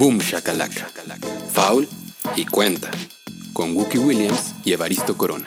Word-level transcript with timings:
Boom 0.00 0.16
Shakalaka, 0.16 0.88
Foul 1.52 1.86
y 2.34 2.46
Cuenta, 2.46 2.90
con 3.52 3.76
Wookie 3.76 3.98
Williams 3.98 4.54
y 4.64 4.72
Evaristo 4.72 5.14
Corona. 5.14 5.44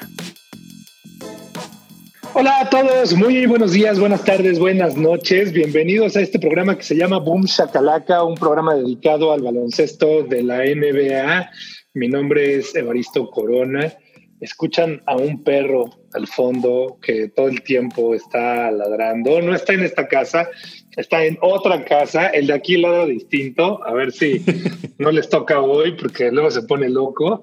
Hola 2.35 2.59
a 2.59 2.69
todos, 2.69 3.15
muy 3.15 3.47
buenos 3.47 3.71
días, 3.71 3.99
buenas 3.99 4.23
tardes, 4.23 4.59
buenas 4.59 4.95
noches. 4.95 5.53
Bienvenidos 5.53 6.15
a 6.15 6.21
este 6.21 6.37
programa 6.37 6.77
que 6.77 6.83
se 6.83 6.95
llama 6.95 7.17
Boom 7.17 7.45
Shakalaka, 7.45 8.23
un 8.23 8.35
programa 8.35 8.75
dedicado 8.75 9.33
al 9.33 9.41
baloncesto 9.41 10.21
de 10.21 10.43
la 10.43 10.57
NBA. 10.59 11.49
Mi 11.95 12.07
nombre 12.07 12.57
es 12.57 12.75
Evaristo 12.75 13.31
Corona. 13.31 13.91
Escuchan 14.39 15.01
a 15.07 15.15
un 15.15 15.43
perro 15.43 15.85
al 16.13 16.27
fondo 16.27 16.97
que 17.01 17.29
todo 17.29 17.47
el 17.47 17.63
tiempo 17.63 18.13
está 18.13 18.71
ladrando. 18.71 19.41
No 19.41 19.53
está 19.53 19.73
en 19.73 19.83
esta 19.83 20.07
casa, 20.07 20.47
está 20.95 21.25
en 21.25 21.37
otra 21.41 21.83
casa. 21.85 22.27
El 22.27 22.47
de 22.47 22.53
aquí 22.53 22.77
lado 22.77 23.05
distinto. 23.05 23.83
A 23.85 23.93
ver 23.93 24.11
si 24.11 24.43
no 24.97 25.11
les 25.11 25.29
toca 25.29 25.61
hoy 25.61 25.93
porque 25.93 26.31
luego 26.31 26.51
se 26.51 26.63
pone 26.63 26.89
loco. 26.89 27.41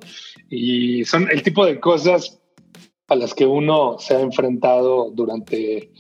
Y 0.48 1.05
son 1.05 1.29
el 1.30 1.43
tipo 1.43 1.65
de 1.66 1.80
cosas 1.80 2.41
a 3.09 3.16
las 3.16 3.34
que 3.34 3.46
uno 3.46 3.96
se 3.98 4.15
ha 4.15 4.20
enfrentado 4.20 5.10
durante 5.10 5.91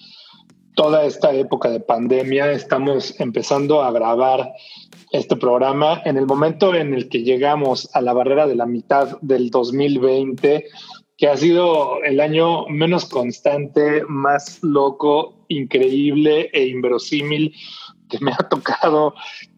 toda 0.74 1.04
esta 1.04 1.32
época 1.34 1.68
de 1.68 1.80
pandemia. 1.80 2.52
Estamos 2.52 3.18
empezando 3.20 3.82
a 3.82 3.92
grabar 3.92 4.52
este 5.12 5.36
programa 5.36 6.00
en 6.04 6.16
el 6.16 6.26
momento 6.26 6.74
en 6.74 6.94
el 6.94 7.08
que 7.08 7.22
llegamos 7.22 7.90
a 7.94 8.00
la 8.00 8.12
barrera 8.12 8.46
de 8.46 8.54
la 8.54 8.66
mitad 8.66 9.18
del 9.20 9.50
2020, 9.50 10.66
que 11.20 11.28
ha 11.28 11.36
sido 11.36 12.02
el 12.02 12.18
año 12.18 12.66
menos 12.68 13.04
constante, 13.04 14.02
más 14.08 14.62
loco, 14.62 15.44
increíble 15.48 16.48
e 16.54 16.68
inverosímil 16.68 17.54
que 18.08 18.18
me 18.20 18.32
ha 18.32 18.48
tocado 18.48 19.12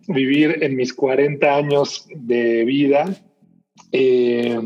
vivir 0.08 0.58
en 0.60 0.74
mis 0.74 0.92
40 0.92 1.54
años 1.54 2.08
de 2.16 2.64
vida. 2.64 3.14
Eh, 3.92 4.58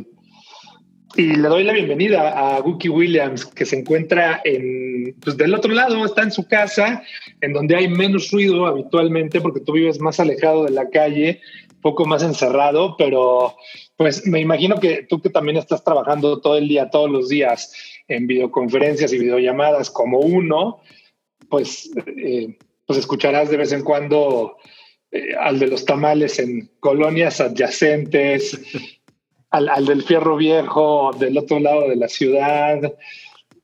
y 1.17 1.23
le 1.37 1.49
doy 1.49 1.65
la 1.65 1.75
bienvenida 1.75 2.31
a 2.31 2.63
Wookie 2.63 2.89
Williams, 2.89 3.45
que 3.45 3.67
se 3.67 3.79
encuentra 3.79 4.41
en, 4.43 5.15
pues 5.21 5.37
del 5.37 5.55
otro 5.55 5.75
lado, 5.75 6.03
está 6.03 6.23
en 6.23 6.33
su 6.33 6.49
casa, 6.49 7.03
en 7.43 7.53
donde 7.53 7.77
hay 7.77 7.89
menos 7.89 8.31
ruido 8.31 8.65
habitualmente, 8.65 9.43
porque 9.43 9.61
tú 9.61 9.73
vives 9.73 10.01
más 10.01 10.19
alejado 10.19 10.65
de 10.65 10.71
la 10.71 10.89
calle, 10.89 11.43
poco 11.83 12.07
más 12.07 12.23
encerrado, 12.23 12.97
pero 12.97 13.55
pues 13.97 14.27
me 14.27 14.41
imagino 14.41 14.79
que 14.79 15.07
tú 15.09 15.21
que 15.21 15.31
también 15.31 15.57
estás 15.57 15.83
trabajando 15.83 16.41
todo 16.41 16.57
el 16.57 16.69
día, 16.69 16.91
todos 16.91 17.11
los 17.11 17.29
días, 17.29 17.73
en 18.09 18.27
videoconferencias 18.27 19.13
y 19.13 19.19
videollamadas 19.19 19.91
como 19.91 20.21
uno, 20.21 20.81
pues, 21.49 21.91
eh, 22.17 22.57
pues 22.87 22.99
escucharás 22.99 23.51
de 23.51 23.57
vez 23.57 23.73
en 23.73 23.83
cuando 23.83 24.57
eh, 25.11 25.35
al 25.39 25.59
de 25.59 25.69
los 25.69 25.85
tamales 25.85 26.39
en 26.39 26.71
colonias 26.81 27.41
adyacentes, 27.41 28.61
al, 29.51 29.87
del 29.87 30.03
fierro 30.03 30.37
viejo 30.37 31.13
del 31.19 31.39
otro 31.39 31.59
lado 31.59 31.89
de 31.89 31.97
la 31.97 32.09
ciudad, 32.09 32.95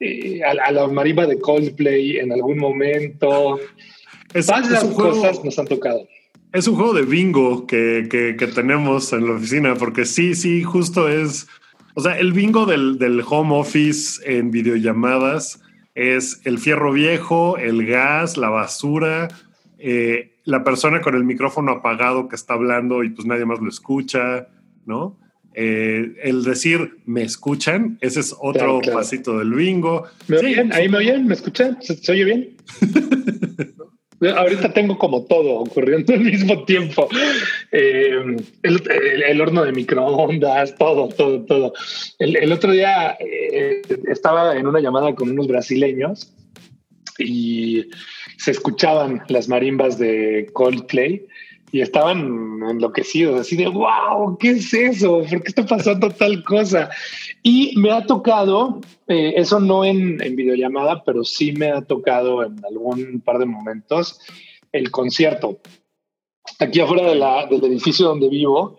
eh, 0.00 0.40
a, 0.42 0.72
la 0.72 0.86
marimba 0.88 1.26
de 1.26 1.38
Coldplay 1.38 2.18
en 2.18 2.32
algún 2.32 2.58
momento. 2.58 3.58
Es, 4.32 4.48
las 4.48 4.84
cosas 4.84 5.44
nos 5.44 5.58
han 5.58 5.66
tocado. 5.66 6.08
Es 6.52 6.68
un 6.68 6.76
juego 6.76 6.92
de 6.92 7.02
bingo 7.02 7.66
que, 7.66 8.06
que, 8.10 8.46
tenemos 8.46 9.12
en 9.12 9.26
la 9.26 9.32
oficina, 9.32 9.74
porque 9.74 10.04
sí, 10.04 10.34
sí, 10.34 10.62
justo 10.62 11.08
es. 11.08 11.46
O 11.94 12.00
sea, 12.02 12.18
el 12.18 12.32
bingo 12.32 12.66
del, 12.66 12.98
del 12.98 13.22
home 13.26 13.58
office 13.58 14.20
en 14.24 14.50
videollamadas 14.50 15.62
es 15.94 16.40
el 16.44 16.58
fierro 16.58 16.92
viejo, 16.92 17.56
el 17.58 17.86
gas, 17.86 18.36
la 18.36 18.48
basura, 18.48 19.28
eh, 19.78 20.32
la 20.44 20.64
persona 20.64 21.00
con 21.00 21.14
el 21.14 21.24
micrófono 21.24 21.72
apagado 21.72 22.28
que 22.28 22.36
está 22.36 22.54
hablando 22.54 23.02
y 23.04 23.10
pues 23.10 23.26
nadie 23.26 23.44
más 23.44 23.60
lo 23.60 23.68
escucha, 23.68 24.48
¿no? 24.86 25.18
Eh, 25.54 26.14
el 26.22 26.44
decir 26.44 26.98
me 27.04 27.22
escuchan, 27.22 27.98
ese 28.00 28.20
es 28.20 28.34
otro 28.40 28.80
pasito 28.92 29.38
del 29.38 29.52
bingo. 29.52 30.04
¿Me 30.28 30.38
oyen? 30.38 30.72
¿Ahí 30.72 30.88
me 30.88 30.98
oyen? 30.98 31.26
¿Me 31.26 31.34
escuchan? 31.34 31.78
¿Se, 31.82 32.10
oye 32.10 32.24
bien? 32.24 32.56
Ahorita 34.30 34.72
tengo 34.72 34.98
como 34.98 35.24
todo 35.24 35.54
ocurriendo 35.54 36.14
al 36.14 36.20
mismo 36.20 36.64
tiempo. 36.64 37.08
Eh, 37.72 38.36
el, 38.62 39.40
horno 39.40 39.64
de 39.64 39.72
microondas, 39.72 40.76
todo, 40.76 41.08
todo, 41.08 41.44
todo. 41.44 41.72
El, 42.18 42.52
otro 42.52 42.72
día 42.72 43.16
eh, 43.20 43.82
estaba 44.08 44.56
en 44.56 44.66
una 44.66 44.80
llamada 44.80 45.14
con 45.14 45.30
unos 45.30 45.48
brasileños 45.48 46.32
y 47.18 47.86
se 48.36 48.52
escuchaban 48.52 49.22
las 49.28 49.48
marimbas 49.48 49.98
de 49.98 50.48
Coldplay 50.52 51.26
y 51.72 51.80
estaban 51.80 52.60
enloquecidos, 52.68 53.40
así 53.40 53.56
de, 53.56 53.66
wow, 53.66 54.36
¿qué 54.38 54.50
es 54.50 54.74
eso? 54.74 55.22
¿Por 55.22 55.42
qué 55.42 55.48
está 55.48 55.64
pasando 55.64 56.10
tal 56.10 56.44
cosa? 56.44 56.90
Y 57.42 57.74
me 57.78 57.90
ha 57.90 58.04
tocado, 58.04 58.82
eh, 59.08 59.32
eso 59.36 59.58
no 59.58 59.82
en, 59.82 60.22
en, 60.22 60.36
videollamada, 60.36 61.02
pero 61.02 61.24
sí 61.24 61.52
me 61.52 61.70
ha 61.70 61.80
tocado 61.80 62.44
en 62.44 62.62
algún 62.66 63.22
par 63.22 63.38
de 63.38 63.46
momentos, 63.46 64.20
el 64.70 64.90
concierto. 64.90 65.60
Aquí 66.58 66.78
afuera 66.78 67.08
de 67.08 67.14
la, 67.14 67.46
del 67.46 67.64
edificio 67.64 68.06
donde 68.06 68.28
vivo, 68.28 68.76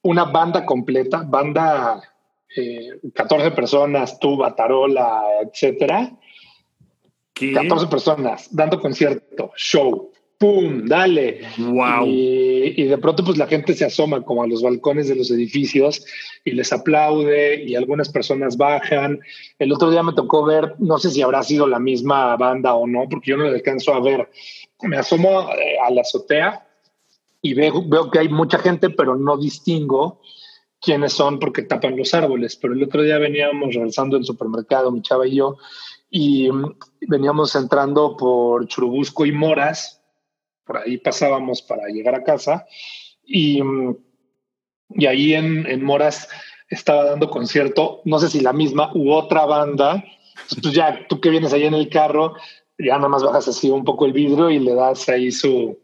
una 0.00 0.24
banda 0.24 0.64
completa, 0.64 1.22
banda, 1.22 2.00
eh, 2.56 2.88
14 3.12 3.50
personas, 3.50 4.18
tuba, 4.18 4.56
tarola, 4.56 5.24
etcétera. 5.42 6.10
14 7.34 7.86
personas 7.86 8.48
dando 8.50 8.80
concierto, 8.80 9.52
show 9.56 10.09
¡pum! 10.40 10.86
Dale. 10.86 11.42
Wow. 11.58 12.06
Y, 12.06 12.84
de 12.84 12.96
pronto, 12.96 13.22
pues 13.22 13.36
la 13.36 13.46
gente 13.46 13.74
se 13.74 13.84
asoma 13.84 14.22
como 14.22 14.42
a 14.42 14.46
los 14.46 14.62
balcones 14.62 15.06
de 15.06 15.14
los 15.14 15.30
edificios 15.30 16.04
y 16.46 16.52
les 16.52 16.72
aplaude 16.72 17.62
y 17.62 17.74
algunas 17.74 18.08
personas 18.08 18.56
bajan. 18.56 19.20
El 19.58 19.70
otro 19.70 19.90
día 19.90 20.02
me 20.02 20.14
tocó 20.14 20.42
ver, 20.42 20.74
no 20.78 20.98
sé 20.98 21.10
si 21.10 21.20
habrá 21.20 21.42
sido 21.42 21.66
la 21.66 21.78
misma 21.78 22.36
banda 22.38 22.74
o 22.74 22.86
no, 22.86 23.06
porque 23.10 23.32
yo 23.32 23.36
no 23.36 23.44
le 23.44 23.56
alcanzo 23.56 23.92
a 23.92 24.00
ver. 24.00 24.30
Me 24.80 24.96
asomo 24.96 25.42
eh, 25.52 25.76
a 25.86 25.90
la 25.90 26.00
azotea 26.00 26.66
y 27.42 27.52
veo, 27.52 27.86
veo 27.86 28.10
que 28.10 28.20
hay 28.20 28.30
mucha 28.30 28.58
gente, 28.58 28.88
pero 28.88 29.16
no 29.16 29.36
distingo 29.36 30.22
quiénes 30.80 31.12
son 31.12 31.38
porque 31.38 31.64
tapan 31.64 31.98
los 31.98 32.14
árboles. 32.14 32.56
Pero 32.56 32.72
el 32.72 32.82
otro 32.82 33.02
día 33.02 33.18
veníamos 33.18 33.74
regresando 33.74 34.16
del 34.16 34.24
supermercado, 34.24 34.90
mi 34.90 35.02
chava 35.02 35.26
y 35.26 35.36
yo, 35.36 35.58
y 36.08 36.50
mm, 36.50 36.76
veníamos 37.08 37.54
entrando 37.56 38.16
por 38.16 38.66
Churubusco 38.68 39.26
y 39.26 39.32
Moras 39.32 39.99
por 40.70 40.78
ahí 40.78 40.98
pasábamos 40.98 41.62
para 41.62 41.88
llegar 41.88 42.14
a 42.14 42.22
casa 42.22 42.64
y, 43.26 43.60
y 44.90 45.06
ahí 45.06 45.34
en, 45.34 45.66
en, 45.66 45.82
Moras 45.82 46.28
estaba 46.68 47.06
dando 47.06 47.28
concierto, 47.28 48.02
no 48.04 48.20
sé 48.20 48.28
si 48.28 48.38
la 48.38 48.52
misma 48.52 48.92
u 48.94 49.10
otra 49.10 49.46
banda, 49.46 50.04
pues 50.62 50.72
ya 50.72 51.08
tú 51.08 51.20
que 51.20 51.30
vienes 51.30 51.52
ahí 51.52 51.64
en 51.64 51.74
el 51.74 51.88
carro, 51.88 52.34
ya 52.78 52.94
nada 52.94 53.08
más 53.08 53.24
bajas 53.24 53.48
así 53.48 53.68
un 53.68 53.82
poco 53.82 54.06
el 54.06 54.12
vidrio 54.12 54.48
y 54.48 54.60
le 54.60 54.76
das 54.76 55.08
ahí 55.08 55.32
su, 55.32 55.76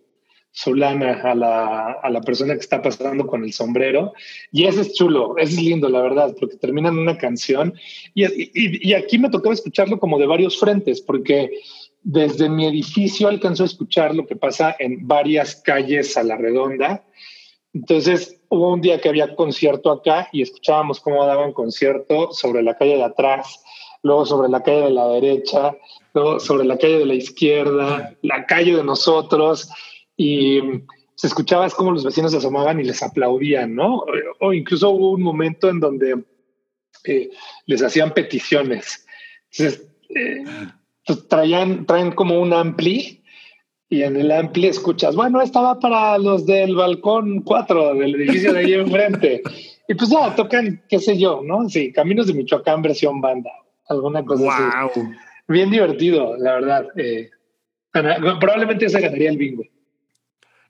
su 0.52 0.72
lana 0.72 1.20
a 1.20 1.34
la, 1.34 1.90
a 2.00 2.08
la, 2.08 2.20
persona 2.20 2.54
que 2.54 2.60
está 2.60 2.80
pasando 2.80 3.26
con 3.26 3.42
el 3.42 3.52
sombrero. 3.52 4.12
Y 4.52 4.66
ese 4.66 4.82
es 4.82 4.94
chulo, 4.94 5.36
ese 5.36 5.54
es 5.54 5.62
lindo, 5.62 5.88
la 5.88 6.00
verdad, 6.00 6.32
porque 6.38 6.58
terminan 6.58 6.96
una 6.96 7.18
canción. 7.18 7.74
Y, 8.14 8.24
y, 8.24 8.88
y 8.88 8.94
aquí 8.94 9.18
me 9.18 9.30
tocaba 9.30 9.52
escucharlo 9.52 9.98
como 9.98 10.16
de 10.16 10.26
varios 10.26 10.60
frentes, 10.60 11.02
porque 11.02 11.50
desde 12.08 12.48
mi 12.48 12.66
edificio 12.66 13.26
alcanzó 13.26 13.64
a 13.64 13.66
escuchar 13.66 14.14
lo 14.14 14.26
que 14.28 14.36
pasa 14.36 14.76
en 14.78 15.08
varias 15.08 15.56
calles 15.56 16.16
a 16.16 16.22
la 16.22 16.36
redonda. 16.36 17.04
Entonces 17.74 18.40
hubo 18.48 18.72
un 18.72 18.80
día 18.80 19.00
que 19.00 19.08
había 19.08 19.34
concierto 19.34 19.90
acá 19.90 20.28
y 20.30 20.40
escuchábamos 20.40 21.00
cómo 21.00 21.26
daban 21.26 21.52
concierto 21.52 22.30
sobre 22.30 22.62
la 22.62 22.78
calle 22.78 22.94
de 22.96 23.02
atrás, 23.02 23.60
luego 24.04 24.24
sobre 24.24 24.48
la 24.48 24.62
calle 24.62 24.82
de 24.82 24.90
la 24.90 25.08
derecha, 25.08 25.76
luego 26.14 26.38
sobre 26.38 26.64
la 26.64 26.78
calle 26.78 27.00
de 27.00 27.06
la 27.06 27.14
izquierda, 27.14 28.16
la 28.22 28.46
calle 28.46 28.76
de 28.76 28.84
nosotros 28.84 29.68
y 30.16 30.60
se 31.16 31.26
escuchaba 31.26 31.68
cómo 31.70 31.90
los 31.90 32.04
vecinos 32.04 32.30
se 32.30 32.38
asomaban 32.38 32.78
y 32.78 32.84
les 32.84 33.02
aplaudían, 33.02 33.74
¿no? 33.74 34.04
O 34.38 34.52
incluso 34.52 34.90
hubo 34.90 35.10
un 35.10 35.22
momento 35.22 35.68
en 35.68 35.80
donde 35.80 36.22
eh, 37.02 37.30
les 37.66 37.82
hacían 37.82 38.14
peticiones. 38.14 39.04
Entonces, 39.50 39.88
eh, 40.10 40.44
traían, 41.28 41.86
traen 41.86 42.12
como 42.12 42.40
un 42.40 42.52
ampli 42.52 43.22
y 43.88 44.02
en 44.02 44.16
el 44.16 44.32
ampli 44.32 44.66
escuchas, 44.66 45.14
bueno, 45.14 45.40
estaba 45.40 45.78
para 45.78 46.18
los 46.18 46.44
del 46.44 46.74
balcón 46.74 47.42
4 47.42 47.94
del 47.94 48.14
edificio 48.16 48.52
de 48.52 48.58
ahí 48.58 48.74
enfrente. 48.74 49.42
y 49.88 49.94
pues 49.94 50.10
ya, 50.10 50.34
tocan, 50.34 50.82
qué 50.88 50.98
sé 50.98 51.16
yo, 51.16 51.40
¿no? 51.44 51.68
Sí, 51.68 51.92
Caminos 51.92 52.26
de 52.26 52.34
Michoacán 52.34 52.82
versión 52.82 53.20
banda, 53.20 53.50
alguna 53.88 54.24
cosa 54.24 54.82
así. 54.82 55.00
Bien 55.48 55.70
divertido, 55.70 56.36
la 56.36 56.54
verdad. 56.54 56.86
Eh, 56.96 57.30
probablemente 57.92 58.88
se 58.88 59.00
ganaría 59.00 59.30
el 59.30 59.38
bingo. 59.38 59.62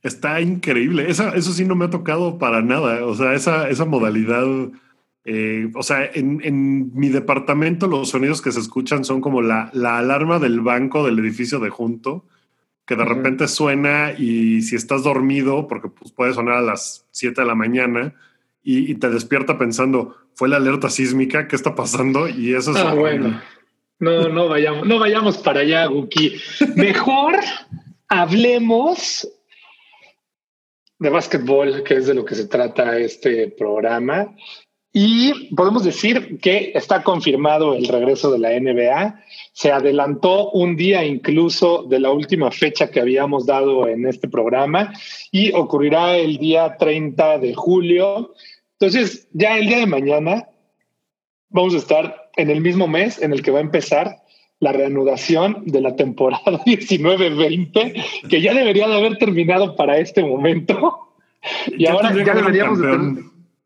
Está 0.03 0.41
increíble. 0.41 1.11
Esa, 1.11 1.31
eso 1.35 1.53
sí 1.53 1.65
no 1.65 1.75
me 1.75 1.87
ha 1.87 1.91
tocado 1.91 2.39
para 2.39 2.61
nada. 2.61 3.05
O 3.07 3.15
sea, 3.15 3.33
esa, 3.33 3.71
esa 3.71 3.87
modalidad 3.87 4.45
eh, 5.29 5.73
o 5.75 5.83
sea, 5.83 6.09
en, 6.15 6.95
mi 6.95 7.09
departamento 7.09 7.89
los 7.89 8.11
sonidos 8.11 8.41
que 8.41 8.53
se 8.53 8.61
escuchan 8.61 9.05
son 9.05 9.21
como 9.21 9.43
la, 9.43 9.73
alarma 9.75 10.39
del 10.39 10.61
banco 10.61 11.05
del 11.05 11.19
edificio 11.19 11.59
de 11.59 11.69
junto, 11.69 12.25
que 12.87 12.95
de 12.95 13.05
repente 13.05 13.49
suena 13.49 14.13
y 14.17 14.63
si 14.63 14.77
estás 14.77 15.03
dormido, 15.03 15.67
porque 15.67 15.89
pues, 15.89 16.13
puede 16.13 16.33
sonar 16.33 16.59
a 16.59 16.61
las 16.61 17.07
7 17.11 17.41
de 17.41 17.47
la 17.47 17.57
mañana 17.57 18.15
y, 18.63 18.95
te 18.97 19.11
despierta 19.11 19.59
pensando, 19.59 20.17
fue 20.35 20.49
la 20.49 20.59
alerta 20.59 20.91
sísmica, 20.91 21.49
¿qué 21.49 21.57
está 21.57 21.75
pasando? 21.75 22.29
Y 22.29 22.55
eso 22.55 22.71
es... 22.71 22.77
Ah, 22.77 22.95
bueno. 22.95 23.43
No, 23.99 24.29
no 24.29 24.49
vayamos, 24.49 24.87
no 24.87 25.01
vayamos 25.01 25.39
para 25.39 25.61
allá, 25.61 25.87
Guki. 25.87 26.37
Mejor 26.77 27.35
hablemos 28.09 29.29
de 31.01 31.11
básquetbol, 31.11 31.83
que 31.83 31.95
es 31.95 32.07
de 32.07 32.15
lo 32.15 32.25
que 32.25 32.37
se 32.37 32.47
trata 32.47 32.97
este 32.99 33.49
programa. 33.59 34.35
Y 34.99 35.55
podemos 35.55 35.85
decir 35.85 36.39
que 36.41 36.73
está 36.75 37.03
confirmado 37.03 37.75
el 37.75 37.87
regreso 37.87 38.31
de 38.31 38.39
la 38.39 38.59
NBA. 38.59 39.21
Se 39.53 39.71
adelantó 39.71 40.51
un 40.53 40.75
día 40.75 41.05
incluso 41.05 41.83
de 41.83 42.01
la 42.01 42.11
última 42.11 42.51
fecha 42.51 42.91
que 42.91 43.01
habíamos 43.01 43.45
dado 43.45 43.89
en 43.89 44.07
este 44.07 44.27
programa 44.27 44.95
y 45.31 45.53
ocurrirá 45.53 46.17
el 46.17 46.39
día 46.39 46.79
30 46.79 47.41
de 47.41 47.53
julio. 47.53 48.33
Entonces, 48.81 49.29
ya 49.35 49.59
el 49.59 49.67
día 49.67 49.81
de 49.81 49.87
mañana 49.87 50.49
vamos 51.51 51.75
a 51.75 51.77
estar 51.77 52.31
en 52.35 52.49
el 52.49 52.63
mismo 52.63 52.89
mes 52.89 53.21
en 53.21 53.35
el 53.35 53.43
que 53.43 53.51
va 53.51 53.59
a 53.59 53.69
empezar 53.69 54.23
la 54.61 54.73
reanudación 54.73 55.63
de 55.67 55.83
la 55.83 55.95
temporada 55.95 56.43
19-20, 56.65 58.31
que 58.31 58.41
ya 58.41 58.55
debería 58.55 58.89
de 58.89 58.97
haber 58.97 59.19
terminado 59.19 59.77
para 59.77 59.99
este 59.99 60.25
momento. 60.25 61.13
Y 61.77 61.87
ahora 61.87 62.15
ya 62.15 62.33
deberíamos 62.33 62.79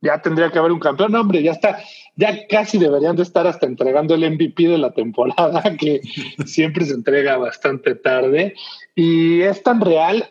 ya 0.00 0.20
tendría 0.20 0.50
que 0.50 0.58
haber 0.58 0.72
un 0.72 0.80
campeón. 0.80 1.14
hombre, 1.14 1.42
ya 1.42 1.52
está, 1.52 1.78
ya 2.16 2.46
casi 2.48 2.78
deberían 2.78 3.16
de 3.16 3.22
estar 3.22 3.46
hasta 3.46 3.66
entregando 3.66 4.14
el 4.14 4.30
MVP 4.30 4.68
de 4.68 4.78
la 4.78 4.92
temporada, 4.92 5.62
que 5.78 6.00
siempre 6.46 6.84
se 6.84 6.94
entrega 6.94 7.36
bastante 7.36 7.94
tarde. 7.94 8.54
Y 8.94 9.42
es 9.42 9.62
tan 9.62 9.80
real 9.80 10.30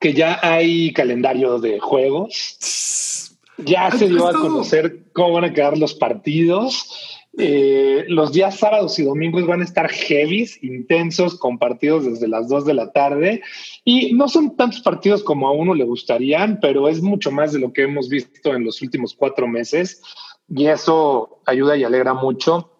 que 0.00 0.12
ya 0.12 0.38
hay 0.42 0.92
calendario 0.92 1.58
de 1.58 1.80
juegos. 1.80 3.36
Ya 3.58 3.90
se 3.90 4.08
dio 4.08 4.28
a 4.28 4.32
conocer 4.32 5.10
cómo 5.12 5.32
van 5.32 5.44
a 5.44 5.52
quedar 5.52 5.76
los 5.76 5.94
partidos. 5.94 7.17
Eh, 7.40 8.04
los 8.08 8.32
días 8.32 8.58
sábados 8.58 8.98
y 8.98 9.04
domingos 9.04 9.46
van 9.46 9.60
a 9.60 9.64
estar 9.64 9.88
heavies, 9.88 10.58
intensos, 10.64 11.38
con 11.38 11.56
partidos 11.56 12.04
desde 12.04 12.26
las 12.26 12.48
2 12.48 12.64
de 12.64 12.74
la 12.74 12.90
tarde. 12.90 13.42
Y 13.84 14.12
no 14.14 14.28
son 14.28 14.56
tantos 14.56 14.80
partidos 14.80 15.22
como 15.22 15.46
a 15.46 15.52
uno 15.52 15.72
le 15.72 15.84
gustarían, 15.84 16.58
pero 16.60 16.88
es 16.88 17.00
mucho 17.00 17.30
más 17.30 17.52
de 17.52 17.60
lo 17.60 17.72
que 17.72 17.82
hemos 17.82 18.08
visto 18.08 18.54
en 18.54 18.64
los 18.64 18.82
últimos 18.82 19.14
cuatro 19.14 19.46
meses. 19.46 20.02
Y 20.48 20.66
eso 20.66 21.40
ayuda 21.46 21.76
y 21.76 21.84
alegra 21.84 22.12
mucho. 22.12 22.72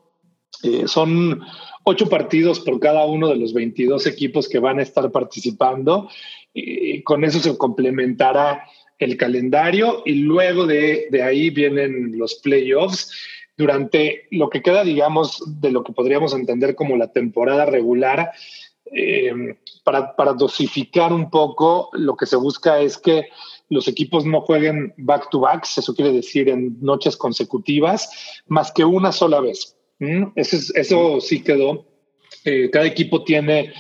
Eh, 0.65 0.89
son 0.89 1.41
ocho 1.85 2.09
partidos 2.09 2.59
por 2.59 2.81
cada 2.81 3.07
uno 3.07 3.29
de 3.29 3.37
los 3.37 3.55
22 3.55 4.09
equipos 4.09 4.49
que 4.49 4.59
van 4.59 4.81
a 4.81 4.83
estar 4.83 5.13
participando. 5.13 6.11
Y 6.53 7.03
con 7.03 7.23
eso 7.23 7.39
se 7.39 7.57
complementará 7.57 8.65
el 8.99 9.17
calendario 9.17 10.03
y 10.05 10.15
luego 10.15 10.67
de 10.67 11.23
ahí 11.23 11.51
vienen 11.51 12.19
los 12.19 12.35
playoffs 12.35 13.13
durante 13.59 14.29
lo 14.31 14.49
que 14.49 14.63
queda, 14.63 14.85
digamos, 14.85 15.43
de 15.61 15.73
lo 15.73 15.83
que 15.83 15.93
podríamos 15.93 16.33
entender 16.33 16.77
como 16.77 16.97
la 16.97 17.13
temporada 17.13 17.67
regular, 17.67 18.31
eh, 18.93 19.57
para, 19.85 20.15
para, 20.17 20.33
dosificar 20.33 21.13
un 21.13 21.29
poco, 21.29 21.91
lo 21.93 22.17
que 22.17 22.25
se 22.25 22.37
busca 22.37 22.81
es 22.81 22.97
que 22.97 23.29
los 23.69 23.87
equipos 23.89 24.25
no 24.25 24.41
jueguen 24.41 24.95
back 24.97 25.29
to 25.31 25.41
back, 25.41 25.67
eso 25.77 25.95
quiere 25.95 26.13
decir 26.13 26.49
en 26.49 26.79
noches 26.81 27.17
consecutivas, 27.17 28.09
más 28.47 28.73
que 28.73 28.85
una 28.85 29.13
sola 29.13 29.41
vez. 29.41 29.77
¿Mm? 29.99 30.27
Eso, 30.37 30.73
eso 30.75 31.21
sí 31.21 31.43
quedó. 31.43 31.85
Eh, 32.45 32.71
cada 32.71 32.87
equipo 32.87 33.25
tiene 33.25 33.75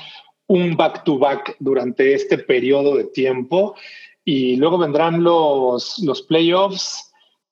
un 0.48 0.76
back 0.76 1.04
to 1.04 1.18
back 1.18 1.56
durante 1.60 2.14
este 2.14 2.36
periodo 2.36 2.96
de 2.96 3.04
tiempo 3.04 3.76
y 4.24 4.56
luego 4.56 4.76
vendrán 4.76 5.22
los, 5.22 6.00
los 6.00 6.22
playoffs 6.22 7.07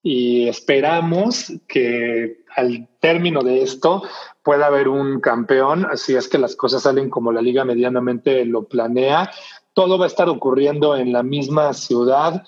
y 0.08 0.46
esperamos 0.46 1.52
que 1.66 2.44
al 2.54 2.86
término 3.00 3.42
de 3.42 3.62
esto 3.62 4.04
pueda 4.44 4.66
haber 4.66 4.86
un 4.86 5.18
campeón, 5.18 5.84
así 5.90 6.14
es 6.14 6.28
que 6.28 6.38
las 6.38 6.54
cosas 6.54 6.84
salen 6.84 7.10
como 7.10 7.32
la 7.32 7.42
liga 7.42 7.64
medianamente 7.64 8.44
lo 8.44 8.68
planea. 8.68 9.32
Todo 9.74 9.98
va 9.98 10.04
a 10.04 10.06
estar 10.06 10.28
ocurriendo 10.28 10.96
en 10.96 11.12
la 11.12 11.24
misma 11.24 11.72
ciudad. 11.72 12.44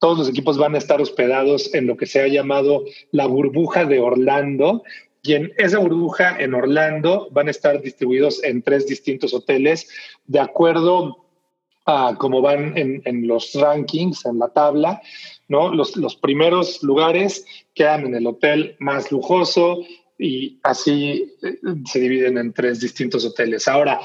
Todos 0.00 0.18
los 0.18 0.28
equipos 0.28 0.58
van 0.58 0.74
a 0.74 0.78
estar 0.78 1.00
hospedados 1.00 1.72
en 1.74 1.86
lo 1.86 1.96
que 1.96 2.06
se 2.06 2.22
ha 2.22 2.26
llamado 2.26 2.82
la 3.12 3.26
burbuja 3.26 3.84
de 3.84 4.00
Orlando, 4.00 4.82
y 5.22 5.34
en 5.34 5.52
esa 5.58 5.78
burbuja 5.78 6.40
en 6.40 6.54
Orlando 6.54 7.28
van 7.30 7.46
a 7.46 7.52
estar 7.52 7.80
distribuidos 7.80 8.42
en 8.42 8.62
tres 8.62 8.88
distintos 8.88 9.32
hoteles 9.32 9.88
de 10.26 10.40
acuerdo 10.40 11.24
a 11.86 12.16
cómo 12.18 12.42
van 12.42 12.76
en, 12.76 13.00
en, 13.04 13.28
los 13.28 13.54
rankings, 13.54 14.26
en 14.26 14.40
la 14.40 14.48
tabla. 14.48 15.00
¿No? 15.50 15.74
Los, 15.74 15.96
los 15.96 16.14
primeros 16.16 16.82
lugares 16.82 17.44
quedan 17.74 18.06
en 18.06 18.14
el 18.14 18.26
hotel 18.26 18.76
más 18.78 19.10
lujoso 19.10 19.80
y 20.16 20.60
así 20.62 21.34
eh, 21.42 21.58
se 21.84 22.00
dividen 22.00 22.38
en 22.38 22.52
tres 22.52 22.80
distintos 22.80 23.24
hoteles. 23.24 23.66
Ahora, 23.66 24.00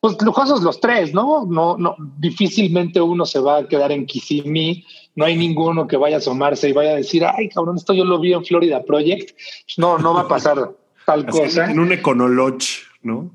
pues 0.00 0.20
lujosos 0.22 0.62
los 0.62 0.80
tres, 0.80 1.12
¿no? 1.12 1.44
No, 1.44 1.76
no, 1.76 1.96
difícilmente 2.18 3.00
uno 3.00 3.26
se 3.26 3.40
va 3.40 3.58
a 3.58 3.68
quedar 3.68 3.92
en 3.92 4.06
Kissimmee, 4.06 4.86
no 5.14 5.26
hay 5.26 5.36
ninguno 5.36 5.86
que 5.86 5.98
vaya 5.98 6.16
a 6.16 6.18
asomarse 6.18 6.70
y 6.70 6.72
vaya 6.72 6.92
a 6.92 6.96
decir, 6.96 7.24
ay, 7.26 7.50
cabrón, 7.50 7.76
esto 7.76 7.92
yo 7.92 8.06
lo 8.06 8.18
vi 8.18 8.32
en 8.32 8.44
Florida 8.44 8.82
Project. 8.82 9.32
Pues 9.66 9.78
no, 9.78 9.98
no 9.98 10.14
va 10.14 10.22
a 10.22 10.28
pasar 10.28 10.74
tal 11.04 11.26
cosa. 11.30 11.70
En 11.70 11.78
un 11.78 11.92
Econolodge, 11.92 12.84
¿no? 13.02 13.30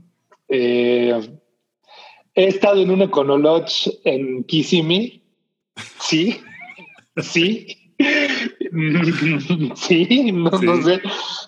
Eh, 0.50 1.30
he 2.34 2.48
estado 2.48 2.82
en 2.82 2.90
un 2.90 3.04
Econolodge 3.04 4.00
en 4.04 4.44
Kissimmee, 4.46 5.22
sí, 6.00 6.42
Sí. 7.18 7.78
sí, 9.76 10.32
no, 10.32 10.52
sé. 10.82 11.02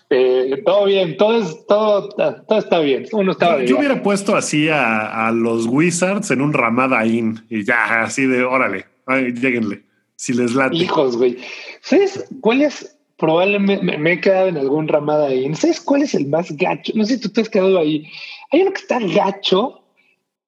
Eh, 0.09 0.61
todo 0.65 0.85
bien, 0.85 1.17
todo, 1.17 1.41
es, 1.41 1.65
todo, 1.67 2.09
todo 2.09 2.59
está 2.59 2.79
bien. 2.79 3.05
Uno 3.11 3.31
estaba 3.31 3.63
yo, 3.63 3.77
hubiera 3.77 4.03
puesto 4.03 4.35
así 4.35 4.67
a, 4.69 5.31
los 5.33 5.65
Wizards 5.67 6.31
en 6.31 6.41
un 6.41 6.53
Ramada 6.53 7.05
Inn 7.05 7.43
y 7.49 7.63
ya, 7.63 8.03
así 8.03 8.25
de 8.25 8.43
órale, 8.43 8.85
lleguenle. 9.07 9.83
Si 10.15 10.33
les 10.33 10.53
late. 10.53 10.75
Hijos, 10.75 11.17
güey. 11.17 11.37
¿Sabes 11.81 12.25
cuál 12.41 12.61
es? 12.61 12.97
Probablemente 13.17 13.97
me, 13.97 14.13
he 14.13 14.21
quedado 14.21 14.47
en 14.47 14.57
algún 14.57 14.87
Ramada 14.87 15.33
Inn. 15.33 15.55
¿Sabes 15.55 15.79
cuál 15.79 16.03
es 16.03 16.13
el 16.13 16.27
más 16.27 16.51
gacho? 16.51 16.93
No 16.95 17.05
sé 17.05 17.15
si 17.15 17.21
tú 17.21 17.29
te 17.29 17.41
has 17.41 17.49
quedado 17.49 17.79
ahí. 17.79 18.07
Hay 18.51 18.61
uno 18.61 18.71
que 18.71 18.81
está 18.81 18.99
gacho 18.99 19.81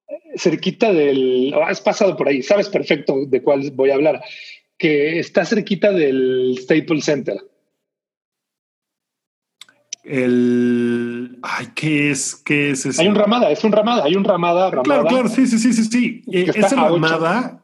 eh, 0.07 0.38
cerquita 0.38 0.93
del. 0.93 1.53
Has 1.65 1.81
pasado 1.81 2.15
por 2.15 2.27
ahí, 2.27 2.43
sabes 2.43 2.69
perfecto 2.69 3.15
de 3.27 3.41
cuál 3.41 3.72
voy 3.72 3.89
a 3.89 3.95
hablar 3.95 4.22
que 4.77 5.20
está 5.20 5.46
cerquita 5.46 5.91
del 5.91 6.58
Staples 6.60 7.05
Center. 7.05 7.38
El. 10.03 11.39
Ay, 11.41 11.67
¿qué 11.74 12.12
es? 12.12 12.36
¿Qué 12.36 12.72
es 12.72 12.86
ese? 12.86 13.01
Hay 13.01 13.08
un 13.08 13.15
ramada, 13.15 13.50
es 13.50 13.63
un 13.63 13.72
ramada, 13.72 14.03
hay 14.03 14.15
un 14.15 14.24
ramada. 14.24 14.70
ramada 14.70 14.84
claro, 14.84 15.08
claro, 15.08 15.29
sí, 15.29 15.48
sí, 15.48 15.58
sí, 15.58 15.74
sí. 15.74 15.84
sí. 15.86 16.24
Eh, 16.32 16.51
esa 16.53 16.75
ramada 16.75 17.63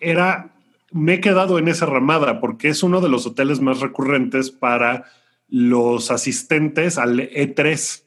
era. 0.00 0.54
Me 0.90 1.14
he 1.14 1.20
quedado 1.20 1.58
en 1.58 1.68
esa 1.68 1.84
ramada 1.84 2.40
porque 2.40 2.68
es 2.68 2.82
uno 2.82 3.02
de 3.02 3.10
los 3.10 3.26
hoteles 3.26 3.60
más 3.60 3.80
recurrentes 3.80 4.50
para 4.50 5.04
los 5.48 6.10
asistentes 6.10 6.98
al 6.98 7.20
E3, 7.20 8.02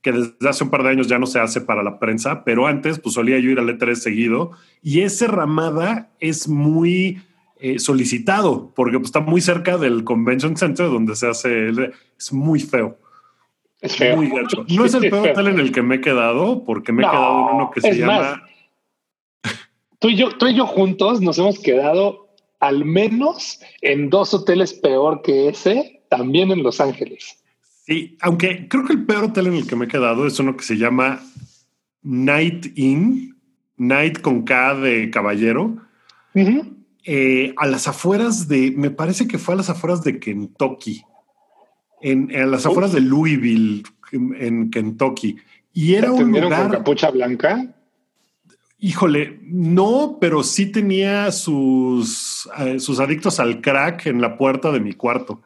que 0.00 0.12
desde 0.12 0.48
hace 0.48 0.64
un 0.64 0.70
par 0.70 0.82
de 0.82 0.90
años 0.90 1.08
ya 1.08 1.18
no 1.18 1.26
se 1.26 1.38
hace 1.38 1.60
para 1.60 1.82
la 1.82 1.98
prensa, 1.98 2.44
pero 2.44 2.66
antes 2.66 2.98
pues 2.98 3.14
solía 3.14 3.38
yo 3.38 3.50
ir 3.50 3.58
al 3.58 3.68
E3 3.68 3.94
seguido 3.94 4.50
y 4.82 5.00
ese 5.02 5.28
ramada 5.28 6.10
es 6.18 6.48
muy 6.48 7.22
eh, 7.60 7.78
solicitado, 7.78 8.72
porque 8.74 8.98
pues, 8.98 9.06
está 9.06 9.20
muy 9.20 9.40
cerca 9.40 9.78
del 9.78 10.04
Convention 10.04 10.56
Center 10.56 10.86
donde 10.86 11.16
se 11.16 11.28
hace, 11.28 11.68
es 12.18 12.32
muy 12.32 12.60
feo. 12.60 12.98
Es 13.80 13.96
feo. 13.96 14.20
no 14.68 14.84
es 14.84 14.94
el 14.94 15.10
peor 15.10 15.28
hotel 15.28 15.48
en 15.48 15.60
el 15.60 15.72
que 15.72 15.82
me 15.82 15.96
he 15.96 16.00
quedado, 16.00 16.64
porque 16.64 16.92
me 16.92 17.02
he 17.02 17.06
quedado 17.06 17.48
en 17.48 17.56
uno 17.56 17.70
que 17.70 17.80
se 17.80 17.96
llama... 17.96 18.42
tú, 19.98 20.08
y 20.08 20.16
yo, 20.16 20.30
tú 20.36 20.46
y 20.46 20.54
yo 20.54 20.66
juntos 20.66 21.20
nos 21.20 21.38
hemos 21.38 21.58
quedado 21.58 22.24
al 22.60 22.84
menos 22.84 23.60
en 23.82 24.08
dos 24.08 24.32
hoteles 24.32 24.72
peor 24.72 25.22
que 25.22 25.48
ese, 25.48 26.02
también 26.08 26.50
en 26.50 26.62
Los 26.62 26.80
Ángeles. 26.80 27.44
Sí, 27.86 28.16
aunque 28.22 28.66
creo 28.68 28.86
que 28.86 28.94
el 28.94 29.04
peor 29.04 29.24
hotel 29.24 29.48
en 29.48 29.54
el 29.54 29.66
que 29.66 29.76
me 29.76 29.84
he 29.84 29.88
quedado 29.88 30.26
es 30.26 30.38
uno 30.38 30.56
que 30.56 30.64
se 30.64 30.78
llama 30.78 31.20
Night 32.02 32.78
Inn, 32.78 33.36
Night 33.76 34.20
con 34.20 34.42
K 34.44 34.74
de 34.76 35.10
caballero. 35.10 35.76
Eh, 37.04 37.52
a 37.58 37.66
las 37.66 37.86
afueras 37.86 38.48
de, 38.48 38.72
me 38.74 38.90
parece 38.90 39.28
que 39.28 39.38
fue 39.38 39.54
a 39.54 39.58
las 39.58 39.68
afueras 39.68 40.02
de 40.02 40.18
Kentucky, 40.18 41.04
en, 42.00 42.28
las 42.50 42.64
afueras 42.64 42.92
de 42.92 43.00
Louisville, 43.00 43.82
en, 44.12 44.70
Kentucky. 44.70 45.36
Y 45.72 45.94
era 45.94 46.12
un 46.12 46.30
lugar. 46.32 46.62
con 46.62 46.78
capucha 46.78 47.10
blanca? 47.10 47.74
Híjole, 48.78 49.38
no, 49.42 50.18
pero 50.20 50.42
sí 50.42 50.66
tenía 50.66 51.30
sus, 51.32 52.48
eh, 52.58 52.80
sus 52.80 53.00
adictos 53.00 53.40
al 53.40 53.60
crack 53.60 54.06
en 54.06 54.20
la 54.20 54.36
puerta 54.36 54.72
de 54.72 54.80
mi 54.80 54.92
cuarto. 54.92 55.42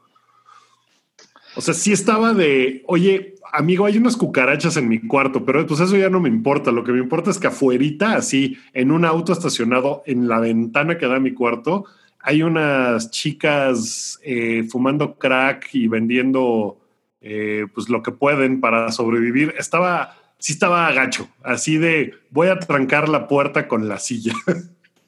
O 1.56 1.60
sea, 1.60 1.74
sí 1.74 1.92
estaba 1.92 2.34
de, 2.34 2.84
oye, 2.86 3.34
amigo, 3.52 3.86
hay 3.86 3.98
unas 3.98 4.16
cucarachas 4.16 4.76
en 4.76 4.88
mi 4.88 5.00
cuarto, 5.00 5.44
pero 5.44 5.66
pues 5.66 5.80
eso 5.80 5.96
ya 5.96 6.10
no 6.10 6.20
me 6.20 6.28
importa. 6.28 6.72
Lo 6.72 6.84
que 6.84 6.92
me 6.92 6.98
importa 6.98 7.30
es 7.30 7.38
que 7.38 7.48
afuerita, 7.48 8.14
así, 8.14 8.56
en 8.72 8.90
un 8.90 9.04
auto 9.04 9.32
estacionado 9.32 10.02
en 10.06 10.28
la 10.28 10.40
ventana 10.40 10.98
que 10.98 11.06
da 11.06 11.18
mi 11.20 11.32
cuarto, 11.32 11.84
hay 12.20 12.42
unas 12.42 13.10
chicas 13.10 14.18
eh, 14.22 14.64
fumando 14.68 15.16
crack 15.16 15.74
y 15.74 15.88
vendiendo 15.88 16.78
eh, 17.20 17.66
pues 17.74 17.88
lo 17.88 18.02
que 18.02 18.12
pueden 18.12 18.60
para 18.60 18.92
sobrevivir. 18.92 19.54
Estaba, 19.58 20.16
sí 20.38 20.52
estaba 20.52 20.86
agacho, 20.86 21.28
así 21.42 21.78
de 21.78 22.14
voy 22.30 22.48
a 22.48 22.58
trancar 22.58 23.08
la 23.08 23.28
puerta 23.28 23.68
con 23.68 23.88
la 23.88 23.98
silla. 23.98 24.34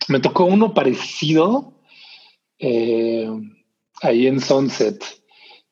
Me 0.08 0.20
tocó 0.20 0.44
uno 0.44 0.74
parecido 0.74 1.72
eh, 2.58 3.28
ahí 4.02 4.26
en 4.26 4.40
Sunset 4.40 5.19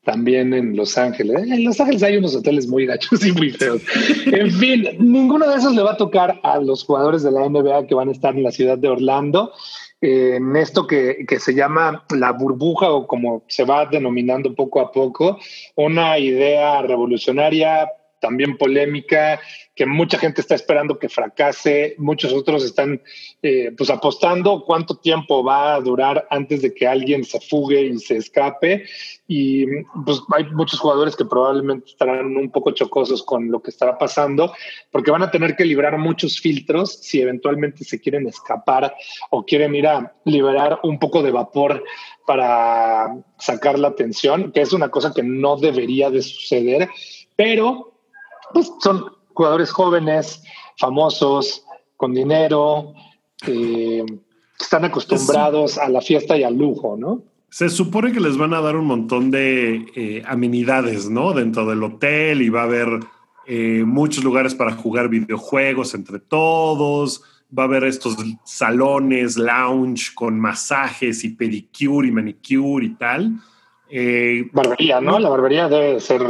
también 0.09 0.55
en 0.55 0.75
Los 0.75 0.97
Ángeles. 0.97 1.43
En 1.43 1.65
Los 1.65 1.79
Ángeles 1.79 2.03
hay 2.03 2.17
unos 2.17 2.35
hoteles 2.35 2.67
muy 2.67 2.87
gachos 2.87 3.23
y 3.27 3.31
muy 3.33 3.51
feos. 3.51 3.83
En 4.25 4.51
fin, 4.51 4.89
ninguno 4.99 5.47
de 5.47 5.57
esos 5.57 5.75
le 5.75 5.83
va 5.83 5.93
a 5.93 5.97
tocar 5.99 6.41
a 6.43 6.59
los 6.59 6.83
jugadores 6.83 7.23
de 7.23 7.31
la 7.31 7.47
NBA 7.47 7.87
que 7.87 7.95
van 7.95 8.09
a 8.09 8.13
estar 8.13 8.35
en 8.35 8.43
la 8.43 8.51
ciudad 8.51 8.79
de 8.79 8.89
Orlando. 8.89 9.53
en 10.01 10.57
esto 10.57 10.87
que, 10.87 11.27
que, 11.29 11.39
se 11.39 11.55
llama 11.55 12.07
la 12.17 12.33
burbuja 12.33 12.91
o 12.91 13.07
como 13.07 13.43
se 13.49 13.65
va 13.65 13.85
denominando 13.85 14.55
poco 14.55 14.81
a 14.81 14.93
poco, 14.93 15.39
una 15.75 16.19
idea 16.19 16.81
revolucionaria, 16.81 17.91
también 18.21 18.57
polémica, 18.57 19.41
que 19.75 19.87
mucha 19.87 20.19
gente 20.19 20.41
está 20.41 20.57
esperando 20.57 20.99
que 20.99 21.09
fracase, 21.09 21.95
muchos 21.99 22.33
otros 22.33 22.65
están 22.65 23.01
eh, 23.43 23.73
pues 23.77 23.91
apostando 23.91 24.65
cuánto 24.65 24.97
tiempo 24.97 25.45
va 25.45 25.75
a 25.75 25.81
durar 25.81 26.27
antes 26.31 26.63
de 26.63 26.75
que 26.75 26.87
alguien 26.87 27.25
se 27.25 27.41
fugue 27.41 27.83
y 27.83 27.97
se 27.99 28.17
escape. 28.17 28.85
Y 29.29 29.67
pues 30.05 30.21
hay 30.35 30.45
muchos 30.51 30.81
jugadores 30.81 31.15
que 31.15 31.25
probablemente 31.25 31.91
estarán 31.91 32.37
un 32.37 32.51
poco 32.51 32.73
chocosos 32.73 33.23
con 33.23 33.53
lo 33.53 33.63
que 33.63 33.71
estará 33.71 33.97
pasando, 33.97 34.53
porque 34.91 35.13
van 35.13 35.23
a 35.23 35.31
tener 35.31 35.55
que 35.55 35.65
librar 35.65 35.97
muchos 35.97 36.41
filtros 36.41 36.99
si 37.01 37.21
eventualmente 37.21 37.85
se 37.85 38.01
quieren 38.01 38.27
escapar 38.27 38.97
o 39.31 39.45
quieren 39.45 39.77
ir 39.77 39.87
a 39.87 40.13
liberar 40.25 40.81
un 40.83 40.99
poco 40.99 41.23
de 41.23 41.31
vapor 41.31 41.85
para 42.27 43.15
sacar 43.39 43.79
la 43.79 43.89
atención, 43.89 44.51
que 44.51 44.61
es 44.61 44.73
una 44.73 44.91
cosa 44.91 45.13
que 45.15 45.23
no 45.23 45.57
debería 45.57 46.11
de 46.11 46.23
suceder, 46.23 46.89
pero 47.37 47.98
pues 48.53 48.73
son 48.81 49.05
jugadores 49.35 49.71
jóvenes, 49.71 50.43
famosos, 50.79 51.65
con 51.99 52.15
dinero, 52.15 52.95
eh, 53.47 54.05
que 54.07 54.65
están 54.65 54.85
acostumbrados 54.85 55.77
a 55.77 55.89
la 55.89 56.01
fiesta 56.01 56.37
y 56.37 56.45
al 56.45 56.57
lujo, 56.57 56.97
¿no? 56.97 57.23
Se 57.51 57.69
supone 57.69 58.13
que 58.13 58.21
les 58.21 58.37
van 58.37 58.55
a 58.55 58.61
dar 58.61 58.77
un 58.77 58.87
montón 58.87 59.31
de 59.31 59.87
eh, 59.95 60.23
amenidades, 60.27 61.11
¿no? 61.11 61.33
Dentro 61.33 61.67
del 61.67 61.83
hotel 61.83 62.43
y 62.43 62.49
va 62.51 62.63
a 62.63 62.65
haber 62.65 62.89
eh, 63.47 63.83
muchos 63.85 64.23
lugares 64.23 64.55
para 64.55 64.73
jugar 64.73 65.09
videojuegos 65.09 65.95
entre 65.95 66.21
todos. 66.21 67.23
Va 67.57 67.63
a 67.63 67.67
haber 67.67 67.85
estos 67.85 68.17
salones, 68.45 69.37
lounge 69.37 70.15
con 70.15 70.39
masajes 70.39 71.25
y 71.25 71.31
pedicure 71.31 72.09
y 72.09 72.13
manicure 72.13 72.87
y 72.87 72.95
tal. 72.95 73.41
barbería, 74.53 75.01
¿no? 75.01 75.19
La 75.19 75.31
barbería 75.31 75.69
debe 75.69 75.99
ser 76.01 76.23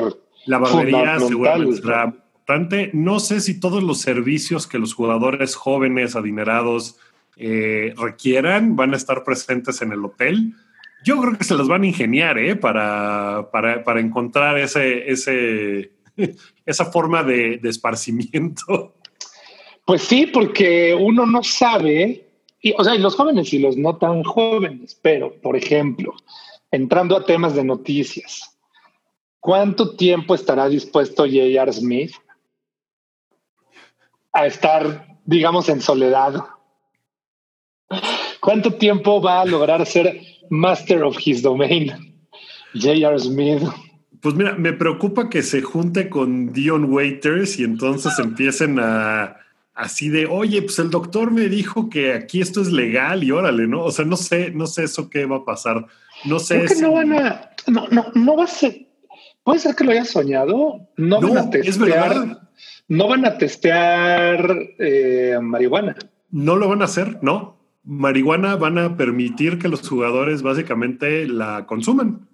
la 0.49 0.59
barbería 0.59 1.21
seguramente 1.21 1.83
será 1.83 2.05
importante. 2.07 2.91
No 2.95 3.21
sé 3.21 3.41
si 3.41 3.61
todos 3.61 3.83
los 3.83 4.01
servicios 4.01 4.67
que 4.67 4.79
los 4.79 4.95
jugadores 4.95 5.55
jóvenes, 5.55 6.17
adinerados, 6.17 6.97
eh, 7.37 7.93
requieran 7.97 8.75
van 8.75 8.95
a 8.95 8.97
estar 8.97 9.25
presentes 9.25 9.83
en 9.83 9.93
el 9.93 10.05
hotel. 10.05 10.55
Yo 11.05 11.21
creo 11.21 11.37
que 11.37 11.45
se 11.45 11.55
los 11.55 11.69
van 11.69 11.83
a 11.83 11.87
ingeniar 11.87 12.39
¿eh? 12.39 12.57
para, 12.57 13.51
para, 13.53 14.01
encontrar 14.01 14.59
ese, 14.59 15.11
ese, 15.11 15.93
esa 16.67 16.87
forma 16.87 17.23
de, 17.23 17.59
de, 17.59 17.69
esparcimiento. 17.69 18.95
Pues 19.85 20.03
sí, 20.03 20.27
porque 20.27 20.97
uno 20.99 21.27
no 21.27 21.43
sabe, 21.43 22.27
y, 22.61 22.75
o 22.77 22.83
sea, 22.83 22.95
y 22.95 22.99
los 22.99 23.15
jóvenes 23.15 23.53
y 23.53 23.59
los 23.59 23.77
no 23.77 23.97
tan 23.97 24.25
jóvenes, 24.25 24.99
pero, 25.01 25.35
por 25.41 25.57
ejemplo, 25.57 26.15
entrando 26.71 27.17
a 27.17 27.25
temas 27.25 27.55
de 27.55 27.65
noticias, 27.65 28.58
¿Cuánto 29.41 29.97
tiempo 29.97 30.35
estará 30.35 30.69
dispuesto 30.69 31.25
J.R. 31.25 31.73
Smith 31.73 32.13
a 34.33 34.47
estar, 34.47 35.19
digamos, 35.25 35.69
en 35.69 35.81
soledad? 35.81 36.45
¿Cuánto 38.41 38.75
tiempo 38.75 39.21
va 39.23 39.41
a 39.41 39.45
lograr 39.45 39.85
ser 39.87 40.21
master 40.51 41.03
of 41.03 41.17
his 41.25 41.43
domain? 41.43 41.93
J.R. 42.75 43.19
Smith. 43.19 43.63
Pues 44.21 44.35
mira, 44.35 44.55
me 44.55 44.73
preocupa 44.73 45.31
que 45.31 45.43
se 45.43 45.63
junte 45.63 46.09
con 46.09 46.53
Dion 46.53 46.93
Waiters 46.93 47.59
y 47.59 47.65
entonces 47.65 48.19
empiecen 48.19 48.79
a 48.81 49.37
así 49.79 50.09
de, 50.09 50.27
oye, 50.27 50.61
pues 50.63 50.81
el 50.81 50.91
doctor 50.91 51.31
me 51.31 51.49
dijo 51.49 51.89
que 51.89 52.13
aquí 52.13 52.41
esto 52.41 52.61
es 52.61 52.73
legal 52.73 53.23
y 53.23 53.31
órale, 53.31 53.69
¿no? 53.69 53.85
O 53.85 53.93
sea, 53.93 54.05
no 54.05 54.17
sé, 54.17 54.51
no 54.51 54.67
sé 54.67 54.85
eso 54.85 55.09
qué 55.09 55.25
va 55.25 55.37
a 55.37 55.45
pasar. 55.45 55.87
No 56.25 56.41
sé. 56.41 56.67
si... 56.69 56.83
no 56.83 56.93
van 56.93 57.13
a, 57.13 57.51
no, 57.69 57.87
no, 57.89 58.07
no 58.13 58.37
va 58.37 58.45
a 58.45 58.49
ser, 58.49 58.88
Puede 59.49 59.61
ser 59.61 59.75
que 59.77 59.85
lo 59.85 59.93
haya 59.93 60.05
soñado. 60.05 60.91
No, 60.99 61.23
van 61.23 61.39
a 61.39 61.49
testear. 61.49 62.39
No 62.87 63.09
van 63.09 63.25
a 63.25 63.39
testear 63.39 64.55
eh, 64.79 65.39
marihuana. 65.41 65.97
No 66.31 66.57
lo 66.57 66.69
van 66.69 66.83
a 66.83 66.85
hacer, 66.85 67.19
no. 67.23 67.57
Marihuana 67.83 68.57
van 68.57 68.77
a 68.77 68.99
permitir 68.99 69.59
que 69.59 69.69
los 69.69 69.89
jugadores 69.89 70.43
básicamente 70.43 71.27
la 71.27 71.65
consuman. 71.65 72.29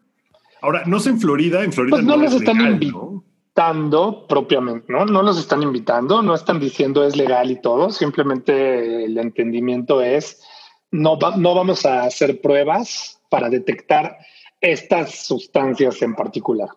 Ahora, 0.61 0.83
no 0.87 0.99
sé 0.99 1.11
en 1.11 1.21
Florida, 1.21 1.63
en 1.63 1.73
Florida 1.73 1.99
pues 1.99 2.05
no, 2.05 2.17
los 2.17 2.33
están 2.35 2.61
invitando 2.61 4.27
propiamente, 4.29 4.93
¿no? 4.93 5.05
No 5.05 5.23
los 5.23 5.39
están 5.39 5.63
invitando, 5.63 6.21
no 6.21 6.35
están 6.35 6.59
diciendo 6.59 7.05
es 7.05 7.17
legal 7.17 7.49
y 7.49 7.61
todo, 7.61 7.91
simplemente 7.91 9.05
el 9.05 9.17
entendimiento 9.19 10.03
es 10.03 10.43
no, 10.91 11.17
no 11.37 11.55
vamos 11.55 11.87
a 11.87 12.07
hacer 12.07 12.41
pruebas 12.41 13.21
para 13.31 13.49
detectar 13.49 14.19
estas 14.61 15.27
sustancias 15.27 16.03
en 16.03 16.17
particular. 16.17 16.71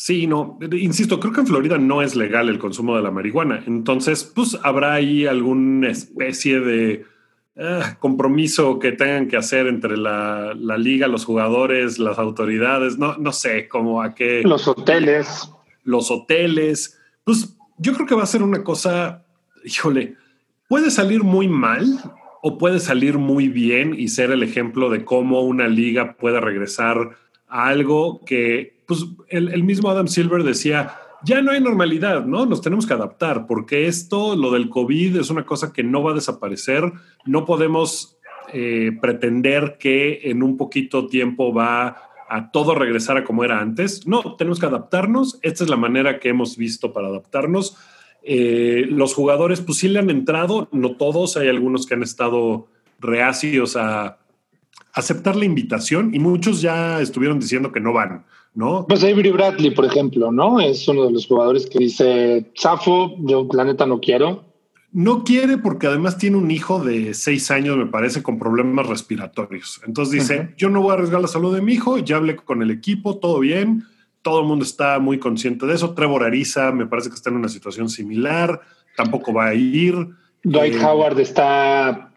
Sí, 0.00 0.28
no, 0.28 0.60
insisto, 0.70 1.18
creo 1.18 1.32
que 1.32 1.40
en 1.40 1.48
Florida 1.48 1.76
no 1.76 2.02
es 2.02 2.14
legal 2.14 2.48
el 2.48 2.60
consumo 2.60 2.94
de 2.94 3.02
la 3.02 3.10
marihuana. 3.10 3.64
Entonces, 3.66 4.22
pues 4.22 4.56
habrá 4.62 4.92
ahí 4.92 5.26
alguna 5.26 5.90
especie 5.90 6.60
de 6.60 7.04
ah, 7.56 7.96
compromiso 7.98 8.78
que 8.78 8.92
tengan 8.92 9.26
que 9.26 9.36
hacer 9.36 9.66
entre 9.66 9.96
la, 9.96 10.54
liga, 10.78 11.08
los 11.08 11.24
jugadores, 11.24 11.98
las 11.98 12.16
autoridades, 12.20 12.96
no, 12.96 13.16
no 13.18 13.32
sé, 13.32 13.66
como 13.66 14.00
a 14.00 14.14
qué. 14.14 14.42
Los 14.44 14.68
hoteles. 14.68 15.50
Los 15.82 16.12
hoteles. 16.12 16.96
Pues 17.24 17.56
yo 17.78 17.92
creo 17.92 18.06
que 18.06 18.14
va 18.14 18.22
a 18.22 18.26
ser 18.26 18.44
una 18.44 18.62
cosa, 18.62 19.24
híjole, 19.64 20.14
puede 20.68 20.92
salir 20.92 21.24
muy 21.24 21.48
mal 21.48 21.84
o 22.40 22.56
puede 22.56 22.78
salir 22.78 23.18
muy 23.18 23.48
bien 23.48 23.96
y 23.98 24.06
ser 24.06 24.30
el 24.30 24.44
ejemplo 24.44 24.90
de 24.90 25.04
cómo 25.04 25.40
una 25.40 25.66
liga 25.66 26.16
puede 26.16 26.40
regresar 26.40 27.16
a 27.48 27.66
algo 27.66 28.24
que 28.24 28.77
pues 28.88 29.04
el, 29.28 29.62
mismo 29.64 29.90
Adam 29.90 30.08
Silver 30.08 30.42
decía, 30.42 30.94
ya 31.22 31.42
no 31.42 31.50
hay 31.50 31.60
normalidad, 31.60 32.24
¿no? 32.24 32.46
Nos 32.46 32.62
tenemos 32.62 32.86
que 32.86 32.94
adaptar, 32.94 33.46
porque 33.46 33.86
esto, 33.86 34.34
lo 34.34 34.50
del 34.50 34.70
COVID, 34.70 35.16
es 35.16 35.28
una 35.28 35.44
cosa 35.44 35.74
que 35.74 35.82
no 35.82 36.02
va 36.02 36.12
a 36.12 36.14
desaparecer. 36.14 36.90
No 37.26 37.44
podemos 37.44 38.16
eh, 38.50 38.92
pretender 38.98 39.76
que 39.78 40.30
en 40.30 40.42
un 40.42 40.56
poquito 40.56 41.06
tiempo 41.06 41.52
va 41.52 41.98
a 42.30 42.50
todo 42.50 42.74
regresar 42.74 43.18
a 43.18 43.24
como 43.24 43.44
era 43.44 43.60
antes. 43.60 44.06
No, 44.06 44.36
tenemos 44.36 44.58
que 44.58 44.64
adaptarnos. 44.64 45.38
Esta 45.42 45.64
es 45.64 45.68
la 45.68 45.76
manera 45.76 46.18
que 46.18 46.30
hemos 46.30 46.56
visto 46.56 46.94
para 46.94 47.08
adaptarnos. 47.08 47.76
Eh, 48.22 48.86
los 48.88 49.12
jugadores, 49.12 49.60
pues 49.60 49.76
sí 49.76 49.88
le 49.88 49.98
han 49.98 50.08
entrado, 50.08 50.70
no 50.72 50.96
todos, 50.96 51.36
hay 51.36 51.48
algunos 51.48 51.86
que 51.86 51.92
han 51.92 52.02
estado 52.02 52.68
reacios 53.00 53.76
a 53.76 54.16
aceptar 54.94 55.36
la 55.36 55.44
invitación 55.44 56.14
y 56.14 56.18
muchos 56.20 56.62
ya 56.62 57.02
estuvieron 57.02 57.38
diciendo 57.38 57.70
que 57.70 57.80
no 57.80 57.92
van. 57.92 58.24
¿No? 58.54 58.86
Pues 58.86 59.02
Avery 59.04 59.30
Bradley, 59.30 59.70
por 59.70 59.84
ejemplo, 59.84 60.32
¿no? 60.32 60.60
Es 60.60 60.86
uno 60.88 61.06
de 61.06 61.12
los 61.12 61.26
jugadores 61.26 61.66
que 61.66 61.78
dice, 61.78 62.50
Zafo, 62.58 63.16
yo 63.20 63.46
planeta 63.48 63.86
no 63.86 64.00
quiero. 64.00 64.44
No 64.90 65.22
quiere 65.22 65.58
porque 65.58 65.86
además 65.86 66.16
tiene 66.16 66.38
un 66.38 66.50
hijo 66.50 66.82
de 66.82 67.12
seis 67.12 67.50
años, 67.50 67.76
me 67.76 67.86
parece, 67.86 68.22
con 68.22 68.38
problemas 68.38 68.86
respiratorios. 68.86 69.80
Entonces 69.86 70.12
dice, 70.12 70.54
yo 70.56 70.70
no 70.70 70.80
voy 70.80 70.92
a 70.92 70.94
arriesgar 70.94 71.20
la 71.20 71.28
salud 71.28 71.54
de 71.54 71.60
mi 71.60 71.74
hijo, 71.74 71.98
ya 71.98 72.16
hablé 72.16 72.36
con 72.36 72.62
el 72.62 72.70
equipo, 72.70 73.18
todo 73.18 73.40
bien, 73.40 73.84
todo 74.22 74.40
el 74.40 74.46
mundo 74.46 74.64
está 74.64 74.98
muy 74.98 75.18
consciente 75.18 75.66
de 75.66 75.74
eso. 75.74 75.94
Trevor 75.94 76.24
Ariza 76.24 76.72
me 76.72 76.86
parece 76.86 77.10
que 77.10 77.16
está 77.16 77.28
en 77.28 77.36
una 77.36 77.48
situación 77.48 77.90
similar, 77.90 78.60
tampoco 78.96 79.32
va 79.32 79.48
a 79.48 79.54
ir. 79.54 79.94
Dwight 80.42 80.74
eh, 80.74 80.84
Howard 80.84 81.20
está 81.20 82.12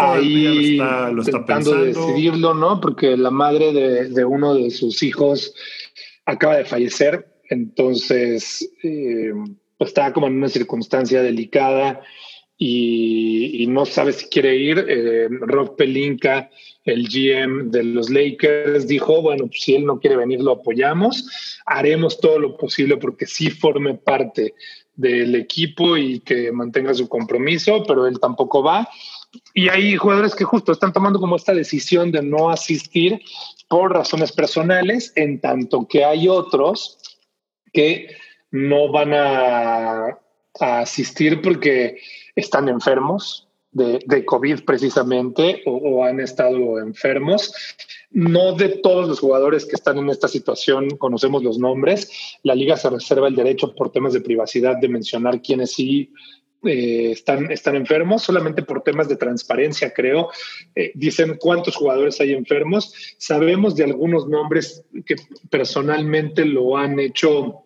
ahí 0.00 0.76
lo 0.76 1.22
está, 1.22 1.44
tratando 1.44 1.74
de 1.74 1.88
decidirlo, 1.88 2.54
¿no? 2.54 2.80
Porque 2.80 3.16
la 3.16 3.30
madre 3.30 3.72
de, 4.08 4.24
uno 4.24 4.54
de 4.54 4.70
sus 4.70 5.02
hijos 5.02 5.54
acaba 6.26 6.56
de 6.56 6.64
fallecer, 6.64 7.26
entonces 7.48 8.70
eh, 8.82 9.32
pues, 9.76 9.90
está 9.90 10.12
como 10.12 10.26
en 10.26 10.36
una 10.36 10.48
circunstancia 10.48 11.22
delicada 11.22 12.00
y, 12.62 13.66
no 13.68 13.86
sabe 13.86 14.12
si 14.12 14.26
quiere 14.26 14.54
ir. 14.56 14.84
Eh, 14.86 15.28
Rob 15.30 15.76
Pelinka, 15.76 16.50
el 16.84 17.08
GM 17.08 17.70
de 17.70 17.84
los 17.84 18.10
Lakers, 18.10 18.86
dijo, 18.86 19.22
bueno, 19.22 19.46
pues, 19.46 19.62
si 19.62 19.74
él 19.74 19.86
no 19.86 19.98
quiere 19.98 20.16
venir, 20.16 20.40
lo 20.40 20.52
apoyamos. 20.52 21.26
Haremos 21.64 22.20
todo 22.20 22.38
lo 22.38 22.58
posible 22.58 22.98
porque 22.98 23.26
sí 23.26 23.48
forme 23.48 23.94
parte 23.94 24.54
del 24.94 25.34
equipo 25.34 25.96
y 25.96 26.20
que 26.20 26.52
mantenga 26.52 26.92
su 26.92 27.08
compromiso, 27.08 27.82
pero 27.88 28.06
él 28.06 28.20
tampoco 28.20 28.62
va. 28.62 28.86
Y 29.54 29.68
hay 29.68 29.96
jugadores 29.96 30.34
que 30.34 30.44
justo 30.44 30.72
están 30.72 30.92
tomando 30.92 31.20
como 31.20 31.36
esta 31.36 31.54
decisión 31.54 32.10
de 32.10 32.22
no 32.22 32.50
asistir 32.50 33.20
por 33.68 33.92
razones 33.92 34.32
personales, 34.32 35.12
en 35.16 35.40
tanto 35.40 35.86
que 35.86 36.04
hay 36.04 36.28
otros 36.28 36.98
que 37.72 38.08
no 38.50 38.90
van 38.90 39.12
a 39.14 40.18
asistir 40.58 41.40
porque 41.40 42.00
están 42.34 42.68
enfermos 42.68 43.48
de, 43.72 44.00
de 44.04 44.24
COVID 44.24 44.64
precisamente 44.64 45.62
o, 45.66 46.04
han 46.04 46.20
estado 46.20 46.78
enfermos. 46.78 47.52
No 48.10 48.54
de 48.54 48.68
todos 48.68 49.08
los 49.08 49.20
jugadores 49.20 49.64
que 49.64 49.76
están 49.76 49.98
en 49.98 50.10
esta 50.10 50.26
situación 50.26 50.96
conocemos 50.96 51.44
los 51.44 51.58
nombres. 51.58 52.38
La 52.42 52.54
liga 52.54 52.76
se 52.76 52.90
reserva 52.90 53.28
el 53.28 53.36
derecho 53.36 53.74
por 53.74 53.92
temas 53.92 54.12
de 54.12 54.20
privacidad 54.20 54.76
de 54.78 54.88
mencionar 54.88 55.40
quiénes 55.40 55.72
sí 55.72 56.12
eh, 56.64 57.12
están, 57.12 57.50
están 57.50 57.76
enfermos, 57.76 58.22
solamente 58.22 58.62
por 58.62 58.82
temas 58.82 59.08
de 59.08 59.16
transparencia, 59.16 59.92
creo. 59.92 60.28
Eh, 60.74 60.92
dicen 60.94 61.36
cuántos 61.38 61.76
jugadores 61.76 62.20
hay 62.20 62.32
enfermos. 62.32 63.16
Sabemos 63.18 63.76
de 63.76 63.84
algunos 63.84 64.28
nombres 64.28 64.84
que 65.06 65.16
personalmente 65.48 66.44
lo 66.44 66.76
han 66.76 66.98
hecho 67.00 67.64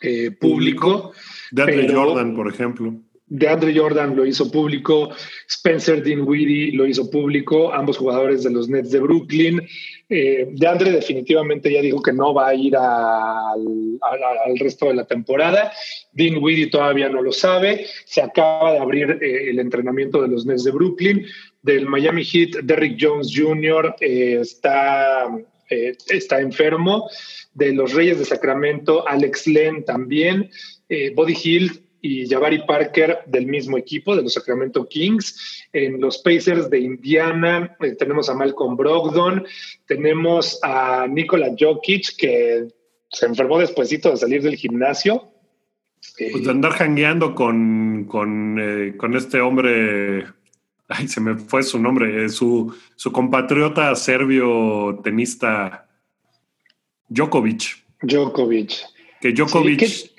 eh, 0.00 0.30
público. 0.30 1.12
De 1.50 1.62
Andre 1.62 1.94
Jordan, 1.94 2.34
por 2.34 2.48
ejemplo. 2.48 2.94
De 3.30 3.48
Andre 3.48 3.72
Jordan 3.74 4.14
lo 4.16 4.26
hizo 4.26 4.50
público, 4.50 5.10
Spencer 5.48 6.02
Dinwiddie 6.02 6.72
lo 6.72 6.86
hizo 6.86 7.08
público, 7.08 7.72
ambos 7.72 7.96
jugadores 7.96 8.42
de 8.42 8.50
los 8.50 8.68
Nets 8.68 8.90
de 8.90 9.00
Brooklyn. 9.00 9.62
Eh, 10.08 10.48
de 10.50 10.66
Andre 10.66 10.90
definitivamente 10.90 11.72
ya 11.72 11.80
dijo 11.80 12.02
que 12.02 12.12
no 12.12 12.34
va 12.34 12.48
a 12.48 12.54
ir 12.54 12.76
al, 12.76 14.58
resto 14.58 14.86
de 14.86 14.94
la 14.94 15.06
temporada. 15.06 15.72
Dinwiddie 16.12 16.66
todavía 16.66 17.08
no 17.08 17.22
lo 17.22 17.30
sabe. 17.30 17.86
Se 18.04 18.20
acaba 18.20 18.72
de 18.72 18.78
abrir 18.78 19.18
eh, 19.22 19.50
el 19.50 19.60
entrenamiento 19.60 20.20
de 20.20 20.28
los 20.28 20.44
Nets 20.44 20.64
de 20.64 20.72
Brooklyn. 20.72 21.24
Del 21.62 21.86
Miami 21.86 22.24
Heat, 22.24 22.64
Derrick 22.64 22.96
Jones 23.00 23.32
Jr. 23.34 23.94
está, 24.00 25.28
está 25.68 26.40
enfermo 26.40 27.08
de 27.54 27.72
los 27.72 27.92
Reyes 27.94 28.18
de 28.18 28.24
Sacramento, 28.24 29.06
Alex 29.06 29.46
Len 29.46 29.84
también, 29.84 30.50
eh, 30.88 31.12
Body 31.14 31.36
Hill 31.42 31.82
y 32.02 32.28
Jabari 32.28 32.64
Parker 32.66 33.20
del 33.26 33.46
mismo 33.46 33.76
equipo, 33.78 34.16
de 34.16 34.22
los 34.22 34.34
Sacramento 34.34 34.88
Kings. 34.88 35.66
En 35.72 36.00
los 36.00 36.18
Pacers 36.18 36.70
de 36.70 36.80
Indiana 36.80 37.76
eh, 37.80 37.94
tenemos 37.96 38.28
a 38.28 38.34
Malcolm 38.34 38.76
Brogdon, 38.76 39.44
tenemos 39.86 40.58
a 40.62 41.06
Nikola 41.08 41.54
Jokic, 41.58 42.16
que 42.16 42.68
se 43.10 43.26
enfermó 43.26 43.58
despuesito 43.58 44.10
de 44.10 44.16
salir 44.16 44.42
del 44.42 44.56
gimnasio. 44.56 45.32
Pues 46.18 46.44
de 46.44 46.50
andar 46.50 46.72
jangueando 46.72 47.34
con, 47.34 48.04
con, 48.04 48.58
eh, 48.58 48.96
con, 48.96 49.14
este 49.16 49.40
hombre, 49.40 50.26
ay, 50.88 51.08
se 51.08 51.20
me 51.20 51.36
fue 51.36 51.62
su 51.62 51.78
nombre, 51.78 52.28
su, 52.30 52.74
su 52.96 53.12
compatriota 53.12 53.94
serbio 53.94 55.00
tenista 55.02 55.88
Djokovic. 57.08 57.84
Djokovic. 58.02 58.72
Que 59.20 59.32
Djokovic, 59.32 60.10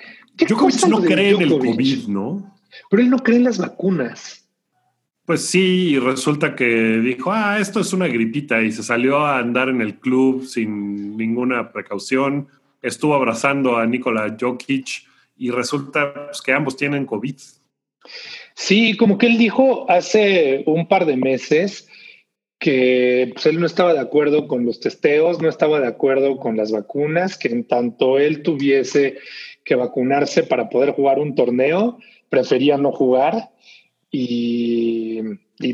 Djokovic 0.48 0.88
no 0.88 1.02
cree 1.02 1.32
en 1.32 1.42
el 1.42 1.58
COVID, 1.58 2.08
¿no? 2.08 2.58
Pero 2.90 3.04
él 3.04 3.10
no 3.10 3.20
cree 3.20 3.38
en 3.38 3.44
las 3.46 3.58
vacunas. 3.58 4.42
Pues 5.26 5.46
sí, 5.46 5.92
y 5.92 6.00
resulta 6.00 6.56
que 6.56 6.66
dijo, 6.66 7.32
ah, 7.32 7.60
esto 7.60 7.80
es 7.80 7.94
una 7.94 8.08
gripita 8.08 8.62
y 8.62 8.72
se 8.72 8.84
salió 8.84 9.20
a 9.20 9.40
andar 9.40 9.70
en 9.70 9.82
el 9.82 10.00
club 10.00 10.46
sin 10.46 11.16
ninguna 11.16 11.72
precaución. 11.72 12.48
Estuvo 12.82 13.14
abrazando 13.14 13.78
a 13.78 13.86
Nikola 13.86 14.36
Jokic 14.40 15.06
y 15.38 15.52
resulta 15.52 16.26
pues, 16.26 16.42
que 16.42 16.54
ambos 16.54 16.76
tienen 16.76 17.06
COVID. 17.06 17.36
Sí, 18.56 18.98
como 18.98 19.18
que 19.18 19.27
él 19.27 19.38
dijo 19.38 19.90
hace 19.90 20.64
un 20.66 20.88
par 20.88 21.06
de 21.06 21.18
meses 21.18 21.88
que 22.60 23.32
pues, 23.34 23.46
él 23.46 23.60
no 23.60 23.66
estaba 23.66 23.94
de 23.94 24.00
acuerdo 24.00 24.48
con 24.48 24.66
los 24.66 24.80
testeos, 24.80 25.42
no 25.42 25.50
estaba 25.50 25.80
de 25.80 25.88
acuerdo 25.88 26.38
con 26.38 26.58
las 26.58 26.72
vacunas, 26.72 27.38
que 27.38 27.48
en 27.48 27.64
tanto 27.64 28.20
él 28.20 28.44
tuviese 28.44 29.18
que 29.64 29.76
vacunarse 29.76 30.44
para 30.44 30.70
poder 30.70 30.92
jugar 30.92 31.20
un 31.20 31.36
torneo, 31.36 32.00
prefería 32.30 32.78
no 32.78 32.92
jugar 32.92 33.50
y, 34.10 35.22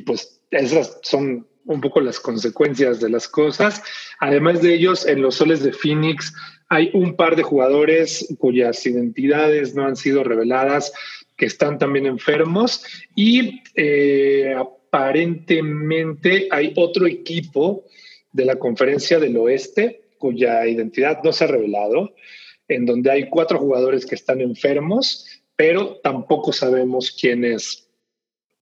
pues 0.05 0.41
esas 0.51 0.99
son 1.03 1.47
un 1.65 1.81
poco 1.81 1.99
las 1.99 2.19
consecuencias 2.19 2.99
de 2.99 3.09
las 3.09 3.27
cosas. 3.27 3.83
Además 4.19 4.61
de 4.61 4.73
ellos, 4.73 5.05
en 5.05 5.21
los 5.21 5.35
soles 5.35 5.63
de 5.63 5.73
Phoenix 5.73 6.33
hay 6.69 6.89
un 6.93 7.15
par 7.15 7.35
de 7.35 7.43
jugadores 7.43 8.27
cuyas 8.39 8.85
identidades 8.85 9.75
no 9.75 9.85
han 9.85 9.95
sido 9.95 10.23
reveladas, 10.23 10.93
que 11.37 11.45
están 11.45 11.77
también 11.77 12.05
enfermos 12.05 12.83
y 13.15 13.61
eh, 13.75 14.55
aparentemente 14.57 16.47
hay 16.51 16.73
otro 16.75 17.05
equipo 17.05 17.85
de 18.31 18.45
la 18.45 18.57
conferencia 18.57 19.19
del 19.19 19.37
oeste 19.37 20.01
cuya 20.17 20.65
identidad 20.65 21.21
no 21.23 21.31
se 21.31 21.43
ha 21.43 21.47
revelado, 21.47 22.15
en 22.67 22.85
donde 22.85 23.11
hay 23.11 23.29
cuatro 23.29 23.59
jugadores 23.59 24.05
que 24.05 24.15
están 24.15 24.41
enfermos, 24.41 25.25
pero 25.55 25.97
tampoco 26.03 26.53
sabemos 26.53 27.15
quiénes, 27.19 27.89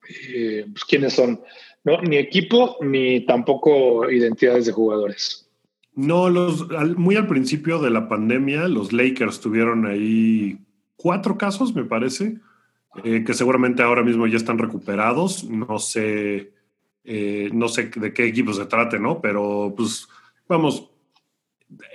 eh, 0.10 0.66
pues, 0.72 0.86
quiénes 0.86 1.14
son, 1.14 1.42
¿no? 1.84 2.02
Ni 2.02 2.18
equipo, 2.18 2.78
ni 2.82 3.26
tampoco 3.26 4.10
identidades 4.10 4.66
de 4.66 4.72
jugadores. 4.72 5.50
No, 5.94 6.30
los, 6.30 6.68
muy 6.96 7.16
al 7.16 7.28
principio 7.28 7.80
de 7.80 7.90
la 7.90 8.08
pandemia, 8.08 8.68
los 8.68 8.94
Lakers 8.94 9.40
tuvieron 9.40 9.88
ahí 9.88 10.60
cuatro 10.96 11.38
casos, 11.38 11.74
me 11.74 11.86
parece, 11.86 12.38
eh, 13.04 13.24
que 13.26 13.34
seguramente 13.34 13.82
ahora 13.82 14.04
mismo 14.04 14.28
ya 14.28 14.38
están 14.38 14.60
recuperados. 14.60 15.44
No 15.46 15.80
sé, 15.80 16.52
eh, 17.04 17.50
no 17.52 17.68
sé 17.68 17.90
de 17.96 18.14
qué 18.14 18.26
equipo 18.26 18.54
se 18.54 18.66
trate, 18.66 19.00
¿no? 19.00 19.22
Pero 19.22 19.74
pues 19.76 20.08
vamos, 20.48 20.90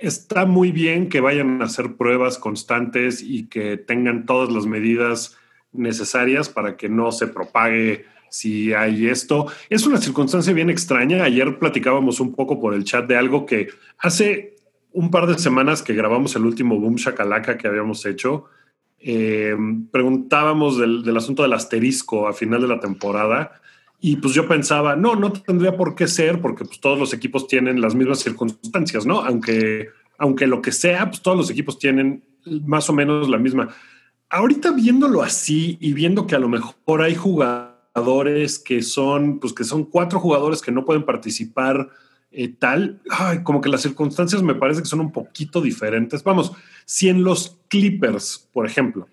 está 0.01 0.45
muy 0.45 0.71
bien 0.71 1.09
que 1.09 1.21
vayan 1.21 1.61
a 1.61 1.65
hacer 1.65 1.95
pruebas 1.95 2.37
constantes 2.37 3.21
y 3.21 3.47
que 3.47 3.77
tengan 3.77 4.25
todas 4.25 4.51
las 4.51 4.65
medidas 4.65 5.37
necesarias 5.71 6.49
para 6.49 6.77
que 6.77 6.89
no 6.89 7.11
se 7.11 7.27
propague 7.27 8.05
si 8.29 8.73
hay 8.73 9.07
esto. 9.07 9.47
Es 9.69 9.85
una 9.85 9.97
circunstancia 9.97 10.53
bien 10.53 10.69
extraña. 10.69 11.23
Ayer 11.23 11.59
platicábamos 11.59 12.19
un 12.19 12.35
poco 12.35 12.59
por 12.59 12.73
el 12.73 12.83
chat 12.83 13.07
de 13.07 13.17
algo 13.17 13.45
que 13.45 13.69
hace 13.97 14.55
un 14.91 15.09
par 15.11 15.27
de 15.27 15.37
semanas 15.37 15.81
que 15.81 15.93
grabamos 15.93 16.35
el 16.35 16.45
último 16.45 16.79
Boom 16.79 16.95
Shakalaka 16.95 17.57
que 17.57 17.67
habíamos 17.67 18.05
hecho 18.05 18.45
eh, 19.05 19.53
preguntábamos 19.91 20.77
del, 20.77 21.17
asunto 21.17 21.43
del 21.43 21.51
asterisco 21.51 22.25
a 22.25 22.31
final 22.31 22.61
de 22.61 22.69
la 22.69 22.79
temporada 22.79 23.61
y 24.05 24.17
pues 24.17 24.33
yo 24.33 24.49
pensaba, 24.49 24.97
no, 24.97 25.15
no 25.15 25.31
tendría 25.31 25.77
por 25.77 25.95
qué 25.95 26.09
ser 26.09 26.41
porque 26.41 26.65
pues 26.65 26.81
todos 26.81 26.99
los 26.99 27.13
equipos 27.13 27.47
tienen 27.47 27.79
las 27.79 27.95
mismas 27.95 28.19
circunstancias, 28.19 29.05
¿no? 29.05 29.21
Aunque, 29.21 29.91
aunque 30.17 30.45
lo 30.45 30.61
que 30.61 30.73
sea, 30.73 31.09
pues 31.09 31.21
todos 31.21 31.37
los 31.37 31.49
equipos 31.49 31.79
tienen 31.79 32.21
más 32.65 32.89
o 32.89 32.93
menos 32.93 33.29
la 33.29 33.37
misma. 33.37 33.69
Ahorita 34.29 34.71
viéndolo 34.71 35.21
así 35.21 35.77
y 35.79 35.93
viendo 35.93 36.27
que 36.27 36.35
a 36.35 36.39
lo 36.39 36.49
mejor 36.49 37.01
hay 37.01 37.15
jugadores 37.15 38.59
que 38.59 38.81
son, 38.81 39.39
pues 39.39 39.53
que 39.53 39.63
son 39.63 39.85
cuatro 39.85 40.19
jugadores 40.19 40.61
que 40.61 40.73
no 40.73 40.83
pueden 40.83 41.05
participar 41.05 41.87
eh, 42.29 42.49
tal, 42.49 42.99
como 43.43 43.61
que 43.61 43.69
las 43.69 43.83
circunstancias 43.83 44.43
me 44.43 44.55
parece 44.55 44.81
que 44.81 44.89
son 44.89 44.99
un 44.99 45.13
poquito 45.13 45.61
diferentes. 45.61 46.25
Vamos, 46.25 46.51
si 46.83 47.07
en 47.07 47.23
los 47.23 47.57
Clippers, 47.69 48.49
por 48.51 48.65
ejemplo, 48.65 49.07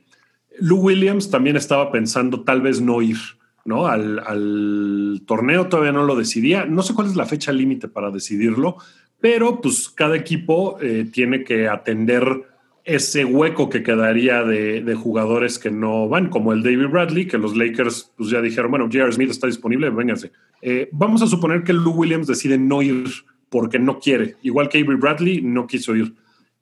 Lou 0.59 0.81
Williams 0.81 1.31
también 1.31 1.55
estaba 1.55 1.92
pensando 1.92 2.42
tal 2.42 2.61
vez 2.61 2.81
no 2.81 3.00
ir, 3.03 3.18
¿no? 3.64 3.87
Al, 3.87 5.23
torneo 5.27 5.68
todavía 5.68 5.92
no 5.92 6.05
lo 6.05 6.16
decidía. 6.16 6.64
No 6.64 6.83
sé 6.83 6.94
cuál 6.94 7.09
es 7.09 7.16
la 7.16 7.27
fecha 7.27 7.53
límite 7.53 7.88
para 7.88 8.11
decidirlo, 8.11 8.77
pero 9.20 9.61
pues 9.61 9.88
cada 9.88 10.16
equipo 10.16 10.79
eh, 10.81 11.07
tiene 11.12 11.44
que 11.44 11.68
atender 11.68 12.44
ese 12.85 13.25
hueco 13.25 13.68
que 13.68 13.83
quedaría 13.83 14.42
de, 14.42 14.94
jugadores 14.94 15.59
que 15.59 15.70
no 15.70 16.09
van, 16.09 16.29
como 16.29 16.53
el 16.53 16.62
David 16.62 16.88
Bradley, 16.88 17.27
que 17.27 17.38
los 17.38 17.57
Lakers 17.57 18.12
pues 18.16 18.31
ya 18.31 18.40
dijeron, 18.40 18.70
bueno, 18.70 18.87
J.R. 18.87 19.12
Smith 19.12 19.31
está 19.31 19.46
disponible, 19.46 19.90
vénganse. 19.90 20.33
Eh, 20.62 20.88
vamos 20.92 21.23
a 21.23 21.27
suponer 21.27 21.62
que 21.62 21.73
Lou 21.73 21.92
Williams 21.92 22.27
decide 22.27 22.59
no 22.59 22.83
ir 22.83 23.05
porque 23.49 23.79
no 23.79 23.99
quiere, 23.99 24.37
igual 24.42 24.68
que 24.68 24.79
Avery 24.79 24.96
Bradley 24.96 25.42
no 25.42 25.66
quiso 25.66 25.94
ir. 25.94 26.14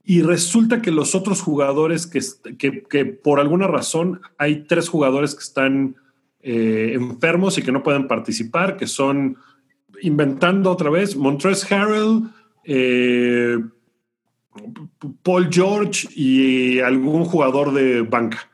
Y 0.05 0.23
resulta 0.23 0.81
que 0.81 0.91
los 0.91 1.15
otros 1.15 1.43
jugadores 1.43 2.07
que, 2.07 2.21
que, 2.89 3.05
por 3.05 3.41
alguna 3.41 3.67
razón 3.67 4.23
hay 4.39 4.65
tres 4.65 4.89
jugadores 4.89 5.35
que 5.35 5.43
están 5.43 5.97
eh, 6.43 6.93
enfermos 6.95 7.59
y 7.59 7.63
que 7.63 7.73
no 7.73 7.83
pueden 7.83 8.07
participar, 8.07 8.77
que 8.77 8.87
son, 8.87 9.37
inventando 10.03 10.71
otra 10.71 10.91
vez, 10.91 11.17
Montrez 11.17 11.71
Harrell, 11.71 12.23
eh, 12.65 13.59
Paul 15.23 15.49
George 15.51 16.09
y 16.15 16.81
algún 16.81 17.25
jugador 17.25 17.73
de 17.73 18.03
banca. 18.03 18.51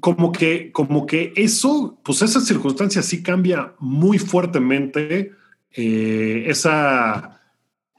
como 0.00 0.30
que, 0.30 0.70
como 0.70 1.06
que 1.06 1.32
eso, 1.34 1.98
pues 2.04 2.22
esa 2.22 2.40
circunstancia 2.40 3.02
sí 3.02 3.20
cambia 3.22 3.74
muy 3.80 4.18
fuertemente 4.18 5.32
eh, 5.72 6.44
esa 6.46 7.40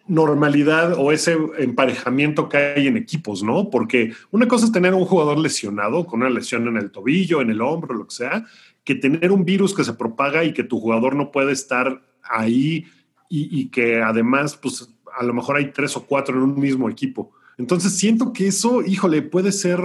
normalidad 0.08 0.94
o 0.98 1.12
ese 1.12 1.38
emparejamiento 1.60 2.50
que 2.50 2.58
hay 2.58 2.88
en 2.88 2.98
equipos, 2.98 3.44
¿no? 3.44 3.70
Porque 3.70 4.14
una 4.32 4.48
cosa 4.48 4.66
es 4.66 4.72
tener 4.72 4.94
un 4.94 5.06
jugador 5.06 5.38
lesionado 5.38 6.06
con 6.06 6.22
una 6.22 6.32
lesión 6.32 6.68
en 6.68 6.78
el 6.78 6.90
tobillo, 6.90 7.42
en 7.42 7.52
el 7.52 7.62
hombro, 7.62 7.94
lo 7.94 8.08
que 8.08 8.16
sea, 8.16 8.46
que 8.84 8.96
tener 8.96 9.32
un 9.32 9.46
virus 9.46 9.74
que 9.74 9.84
se 9.84 9.94
propaga 9.94 10.44
y 10.44 10.54
que 10.54 10.64
tu 10.64 10.80
jugador 10.80 11.16
no 11.16 11.32
puede 11.32 11.52
estar 11.52 12.02
ahí 12.24 12.86
y, 13.32 13.68
que 13.68 14.02
además, 14.02 14.58
pues 14.58 14.90
a 15.16 15.24
lo 15.24 15.34
mejor 15.34 15.58
hay 15.58 15.72
tres 15.72 15.96
o 15.96 16.06
cuatro 16.06 16.36
en 16.36 16.44
un 16.44 16.60
mismo 16.60 16.90
equipo. 16.90 17.32
Entonces 17.60 17.96
siento 17.96 18.34
que 18.34 18.48
eso, 18.48 18.82
híjole, 18.82 19.22
puede 19.22 19.52
ser 19.52 19.80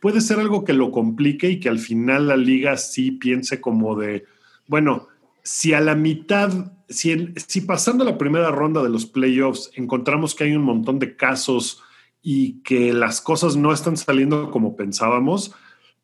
puede 0.00 0.22
ser 0.22 0.40
algo 0.40 0.64
que 0.64 0.72
lo 0.72 0.90
complique 0.90 1.50
y 1.50 1.60
que 1.60 1.68
al 1.68 1.78
final 1.78 2.28
la 2.28 2.36
liga 2.36 2.76
sí 2.78 3.12
piense 3.12 3.60
como 3.60 3.96
de, 3.96 4.24
bueno, 4.66 5.08
si 5.42 5.74
a 5.74 5.80
la 5.80 5.94
mitad, 5.94 6.72
si, 6.88 7.34
si 7.36 7.60
pasando 7.60 8.04
la 8.04 8.18
primera 8.18 8.50
ronda 8.50 8.82
de 8.82 8.88
los 8.88 9.06
playoffs 9.06 9.70
encontramos 9.74 10.34
que 10.34 10.44
hay 10.44 10.54
un 10.54 10.62
montón 10.62 10.98
de 10.98 11.16
casos 11.16 11.82
y 12.22 12.62
que 12.62 12.92
las 12.92 13.20
cosas 13.20 13.56
no 13.56 13.72
están 13.72 13.96
saliendo 13.96 14.50
como 14.50 14.76
pensábamos, 14.76 15.54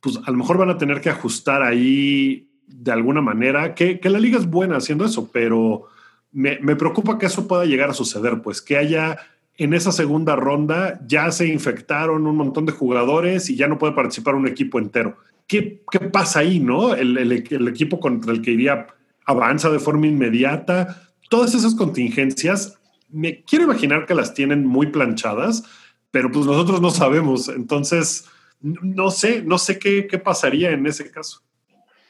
pues 0.06 0.20
a 0.24 0.30
lo 0.30 0.36
mejor 0.36 0.56
van 0.56 0.70
a 0.70 0.78
tener 0.78 1.00
que 1.00 1.10
ajustar 1.10 1.64
ahí 1.64 2.46
de 2.68 2.92
alguna 2.92 3.20
manera, 3.20 3.74
que, 3.74 3.98
la 4.04 4.20
liga 4.20 4.38
es 4.38 4.46
buena 4.46 4.76
haciendo 4.76 5.04
eso, 5.04 5.32
pero 5.32 5.88
me, 6.30 6.60
me 6.60 6.76
preocupa 6.76 7.18
que 7.18 7.26
eso 7.26 7.48
pueda 7.48 7.64
llegar 7.64 7.90
a 7.90 7.92
suceder, 7.92 8.40
pues 8.40 8.62
que 8.62 8.76
haya 8.76 9.18
en 9.56 9.74
esa 9.74 9.90
segunda 9.90 10.36
ronda 10.36 11.00
ya 11.08 11.32
se 11.32 11.48
infectaron 11.48 12.24
un 12.24 12.36
montón 12.36 12.66
de 12.66 12.72
jugadores 12.72 13.50
y 13.50 13.56
ya 13.56 13.66
no 13.66 13.78
puede 13.78 13.94
participar 13.94 14.36
un 14.36 14.46
equipo 14.46 14.78
entero. 14.78 15.16
¿Qué, 15.48 15.82
qué 15.90 15.98
pasa 15.98 16.38
ahí, 16.38 16.60
no? 16.60 16.94
El, 16.94 17.18
el, 17.18 17.32
el, 17.32 17.66
equipo 17.66 17.98
contra 17.98 18.32
el 18.32 18.42
que 18.42 18.52
iría 18.52 18.86
avanza 19.24 19.70
de 19.70 19.80
forma 19.80 20.06
inmediata. 20.06 21.02
Todas 21.28 21.52
esas 21.52 21.74
contingencias, 21.74 22.78
me 23.10 23.42
quiero 23.42 23.64
imaginar 23.64 24.06
que 24.06 24.14
las 24.14 24.34
tienen 24.34 24.64
muy 24.64 24.86
planchadas, 24.86 25.64
pero 26.12 26.30
pues 26.30 26.46
nosotros 26.46 26.80
no 26.80 26.90
sabemos. 26.90 27.48
Entonces, 27.48 28.28
no 28.60 29.10
sé, 29.10 29.42
no 29.42 29.58
sé 29.58 29.78
qué, 29.78 30.06
qué 30.06 30.18
pasaría 30.18 30.70
en 30.70 30.86
ese 30.86 31.10
caso. 31.10 31.42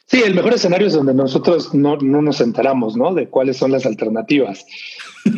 Sí, 0.06 0.22
el 0.22 0.34
mejor 0.34 0.54
escenario 0.54 0.86
es 0.86 0.92
donde 0.92 1.14
nosotros 1.14 1.74
no, 1.74 1.96
no 1.96 2.22
nos 2.22 2.40
enteramos, 2.40 2.96
¿no? 2.96 3.12
De 3.12 3.28
cuáles 3.28 3.56
son 3.56 3.72
las 3.72 3.86
alternativas. 3.86 4.64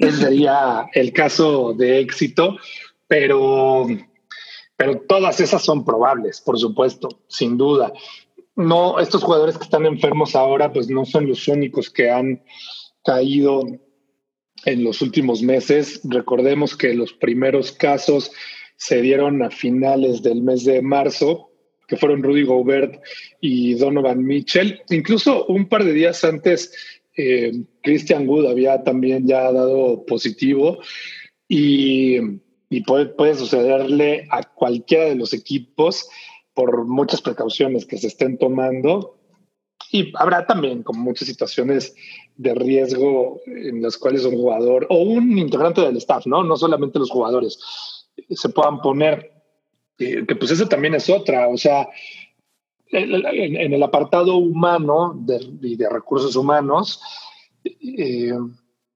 Ese 0.01 0.13
sería 0.19 0.87
el 0.93 1.13
caso 1.15 1.73
de 1.73 2.01
éxito, 2.01 2.59
pero, 3.07 3.87
pero 4.77 5.01
todas 5.09 5.41
esas 5.41 5.65
son 5.65 5.87
probables, 5.87 6.43
por 6.43 6.59
supuesto, 6.59 7.09
sin 7.29 7.57
duda. 7.57 7.95
No, 8.57 8.99
estos 8.99 9.23
jugadores 9.23 9.57
que 9.57 9.65
están 9.65 9.87
enfermos 9.87 10.37
ahora, 10.37 10.71
pues 10.71 10.91
no 10.91 11.07
son 11.07 11.27
los 11.27 11.49
únicos 11.49 11.89
que 11.89 12.11
han 12.11 12.43
caído 13.03 13.63
en 14.67 14.85
los 14.85 15.01
últimos 15.01 15.41
meses. 15.41 16.03
Recordemos 16.05 16.77
que 16.77 16.93
los 16.93 17.15
primeros 17.15 17.73
casos 17.73 18.33
se 18.79 19.03
dieron 19.03 19.43
a 19.43 19.51
finales 19.51 20.23
del 20.23 20.41
mes 20.41 20.65
de 20.65 20.81
marzo, 20.81 21.51
que 21.87 21.97
fueron 21.97 22.23
Rudy 22.23 22.45
Gobert 22.45 23.03
y 23.41 23.75
Donovan 23.75 24.25
Mitchell. 24.25 24.81
Incluso 24.91 25.47
un 25.47 25.69
par 25.69 25.85
de 25.85 25.93
días 25.93 26.23
antes 26.25 26.73
eh, 27.17 27.53
Christian 27.83 28.29
Wood 28.29 28.47
había 28.47 28.85
también 28.85 29.27
ya 29.27 29.51
dado 29.51 30.07
positivo 30.07 30.79
y, 31.49 32.21
puede, 32.87 33.35
sucederle 33.35 34.29
a 34.31 34.45
cualquiera 34.45 35.07
de 35.07 35.17
los 35.17 35.33
equipos 35.33 36.09
por 36.55 36.87
muchas 36.87 37.21
precauciones 37.21 37.85
que 37.85 37.99
se 37.99 38.07
estén 38.07 38.39
tomando. 38.39 39.19
Y 39.91 40.13
habrá 40.17 40.47
también 40.47 40.85
como 40.85 41.03
muchas 41.03 41.27
situaciones 41.27 41.95
de 42.37 42.55
riesgo 42.55 43.41
en 43.47 43.83
las 43.83 43.97
cuales 43.97 44.25
un 44.25 44.37
jugador 44.37 44.87
o 44.91 44.99
un 44.99 45.37
integrante 45.37 45.81
del 45.81 45.97
staff, 45.97 46.27
no, 46.27 46.45
no 46.45 46.57
solamente 46.57 46.99
los 46.99 47.11
jugadores, 47.11 47.59
se 48.31 48.49
puedan 48.51 48.81
poner, 48.81 49.33
eh, 49.99 50.25
que 50.27 50.37
pues 50.37 50.51
eso 50.51 50.67
también 50.69 50.95
es 50.95 51.09
otra, 51.11 51.49
o 51.49 51.57
sea, 51.57 51.89
en, 52.91 53.73
el 53.73 53.83
apartado 53.83 54.37
humano 54.37 55.15
de, 55.15 55.77
de 55.77 55.89
recursos 55.89 56.37
humanos, 56.37 57.01
eh, 57.65 58.33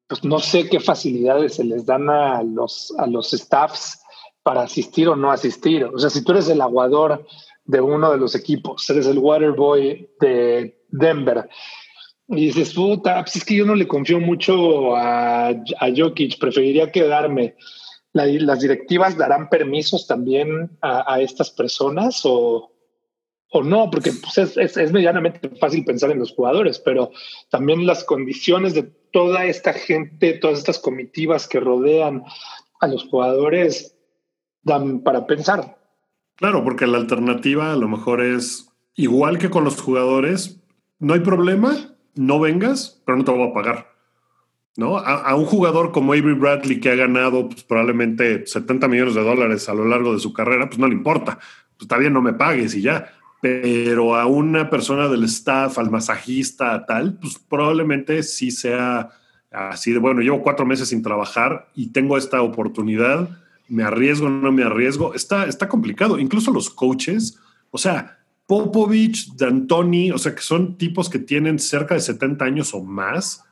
pues 0.06 0.24
no 0.24 0.38
sé 0.38 0.68
qué 0.68 0.80
facilidades 0.80 1.54
se 1.54 1.64
les 1.64 1.86
dan 1.86 2.08
a 2.10 2.42
los, 2.42 2.94
a 2.98 3.06
los 3.06 3.30
staffs 3.30 4.02
para 4.42 4.62
asistir 4.62 5.08
o 5.08 5.16
no 5.16 5.30
asistir. 5.30 5.84
O 5.84 5.98
sea, 5.98 6.10
si 6.10 6.24
tú 6.24 6.32
eres 6.32 6.48
el 6.48 6.60
aguador 6.60 7.26
de 7.64 7.80
uno 7.80 8.10
de 8.10 8.18
los 8.18 8.34
equipos, 8.34 8.88
eres 8.90 9.06
el 9.06 9.18
water 9.18 9.52
boy 9.52 10.08
de 10.20 10.76
Denver, 10.88 11.48
y 12.28 12.46
dices, 12.46 12.72
puta, 12.72 13.20
pues 13.22 13.36
es 13.36 13.44
que 13.44 13.56
yo 13.56 13.66
no 13.66 13.74
le 13.74 13.86
confío 13.86 14.18
mucho 14.18 14.96
a, 14.96 15.48
a 15.48 15.88
Jokic, 15.94 16.38
preferiría 16.38 16.90
quedarme. 16.90 17.56
¿Las 18.12 18.60
directivas 18.60 19.16
darán 19.16 19.48
permisos 19.48 20.06
también 20.06 20.70
a, 20.82 21.14
a 21.14 21.20
estas 21.20 21.50
personas 21.50 22.20
o, 22.24 22.72
o 23.52 23.62
no, 23.62 23.90
porque 23.90 24.12
pues, 24.12 24.56
es, 24.56 24.76
es, 24.76 24.92
medianamente 24.92 25.50
fácil 25.60 25.84
pensar 25.84 26.10
en 26.10 26.18
los 26.18 26.32
jugadores, 26.32 26.78
pero 26.78 27.10
también 27.50 27.86
las 27.86 28.02
condiciones 28.02 28.72
de 28.72 28.84
toda 29.12 29.44
esta 29.44 29.74
gente, 29.74 30.32
todas 30.34 30.58
estas 30.58 30.78
comitivas 30.78 31.46
que 31.46 31.60
rodean 31.60 32.24
a 32.80 32.86
los 32.86 33.04
jugadores 33.04 33.94
dan 34.62 35.00
para 35.00 35.26
pensar. 35.26 35.76
Claro, 36.36 36.64
porque 36.64 36.86
la 36.86 36.96
alternativa 36.96 37.72
a 37.72 37.76
lo 37.76 37.88
mejor 37.88 38.22
es 38.22 38.70
igual 38.94 39.38
que 39.38 39.50
con 39.50 39.64
los 39.64 39.80
jugadores, 39.80 40.62
no 40.98 41.12
hay 41.12 41.20
problema, 41.20 41.94
no 42.14 42.40
vengas, 42.40 43.02
pero 43.04 43.18
no 43.18 43.24
te 43.24 43.32
voy 43.32 43.50
a 43.50 43.52
pagar. 43.52 43.91
¿No? 44.76 44.96
A, 44.96 45.34
un 45.34 45.44
jugador 45.44 45.92
como 45.92 46.14
Avery 46.14 46.32
Bradley 46.32 46.80
que 46.80 46.90
ha 46.90 46.94
ganado 46.94 47.48
pues, 47.48 47.62
probablemente 47.62 48.46
70 48.46 48.88
millones 48.88 49.14
de 49.14 49.22
dólares 49.22 49.68
a 49.68 49.74
lo 49.74 49.84
largo 49.84 50.14
de 50.14 50.18
su 50.18 50.32
carrera, 50.32 50.66
pues 50.66 50.78
no 50.78 50.88
le 50.88 50.94
importa. 50.94 51.38
Pues 51.76 51.82
está 51.82 51.98
bien, 51.98 52.14
no 52.14 52.22
me 52.22 52.32
pagues 52.32 52.74
y 52.74 52.80
ya 52.80 53.12
pero 53.42 54.14
a 54.14 54.26
una 54.26 54.70
persona 54.70 55.08
del 55.08 55.24
staff, 55.24 55.76
al 55.76 55.90
masajista, 55.90 56.86
tal, 56.86 57.18
pues 57.18 57.40
probablemente 57.40 58.22
sí 58.22 58.52
sea 58.52 59.10
así 59.50 59.92
de, 59.92 59.98
bueno, 59.98 60.20
llevo 60.20 60.44
cuatro 60.44 60.64
meses 60.64 60.90
sin 60.90 61.02
trabajar 61.02 61.68
y 61.74 61.88
tengo 61.88 62.16
esta 62.16 62.40
oportunidad, 62.40 63.28
me 63.66 63.82
arriesgo 63.82 64.28
no 64.28 64.52
me 64.52 64.62
arriesgo, 64.62 65.12
está, 65.12 65.46
está 65.46 65.68
complicado. 65.68 66.20
Incluso 66.20 66.52
los 66.52 66.70
coaches, 66.70 67.40
o 67.72 67.78
sea, 67.78 68.20
Popovich, 68.46 69.34
D'Antoni, 69.34 70.12
o 70.12 70.18
sea, 70.18 70.36
que 70.36 70.42
son 70.42 70.78
tipos 70.78 71.10
que 71.10 71.18
tienen 71.18 71.58
cerca 71.58 71.96
de 71.96 72.00
70 72.00 72.44
años 72.44 72.72
o 72.74 72.84
más, 72.84 73.42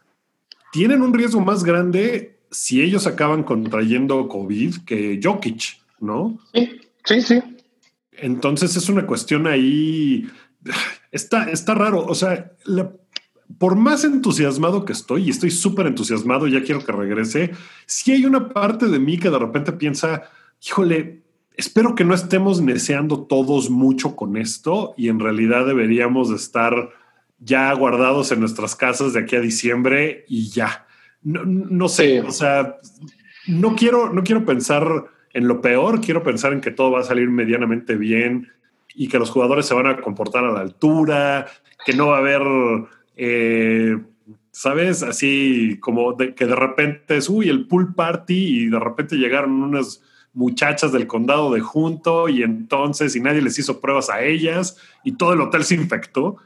tienen 0.73 1.03
un 1.03 1.15
riesgo 1.15 1.41
más 1.41 1.65
grande 1.65 2.41
si 2.51 2.83
ellos 2.83 3.07
acaban 3.07 3.43
contrayendo 3.43 4.29
COVID 4.29 4.85
que 4.85 5.21
Jokic, 5.23 5.79
¿no? 6.01 6.39
Sí, 6.53 6.81
sí, 7.05 7.23
sí. 7.23 7.43
Entonces 8.13 8.77
es 8.77 8.89
una 8.89 9.07
cuestión 9.07 9.47
ahí. 9.47 10.29
Está, 11.13 11.51
está 11.51 11.75
raro. 11.75 12.05
O 12.07 12.15
sea, 12.15 12.53
por 13.59 13.77
más 13.77 14.05
entusiasmado 14.05 14.85
que 14.85 14.93
estoy, 14.93 15.25
y 15.25 15.31
estoy 15.31 15.51
súper 15.51 15.87
entusiasmado, 15.87 16.47
ya 16.47 16.63
quiero 16.63 16.85
que 16.85 16.93
regrese, 16.93 17.53
si 17.87 18.13
hay 18.13 18.25
una 18.25 18.49
parte 18.49 18.87
de 18.87 18.99
mí 18.99 19.19
que 19.19 19.31
de 19.31 19.39
repente 19.39 19.73
piensa, 19.73 20.25
híjole, 20.65 21.23
espero 21.57 21.95
que 21.95 22.05
no 22.05 22.15
estemos 22.15 22.65
deseando 22.65 23.23
todos 23.25 23.71
mucho 23.71 24.17
con 24.17 24.37
esto 24.37 24.95
y 24.97 25.09
en 25.09 25.21
realidad 25.21 25.67
deberíamos 25.67 26.31
de 26.31 26.37
estar 26.37 26.91
ya 27.41 27.73
guardados 27.73 28.31
en 28.33 28.41
nuestras 28.41 28.77
casas 28.77 29.15
de 29.15 29.21
aquí 29.21 29.37
a 29.37 29.41
diciembre 29.41 30.25
y 30.29 30.51
ya. 30.51 30.87
No, 31.23 31.45
no 31.45 31.89
sé, 31.89 32.21
o 32.21 32.31
sea, 32.31 32.77
no 33.47 33.75
quiero, 33.75 34.13
no 34.13 34.23
quiero 34.23 34.45
pensar 34.45 35.07
en 35.33 35.49
lo 35.49 35.61
peor, 35.61 36.01
quiero 36.01 36.23
pensar 36.23 36.53
en 36.53 36.61
que 36.61 36.71
todo 36.71 36.93
va 36.93 37.01
a 37.01 37.05
salir 37.05 37.29
medianamente 37.31 37.97
bien 37.97 38.49
y 38.95 39.09
que 39.09 39.19
los 39.19 39.31
jugadores 39.31 39.67
se 39.67 39.75
van 39.75 39.87
a 39.87 40.01
comportar 40.01 40.45
a 40.45 40.53
la 40.53 40.61
altura, 40.61 41.47
que 41.85 41.93
no 41.93 42.09
va 42.09 42.17
a 42.17 42.21
haber, 42.21 42.43
eh, 43.17 43.99
¿sabes? 44.51 45.03
Así 45.03 45.79
como 45.81 46.13
de, 46.15 46.35
que 46.35 46.47
de 46.47 46.57
repente 46.57 47.17
es, 47.17 47.29
uy, 47.29 47.49
el 47.49 47.67
pool 47.67 47.95
party 47.95 48.65
y 48.65 48.67
de 48.67 48.79
repente 48.79 49.17
llegaron 49.17 49.63
unas 49.63 50.03
muchachas 50.33 50.93
del 50.93 51.07
condado 51.07 51.53
de 51.53 51.61
junto 51.61 52.29
y 52.29 52.43
entonces 52.43 53.17
y 53.17 53.21
nadie 53.21 53.43
les 53.43 53.59
hizo 53.59 53.81
pruebas 53.81 54.11
a 54.11 54.23
ellas 54.23 54.77
y 55.03 55.13
todo 55.13 55.33
el 55.33 55.41
hotel 55.41 55.65
se 55.65 55.75
infectó. 55.75 56.37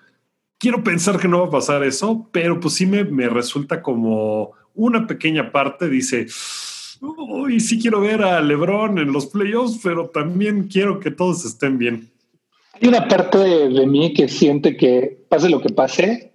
Quiero 0.65 0.83
pensar 0.83 1.21
que 1.21 1.29
no 1.29 1.41
va 1.41 1.49
a 1.49 1.51
pasar 1.51 1.85
eso, 1.85 2.27
pero 2.33 2.59
pues 2.59 2.73
sí 2.73 2.87
me, 2.87 3.05
me 3.05 3.29
resulta 3.29 3.83
como 3.83 4.53
una 4.75 5.07
pequeña 5.07 5.53
parte, 5.53 5.91
dice, 5.91 6.27
Uy, 7.03 7.61
sí 7.61 7.79
quiero 7.79 8.01
ver 8.01 8.23
a 8.23 8.41
LeBron 8.41 8.99
en 8.99 9.13
los 9.13 9.27
playoffs, 9.27 9.81
pero 9.83 10.09
también 10.09 10.69
quiero 10.69 11.01
que 11.01 11.11
todos 11.11 11.45
estén 11.45 11.77
bien. 11.77 12.11
Hay 12.81 12.89
una 12.89 13.07
parte 13.07 13.37
de, 13.37 13.87
mí 13.87 14.15
que 14.15 14.27
siente 14.27 14.75
que 14.75 15.27
pase 15.29 15.51
lo 15.51 15.61
que 15.61 15.69
pase, 15.69 16.33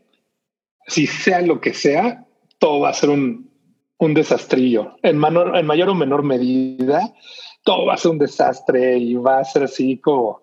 si 0.86 1.08
sea 1.08 1.42
lo 1.42 1.60
que 1.60 1.74
sea, 1.74 2.28
todo 2.60 2.82
va 2.82 2.90
a 2.90 2.94
ser 2.94 3.10
un, 3.10 3.50
un 3.98 4.14
desastrillo. 4.14 4.96
En, 5.02 5.20
en 5.56 5.66
mayor 5.66 5.90
o 5.90 5.96
menor 5.96 6.22
medida, 6.22 7.16
todo 7.64 7.88
va 7.88 7.96
a 7.96 7.98
ser 7.98 8.12
un 8.12 8.20
desastre 8.20 8.96
y 8.96 9.16
va 9.16 9.40
a 9.40 9.44
ser 9.44 9.64
así 9.64 9.98
como 9.98 10.40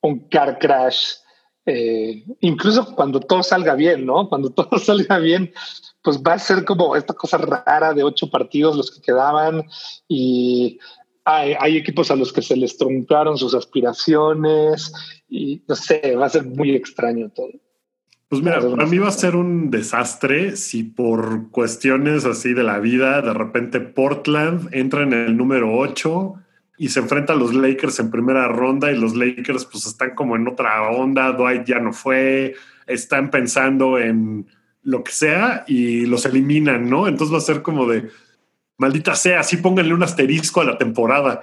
un 0.00 0.20
car 0.30 0.58
crash 0.58 1.16
eh, 1.66 2.24
incluso 2.40 2.94
cuando 2.94 3.18
todo 3.18 3.42
salga 3.42 3.74
bien, 3.74 4.06
¿no? 4.06 4.28
Cuando 4.28 4.50
todo 4.54 4.78
salga 4.78 5.18
bien, 5.18 5.52
pues 6.02 6.22
va 6.22 6.34
a 6.34 6.38
ser 6.38 6.64
como 6.64 6.94
esta 6.94 7.12
cosa 7.12 7.38
rara 7.38 7.92
de 7.92 8.04
ocho 8.04 8.30
partidos 8.30 8.76
los 8.76 8.90
que 8.90 9.02
quedaban 9.02 9.64
y 10.08 10.78
hay, 11.24 11.76
equipos 11.76 12.12
a 12.12 12.16
los 12.16 12.32
que 12.32 12.40
se 12.40 12.56
les 12.56 12.78
truncaron 12.78 13.36
sus 13.36 13.52
aspiraciones 13.52 14.92
y 15.28 15.60
no 15.66 15.74
sé, 15.74 16.14
va 16.14 16.26
a 16.26 16.30
ser 16.30 16.44
muy 16.44 16.70
extraño 16.70 17.30
todo. 17.30 17.50
Pues 18.28 18.42
mira, 18.42 18.60
para 18.60 18.86
mí 18.86 18.98
va 18.98 19.08
a 19.08 19.12
ser 19.12 19.34
un 19.34 19.70
desastre 19.70 20.56
si 20.56 20.84
por 20.84 21.50
cuestiones 21.50 22.24
así 22.24 22.54
de 22.54 22.62
la 22.62 22.78
vida, 22.78 23.22
de 23.22 23.34
repente 23.34 23.80
Portland 23.80 24.68
entra 24.72 25.02
en 25.02 25.12
el 25.12 25.36
número 25.36 25.76
8 25.76 26.34
y 26.78 26.88
se 26.88 27.00
enfrenta 27.00 27.32
a 27.32 27.36
los 27.36 27.54
Lakers 27.54 27.98
en 28.00 28.10
primera 28.10 28.48
ronda 28.48 28.90
y 28.90 28.98
los 28.98 29.14
Lakers 29.14 29.64
pues 29.66 29.86
están 29.86 30.14
como 30.14 30.36
en 30.36 30.46
otra 30.48 30.90
onda, 30.90 31.32
Dwight 31.32 31.64
ya 31.64 31.78
no 31.78 31.92
fue, 31.92 32.54
están 32.86 33.30
pensando 33.30 33.98
en 33.98 34.46
lo 34.82 35.02
que 35.02 35.12
sea 35.12 35.64
y 35.66 36.06
los 36.06 36.26
eliminan, 36.26 36.88
¿no? 36.88 37.08
Entonces 37.08 37.34
va 37.34 37.38
a 37.38 37.42
ser 37.42 37.62
como 37.62 37.86
de, 37.86 38.08
maldita 38.78 39.14
sea, 39.14 39.40
así 39.40 39.56
pónganle 39.56 39.94
un 39.94 40.02
asterisco 40.02 40.60
a 40.60 40.64
la 40.64 40.78
temporada. 40.78 41.40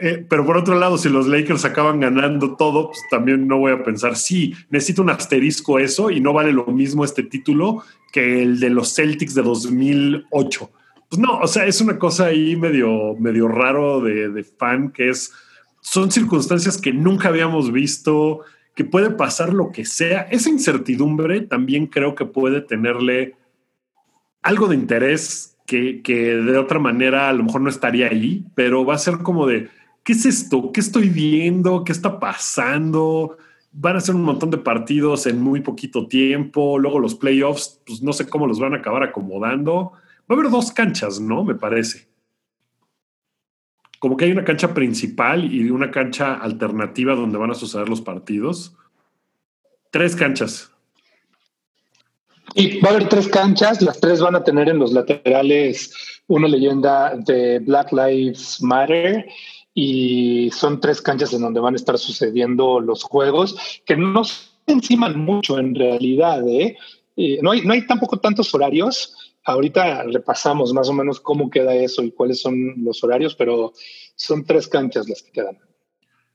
Eh, 0.00 0.26
pero 0.28 0.44
por 0.44 0.56
otro 0.56 0.76
lado, 0.78 0.98
si 0.98 1.08
los 1.08 1.28
Lakers 1.28 1.64
acaban 1.64 2.00
ganando 2.00 2.56
todo, 2.56 2.88
pues 2.88 3.00
también 3.10 3.46
no 3.46 3.58
voy 3.58 3.72
a 3.72 3.84
pensar, 3.84 4.16
sí, 4.16 4.54
necesito 4.70 5.02
un 5.02 5.10
asterisco 5.10 5.78
eso 5.78 6.10
y 6.10 6.20
no 6.20 6.32
vale 6.32 6.52
lo 6.52 6.66
mismo 6.66 7.04
este 7.04 7.22
título 7.22 7.84
que 8.10 8.42
el 8.42 8.58
de 8.58 8.70
los 8.70 8.94
Celtics 8.94 9.34
de 9.34 9.42
2008 9.42 10.70
pues 11.12 11.20
no, 11.20 11.40
o 11.40 11.46
sea, 11.46 11.66
es 11.66 11.78
una 11.82 11.98
cosa 11.98 12.24
ahí 12.24 12.56
medio, 12.56 13.14
medio 13.18 13.46
raro 13.46 14.00
de, 14.00 14.46
fan, 14.56 14.90
que 14.92 15.10
es, 15.10 15.30
son 15.82 16.10
circunstancias 16.10 16.80
que 16.80 16.94
nunca 16.94 17.28
habíamos 17.28 17.70
visto, 17.70 18.40
que 18.74 18.86
puede 18.86 19.10
pasar 19.10 19.52
lo 19.52 19.72
que 19.72 19.84
sea. 19.84 20.22
Esa 20.30 20.48
incertidumbre 20.48 21.42
también 21.42 21.86
creo 21.86 22.14
que 22.14 22.24
puede 22.24 22.62
tenerle 22.62 23.36
algo 24.40 24.68
de 24.68 24.76
interés 24.76 25.58
que, 25.66 26.00
que 26.00 26.34
de 26.34 26.56
otra 26.56 26.78
manera 26.78 27.28
a 27.28 27.34
lo 27.34 27.42
mejor 27.44 27.60
no 27.60 27.68
estaría 27.68 28.06
ahí, 28.06 28.46
pero 28.54 28.86
va 28.86 28.94
a 28.94 28.98
ser 28.98 29.18
como 29.18 29.46
de, 29.46 29.68
¿qué 30.04 30.14
es 30.14 30.24
esto? 30.24 30.72
¿Qué 30.72 30.80
estoy 30.80 31.10
viendo? 31.10 31.84
¿Qué 31.84 31.92
está 31.92 32.18
pasando? 32.18 33.36
Van 33.70 33.96
a 33.96 34.00
ser 34.00 34.14
un 34.14 34.22
montón 34.22 34.48
de 34.48 34.56
partidos 34.56 35.26
en 35.26 35.42
muy 35.42 35.60
poquito 35.60 36.06
tiempo, 36.06 36.78
luego 36.78 36.98
los 36.98 37.14
playoffs, 37.14 37.82
pues 37.86 38.02
no 38.02 38.14
sé 38.14 38.26
cómo 38.26 38.46
los 38.46 38.58
van 38.58 38.72
a 38.72 38.78
acabar 38.78 39.02
acomodando. 39.02 39.92
Va 40.30 40.36
a 40.36 40.38
haber 40.38 40.50
dos 40.50 40.72
canchas, 40.72 41.20
¿no? 41.20 41.44
Me 41.44 41.54
parece. 41.54 42.08
Como 43.98 44.16
que 44.16 44.24
hay 44.24 44.32
una 44.32 44.44
cancha 44.44 44.74
principal 44.74 45.52
y 45.52 45.70
una 45.70 45.90
cancha 45.90 46.34
alternativa 46.34 47.14
donde 47.14 47.38
van 47.38 47.50
a 47.50 47.54
suceder 47.54 47.88
los 47.88 48.00
partidos. 48.00 48.74
Tres 49.90 50.16
canchas. 50.16 50.72
Y 52.54 52.80
va 52.80 52.90
a 52.90 52.94
haber 52.94 53.08
tres 53.08 53.28
canchas, 53.28 53.80
las 53.80 54.00
tres 54.00 54.20
van 54.20 54.34
a 54.34 54.44
tener 54.44 54.68
en 54.68 54.78
los 54.78 54.92
laterales 54.92 55.94
una 56.26 56.48
leyenda 56.48 57.14
de 57.16 57.60
Black 57.60 57.92
Lives 57.92 58.62
Matter 58.62 59.26
y 59.74 60.50
son 60.50 60.80
tres 60.80 61.00
canchas 61.00 61.32
en 61.32 61.42
donde 61.42 61.60
van 61.60 61.74
a 61.74 61.76
estar 61.76 61.98
sucediendo 61.98 62.80
los 62.80 63.04
juegos 63.04 63.56
que 63.86 63.96
no 63.96 64.24
se 64.24 64.50
enciman 64.66 65.18
mucho 65.18 65.58
en 65.58 65.74
realidad. 65.74 66.46
¿eh? 66.46 66.76
Eh, 67.16 67.38
no, 67.42 67.52
hay, 67.52 67.62
no 67.62 67.72
hay 67.72 67.86
tampoco 67.86 68.18
tantos 68.18 68.54
horarios, 68.54 69.31
Ahorita 69.44 70.04
repasamos 70.04 70.72
más 70.72 70.88
o 70.88 70.92
menos 70.92 71.20
cómo 71.20 71.50
queda 71.50 71.74
eso 71.74 72.02
y 72.02 72.12
cuáles 72.12 72.40
son 72.40 72.74
los 72.84 73.02
horarios, 73.02 73.34
pero 73.34 73.72
son 74.14 74.44
tres 74.44 74.68
canchas 74.68 75.08
las 75.08 75.22
que 75.22 75.32
quedan. 75.32 75.58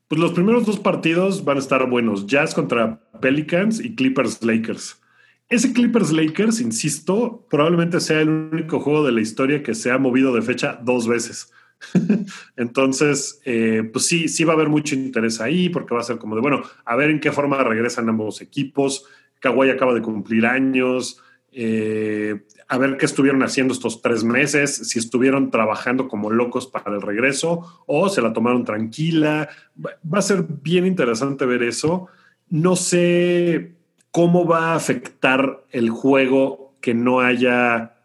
Pues 0.08 0.22
los 0.22 0.32
primeros 0.32 0.66
dos 0.66 0.80
partidos 0.80 1.44
van 1.44 1.58
a 1.58 1.60
estar 1.60 1.90
buenos: 1.90 2.28
Jazz 2.28 2.54
contra 2.54 3.00
Pelicans 3.22 3.80
y 3.80 3.96
Clippers 3.96 4.44
Lakers. 4.44 5.02
Ese 5.50 5.72
Clippers 5.72 6.12
Lakers, 6.12 6.60
insisto, 6.60 7.46
probablemente 7.50 8.02
sea 8.02 8.20
el 8.20 8.30
único 8.30 8.82
juego 8.82 9.06
de 9.06 9.14
la 9.14 9.22
historia 9.22 9.64
que 9.64 9.76
se 9.76 9.92
ha 9.92 9.98
movido 9.98 10.36
de 10.36 10.42
fecha 10.42 10.78
dos 10.84 11.08
veces. 11.08 11.54
Entonces, 12.58 13.42
eh, 13.46 13.90
pues 13.92 14.08
sí, 14.08 14.28
sí 14.28 14.44
va 14.44 14.54
a 14.54 14.56
haber 14.56 14.68
mucho 14.68 14.96
interés 14.96 15.40
ahí, 15.40 15.70
porque 15.70 15.94
va 15.94 16.02
a 16.02 16.04
ser 16.04 16.18
como 16.18 16.36
de, 16.36 16.42
bueno, 16.42 16.64
a 16.84 16.96
ver 16.98 17.10
en 17.10 17.22
qué 17.22 17.32
forma 17.32 17.64
regresan 17.64 18.10
ambos 18.10 18.42
equipos. 18.42 19.06
Kawhi 19.40 19.70
acaba 19.70 19.94
de 19.94 20.02
cumplir 20.02 20.46
años. 20.46 21.22
Eh, 21.60 22.46
a 22.68 22.78
ver 22.78 22.98
qué 22.98 23.08
estuvieron 23.08 23.42
haciendo 23.42 23.74
estos 23.74 24.04
tres 24.04 24.24
meses, 24.24 24.76
si 24.76 25.00
estuvieron 25.00 25.50
trabajando 25.50 26.08
como 26.08 26.30
locos 26.30 26.68
para 26.68 26.94
el 26.94 27.02
regreso 27.02 27.84
o 27.88 28.10
se 28.10 28.22
la 28.22 28.32
tomaron 28.32 28.64
tranquila. 28.64 29.50
Va 29.84 30.20
a 30.20 30.22
ser 30.22 30.44
bien 30.44 30.86
interesante 30.86 31.48
ver 31.48 31.64
eso. 31.64 32.10
No 32.48 32.76
sé 32.76 33.72
cómo 34.12 34.46
va 34.46 34.74
a 34.74 34.76
afectar 34.76 35.64
el 35.72 35.90
juego 35.90 36.76
que 36.80 36.94
no 36.94 37.22
haya 37.22 37.96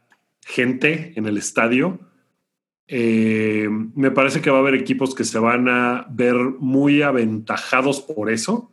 gente 0.41 1.12
en 1.17 1.27
el 1.27 1.37
estadio. 1.37 2.01
Eh, 2.88 3.69
me 3.95 4.11
parece 4.12 4.41
que 4.41 4.51
va 4.51 4.57
a 4.57 4.61
haber 4.61 4.77
equipos 4.77 5.15
que 5.15 5.25
se 5.25 5.38
van 5.38 5.69
a 5.69 6.07
ver 6.09 6.37
muy 6.59 7.03
aventajados 7.03 8.01
por 8.01 8.31
eso 8.31 8.73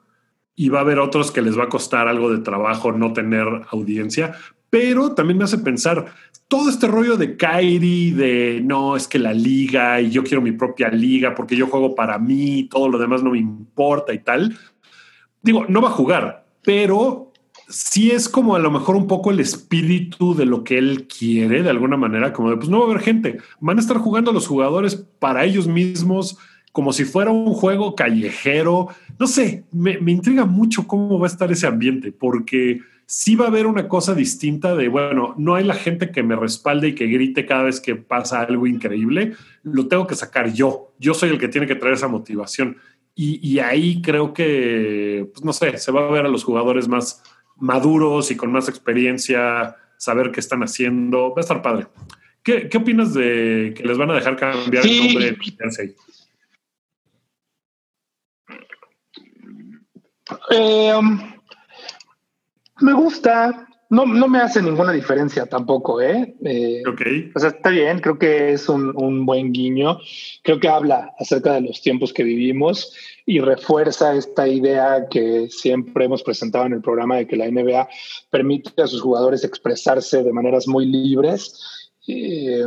y 0.55 0.69
va 0.69 0.79
a 0.79 0.81
haber 0.83 0.99
otros 0.99 1.31
que 1.31 1.41
les 1.41 1.59
va 1.59 1.65
a 1.65 1.69
costar 1.69 2.07
algo 2.07 2.31
de 2.31 2.39
trabajo 2.39 2.93
no 2.93 3.11
tener 3.11 3.47
audiencia, 3.71 4.35
pero 4.69 5.13
también 5.13 5.37
me 5.37 5.43
hace 5.45 5.57
pensar 5.57 6.13
todo 6.47 6.69
este 6.69 6.87
rollo 6.87 7.15
de 7.15 7.37
Kairi, 7.37 8.11
de 8.11 8.61
no, 8.63 8.95
es 8.95 9.07
que 9.07 9.19
la 9.19 9.33
liga 9.33 10.01
y 10.01 10.09
yo 10.09 10.23
quiero 10.23 10.41
mi 10.41 10.51
propia 10.51 10.89
liga 10.89 11.35
porque 11.35 11.55
yo 11.55 11.67
juego 11.67 11.93
para 11.93 12.17
mí, 12.17 12.67
todo 12.69 12.89
lo 12.89 12.97
demás 12.97 13.23
no 13.23 13.31
me 13.31 13.37
importa 13.37 14.13
y 14.13 14.19
tal. 14.19 14.57
Digo, 15.41 15.65
no 15.69 15.81
va 15.81 15.89
a 15.89 15.93
jugar, 15.93 16.47
pero 16.63 17.31
sí 17.67 18.09
es 18.09 18.27
como 18.27 18.55
a 18.55 18.59
lo 18.59 18.71
mejor 18.71 18.95
un 18.95 19.05
poco 19.05 19.29
el 19.29 19.39
espíritu 19.39 20.33
de 20.33 20.47
lo 20.47 20.63
que 20.63 20.79
él 20.79 21.07
quiere, 21.07 21.61
de 21.61 21.69
alguna 21.69 21.97
manera, 21.97 22.33
como 22.33 22.49
de 22.49 22.57
pues 22.57 22.67
no 22.67 22.79
va 22.79 22.85
a 22.85 22.89
haber 22.89 23.03
gente, 23.03 23.37
van 23.59 23.77
a 23.77 23.81
estar 23.81 23.97
jugando 23.97 24.31
los 24.31 24.47
jugadores 24.47 24.95
para 24.95 25.45
ellos 25.45 25.67
mismos, 25.67 26.39
como 26.71 26.93
si 26.93 27.05
fuera 27.05 27.29
un 27.29 27.53
juego 27.53 27.95
callejero. 27.95 28.87
No 29.19 29.27
sé, 29.27 29.65
me, 29.71 29.99
me 29.99 30.11
intriga 30.11 30.45
mucho 30.45 30.87
cómo 30.87 31.19
va 31.19 31.27
a 31.27 31.29
estar 31.29 31.51
ese 31.51 31.67
ambiente, 31.67 32.11
porque 32.11 32.81
sí 33.11 33.35
va 33.35 33.45
a 33.45 33.47
haber 33.47 33.65
una 33.65 33.87
cosa 33.87 34.13
distinta 34.13 34.75
de, 34.75 34.87
bueno, 34.87 35.33
no 35.35 35.55
hay 35.55 35.63
la 35.63 35.73
gente 35.73 36.11
que 36.11 36.21
me 36.21 36.35
respalde 36.35 36.89
y 36.89 36.95
que 36.95 37.07
grite 37.07 37.47
cada 37.47 37.63
vez 37.63 37.81
que 37.81 37.95
pasa 37.95 38.41
algo 38.41 38.67
increíble, 38.67 39.33
lo 39.63 39.87
tengo 39.87 40.05
que 40.05 40.13
sacar 40.13 40.53
yo, 40.53 40.93
yo 40.99 41.15
soy 41.15 41.29
el 41.31 41.39
que 41.39 41.47
tiene 41.47 41.65
que 41.65 41.73
traer 41.73 41.95
esa 41.95 42.07
motivación. 42.07 42.77
Y, 43.15 43.57
ahí 43.59 44.01
creo 44.01 44.33
que, 44.33 45.27
pues 45.33 45.43
no 45.43 45.51
sé, 45.51 45.77
se 45.77 45.91
va 45.91 46.07
a 46.07 46.11
ver 46.11 46.25
a 46.25 46.29
los 46.29 46.45
jugadores 46.45 46.87
más 46.87 47.21
maduros 47.57 48.29
y 48.31 48.37
con 48.37 48.51
más 48.51 48.69
experiencia, 48.69 49.75
saber 49.97 50.31
qué 50.31 50.39
están 50.39 50.61
haciendo, 50.61 51.31
va 51.31 51.37
a 51.37 51.41
estar 51.41 51.61
padre. 51.63 51.87
¿Qué, 52.43 52.69
opinas 52.77 53.13
de 53.15 53.73
que 53.75 53.83
les 53.83 53.97
van 53.97 54.11
a 54.11 54.13
dejar 54.13 54.37
cambiar 54.37 54.85
el 54.85 54.97
nombre 54.99 55.31
de 55.31 55.95
Eh, 60.51 60.93
um, 60.95 61.38
me 62.81 62.93
gusta, 62.93 63.67
no, 63.89 64.05
no 64.05 64.27
me 64.27 64.39
hace 64.39 64.61
ninguna 64.61 64.91
diferencia 64.91 65.45
tampoco, 65.47 65.99
¿eh? 66.01 66.35
eh 66.43 66.83
ok. 66.87 67.01
O 67.35 67.39
sea, 67.39 67.49
está 67.49 67.69
bien, 67.69 67.99
creo 67.99 68.19
que 68.19 68.53
es 68.53 68.69
un, 68.69 68.93
un, 68.95 69.25
buen 69.25 69.51
guiño. 69.51 69.99
Creo 70.43 70.59
que 70.59 70.69
habla 70.69 71.13
acerca 71.19 71.53
de 71.53 71.61
los 71.61 71.81
tiempos 71.81 72.13
que 72.13 72.23
vivimos 72.23 72.93
y 73.25 73.39
refuerza 73.39 74.13
esta 74.15 74.47
idea 74.47 75.07
que 75.09 75.49
siempre 75.49 76.05
hemos 76.05 76.23
presentado 76.23 76.65
en 76.65 76.73
el 76.73 76.81
programa 76.81 77.17
de 77.17 77.27
que 77.27 77.35
la 77.35 77.49
NBA 77.49 77.89
permite 78.29 78.81
a 78.81 78.87
sus 78.87 79.01
jugadores 79.01 79.43
expresarse 79.43 80.23
de 80.23 80.33
maneras 80.33 80.67
muy 80.67 80.85
libres 80.85 81.89
eh, 82.07 82.65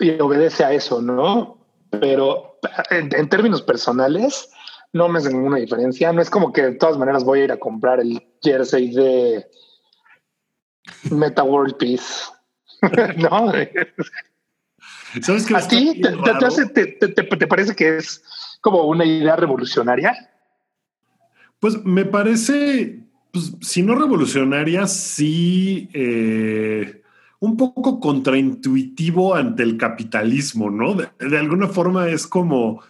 y 0.00 0.10
obedece 0.20 0.64
a 0.64 0.72
eso, 0.72 1.00
¿no? 1.00 1.58
Pero 1.90 2.58
en 2.90 3.28
términos 3.28 3.62
personales, 3.62 4.50
no 4.94 5.08
me 5.08 5.18
hace 5.18 5.32
ninguna 5.32 5.58
diferencia. 5.58 6.12
No 6.12 6.22
es 6.22 6.30
como 6.30 6.52
que 6.52 6.62
de 6.62 6.72
todas 6.76 6.96
maneras 6.96 7.24
voy 7.24 7.40
a 7.40 7.44
ir 7.44 7.52
a 7.52 7.58
comprar 7.58 8.00
el 8.00 8.22
jersey 8.40 8.94
de 8.94 9.44
Meta 11.10 11.42
World 11.42 11.76
Peace. 11.76 12.24
no. 13.18 13.52
¿Sabes 15.20 15.46
qué 15.46 15.56
¿A 15.56 15.68
ti 15.68 16.00
te, 16.00 17.46
parece 17.46 17.74
que 17.74 17.96
es 17.96 18.22
como 18.60 18.84
una 18.84 19.04
idea 19.04 19.34
revolucionaria? 19.34 20.30
Pues 21.58 21.84
me 21.84 22.04
parece, 22.04 23.00
pues, 23.32 23.52
si 23.62 23.82
no 23.82 23.96
revolucionaria, 23.96 24.86
sí 24.86 25.88
eh, 25.92 27.02
un 27.40 27.56
poco 27.56 27.98
contraintuitivo 27.98 29.34
ante 29.34 29.64
el 29.64 29.76
capitalismo, 29.76 30.70
¿no? 30.70 30.94
de 30.94 31.38
alguna 31.38 31.66
forma 31.66 32.08
es 32.10 32.28
como 32.28 32.80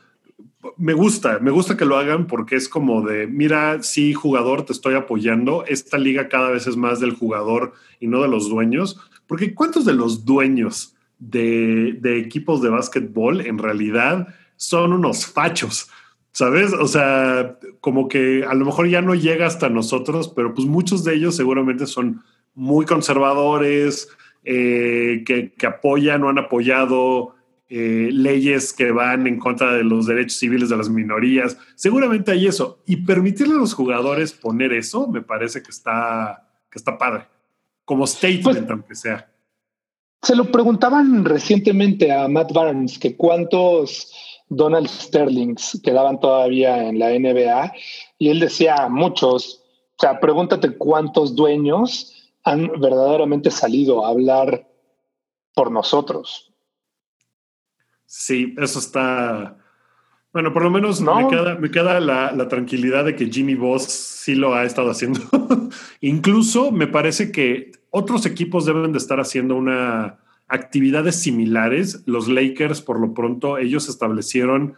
me 0.76 0.94
gusta, 0.94 1.38
me 1.40 1.50
gusta 1.50 1.76
que 1.76 1.84
lo 1.84 1.96
hagan 1.96 2.26
porque 2.26 2.56
es 2.56 2.68
como 2.68 3.02
de, 3.02 3.26
mira, 3.26 3.82
sí, 3.82 4.14
jugador, 4.14 4.64
te 4.64 4.72
estoy 4.72 4.94
apoyando. 4.94 5.64
Esta 5.66 5.98
liga 5.98 6.28
cada 6.28 6.50
vez 6.50 6.66
es 6.66 6.76
más 6.76 7.00
del 7.00 7.12
jugador 7.12 7.72
y 8.00 8.06
no 8.06 8.22
de 8.22 8.28
los 8.28 8.48
dueños. 8.48 9.00
Porque 9.26 9.54
¿cuántos 9.54 9.84
de 9.84 9.94
los 9.94 10.24
dueños 10.24 10.94
de, 11.18 11.98
equipos 12.18 12.62
de 12.62 12.70
básquetbol 12.70 13.40
en 13.40 13.58
realidad 13.58 14.28
son 14.56 14.92
unos 14.92 15.26
fachos? 15.26 15.90
¿Sabes? 16.32 16.72
O 16.72 16.88
sea, 16.88 17.58
como 17.80 18.08
que 18.08 18.44
a 18.44 18.54
lo 18.54 18.64
mejor 18.64 18.88
ya 18.88 19.00
no 19.00 19.14
llega 19.14 19.46
hasta 19.46 19.68
nosotros, 19.68 20.28
pero 20.34 20.52
pues 20.52 20.66
muchos 20.66 21.04
de 21.04 21.14
ellos 21.14 21.36
seguramente 21.36 21.86
son 21.86 22.22
muy 22.54 22.86
conservadores, 22.86 24.08
eh, 24.44 25.22
que, 25.24 25.66
apoyan 25.66 26.22
o 26.22 26.28
han 26.28 26.38
apoyado 26.38 27.33
eh, 27.68 28.10
leyes 28.12 28.72
que 28.72 28.92
van 28.92 29.26
en 29.26 29.38
contra 29.38 29.72
de 29.72 29.84
los 29.84 30.06
derechos 30.06 30.38
civiles 30.38 30.68
de 30.68 30.76
las 30.76 30.88
minorías. 30.88 31.56
Seguramente 31.74 32.32
hay 32.32 32.46
eso. 32.46 32.82
Y 32.86 32.96
permitirle 32.96 33.54
a 33.54 33.58
los 33.58 33.74
jugadores 33.74 34.32
poner 34.32 34.72
eso 34.72 35.08
me 35.08 35.22
parece 35.22 35.62
que 35.62 35.70
está, 35.70 36.46
que 36.70 36.78
está 36.78 36.98
padre. 36.98 37.26
Como 37.84 38.06
statement, 38.06 38.42
pues, 38.42 38.70
aunque 38.70 38.94
sea. 38.94 39.30
Se 40.22 40.36
lo 40.36 40.50
preguntaban 40.50 41.24
recientemente 41.24 42.12
a 42.12 42.28
Matt 42.28 42.52
Barnes 42.52 42.98
que 42.98 43.16
cuántos 43.16 44.12
Donald 44.48 44.88
Sterlings 44.88 45.80
quedaban 45.82 46.20
todavía 46.20 46.88
en 46.88 46.98
la 46.98 47.10
NBA 47.10 47.72
y 48.18 48.28
él 48.28 48.40
decía 48.40 48.88
muchos. 48.88 49.62
O 49.96 50.00
sea, 50.00 50.20
pregúntate 50.20 50.76
cuántos 50.76 51.34
dueños 51.34 52.32
han 52.42 52.68
verdaderamente 52.80 53.50
salido 53.50 54.04
a 54.04 54.10
hablar 54.10 54.68
por 55.54 55.70
nosotros. 55.70 56.53
Sí, 58.06 58.54
eso 58.58 58.78
está. 58.78 59.56
Bueno, 60.32 60.52
por 60.52 60.64
lo 60.64 60.70
menos 60.70 61.00
me 61.00 61.28
queda, 61.28 61.54
me 61.56 61.70
queda 61.70 62.00
la, 62.00 62.32
la, 62.32 62.48
tranquilidad 62.48 63.04
de 63.04 63.14
que 63.14 63.30
Jimmy 63.30 63.54
Boss 63.54 63.84
sí 63.84 64.34
lo 64.34 64.54
ha 64.54 64.64
estado 64.64 64.90
haciendo. 64.90 65.20
Incluso 66.00 66.72
me 66.72 66.86
parece 66.86 67.30
que 67.30 67.72
otros 67.90 68.26
equipos 68.26 68.66
deben 68.66 68.92
de 68.92 68.98
estar 68.98 69.20
haciendo 69.20 69.54
una 69.54 70.18
actividades 70.48 71.16
similares. 71.16 72.02
Los 72.06 72.28
Lakers, 72.28 72.80
por 72.80 73.00
lo 73.00 73.14
pronto, 73.14 73.58
ellos 73.58 73.88
establecieron 73.88 74.74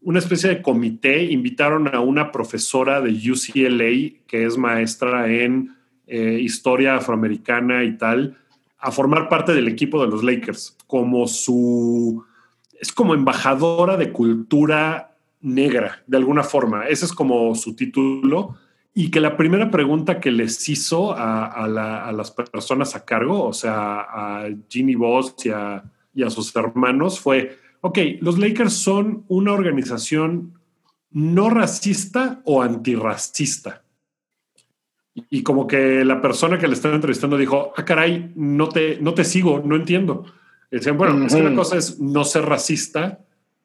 una 0.00 0.18
especie 0.18 0.50
de 0.50 0.62
comité, 0.62 1.24
invitaron 1.24 1.94
a 1.94 2.00
una 2.00 2.30
profesora 2.30 3.00
de 3.00 3.10
UCLA, 3.10 4.20
que 4.26 4.44
es 4.44 4.58
maestra 4.58 5.32
en 5.32 5.74
eh, 6.06 6.38
historia 6.40 6.96
afroamericana 6.96 7.84
y 7.84 7.96
tal, 7.96 8.36
a 8.78 8.90
formar 8.90 9.30
parte 9.30 9.54
del 9.54 9.66
equipo 9.66 10.02
de 10.04 10.10
los 10.10 10.22
Lakers, 10.22 10.76
como 10.86 11.26
su... 11.26 12.24
es 12.84 12.92
como 12.92 13.14
embajadora 13.14 13.96
de 13.96 14.12
cultura 14.12 15.16
negra, 15.40 16.02
de 16.06 16.18
alguna 16.18 16.42
forma. 16.42 16.86
Ese 16.86 17.06
es 17.06 17.14
como 17.14 17.54
su 17.54 17.74
título 17.74 18.58
y 18.92 19.10
que 19.10 19.20
la 19.20 19.38
primera 19.38 19.70
pregunta 19.70 20.20
que 20.20 20.30
les 20.30 20.68
hizo 20.68 21.14
a, 21.16 21.66
las 21.66 22.30
personas 22.30 22.94
a 22.94 23.06
cargo, 23.06 23.42
o 23.42 23.54
sea, 23.54 24.00
a 24.00 24.48
Ginny 24.68 24.96
Boss 24.96 25.34
y 25.46 25.48
a, 25.48 26.30
sus 26.30 26.54
hermanos, 26.54 27.20
fue, 27.20 27.56
ok, 27.80 27.98
los 28.20 28.38
Lakers 28.38 28.74
son 28.74 29.24
una 29.28 29.54
organización 29.54 30.60
no 31.10 31.48
racista 31.48 32.42
o 32.44 32.60
antirracista. 32.60 33.82
Y 35.30 35.42
como 35.42 35.66
que 35.66 36.04
la 36.04 36.20
persona 36.20 36.58
que 36.58 36.68
le 36.68 36.74
estaba 36.74 36.96
entrevistando 36.96 37.38
dijo, 37.38 37.72
ah, 37.78 37.84
caray, 37.86 38.30
no 38.34 38.68
te, 38.68 38.98
no 39.00 39.14
te 39.14 39.24
sigo, 39.24 39.62
no 39.64 39.74
entiendo. 39.74 40.26
Decían, 40.76 40.96
bueno, 40.96 41.26
es 41.26 41.34
que 41.34 41.40
una 41.40 41.54
cosa 41.54 41.76
es 41.76 42.00
no 42.00 42.24
ser 42.24 42.44
racista 42.44 43.20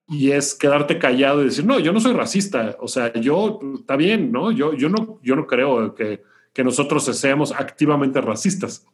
y 0.08 0.32
es 0.32 0.56
quedarte 0.56 0.98
callado 0.98 1.42
y 1.42 1.46
decir, 1.46 1.66
no, 1.66 1.80
yo 1.80 1.94
no 1.94 2.00
soy 2.00 2.14
racista, 2.14 2.76
o 2.80 2.88
sea, 2.88 3.14
yo, 3.14 3.60
está 3.80 3.96
bien, 3.96 4.32
¿no? 4.32 4.52
Yo, 4.52 4.74
yo, 4.74 4.90
no, 4.90 5.20
yo 5.22 5.36
no 5.36 5.46
creo 5.46 5.94
que, 5.94 6.24
que 6.54 6.64
nosotros 6.64 7.06
seamos 7.06 7.52
activamente 7.52 8.20
racistas. 8.22 8.86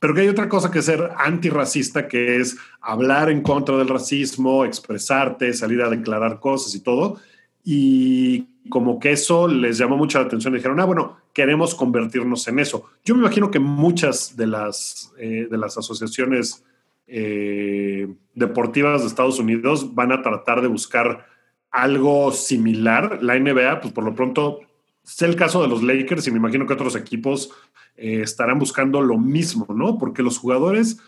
Pero 0.00 0.14
que 0.14 0.22
hay 0.22 0.28
otra 0.28 0.48
cosa 0.48 0.70
que 0.70 0.82
ser 0.82 1.12
antirracista, 1.16 2.08
que 2.08 2.38
es 2.38 2.56
hablar 2.80 3.30
en 3.30 3.40
contra 3.40 3.76
del 3.76 3.88
racismo, 3.88 4.64
expresarte, 4.64 5.52
salir 5.52 5.80
a 5.80 5.90
declarar 5.90 6.40
cosas 6.40 6.74
y 6.74 6.80
todo. 6.80 7.20
Y 7.62 8.48
como 8.68 8.98
que 8.98 9.12
eso 9.12 9.46
les 9.46 9.78
llamó 9.78 9.96
mucho 9.96 10.18
la 10.18 10.26
atención. 10.26 10.54
Dijeron, 10.54 10.80
ah, 10.80 10.86
bueno, 10.86 11.18
queremos 11.32 11.76
convertirnos 11.76 12.48
en 12.48 12.58
eso. 12.58 12.86
Yo 13.04 13.14
me 13.14 13.20
imagino 13.20 13.48
que 13.48 13.60
muchas 13.60 14.36
de 14.36 14.48
las, 14.48 15.12
eh, 15.18 15.46
de 15.48 15.56
las 15.56 15.78
asociaciones 15.78 16.64
eh, 17.06 18.08
deportivas 18.34 19.02
de 19.02 19.08
Estados 19.08 19.38
Unidos 19.38 19.94
van 19.94 20.12
a 20.12 20.22
tratar 20.22 20.62
de 20.62 20.68
buscar 20.68 21.26
algo 21.70 22.32
similar. 22.32 23.22
La 23.22 23.38
NBA, 23.38 23.80
pues 23.80 23.92
por 23.92 24.04
lo 24.04 24.14
pronto, 24.14 24.60
es 25.04 25.22
el 25.22 25.36
caso 25.36 25.62
de 25.62 25.68
los 25.68 25.82
Lakers 25.82 26.26
y 26.26 26.30
me 26.30 26.38
imagino 26.38 26.66
que 26.66 26.74
otros 26.74 26.96
equipos 26.96 27.50
eh, 27.96 28.20
estarán 28.22 28.58
buscando 28.58 29.00
lo 29.00 29.18
mismo, 29.18 29.66
¿no? 29.74 29.98
Porque 29.98 30.22
los 30.22 30.38
jugadores, 30.38 30.98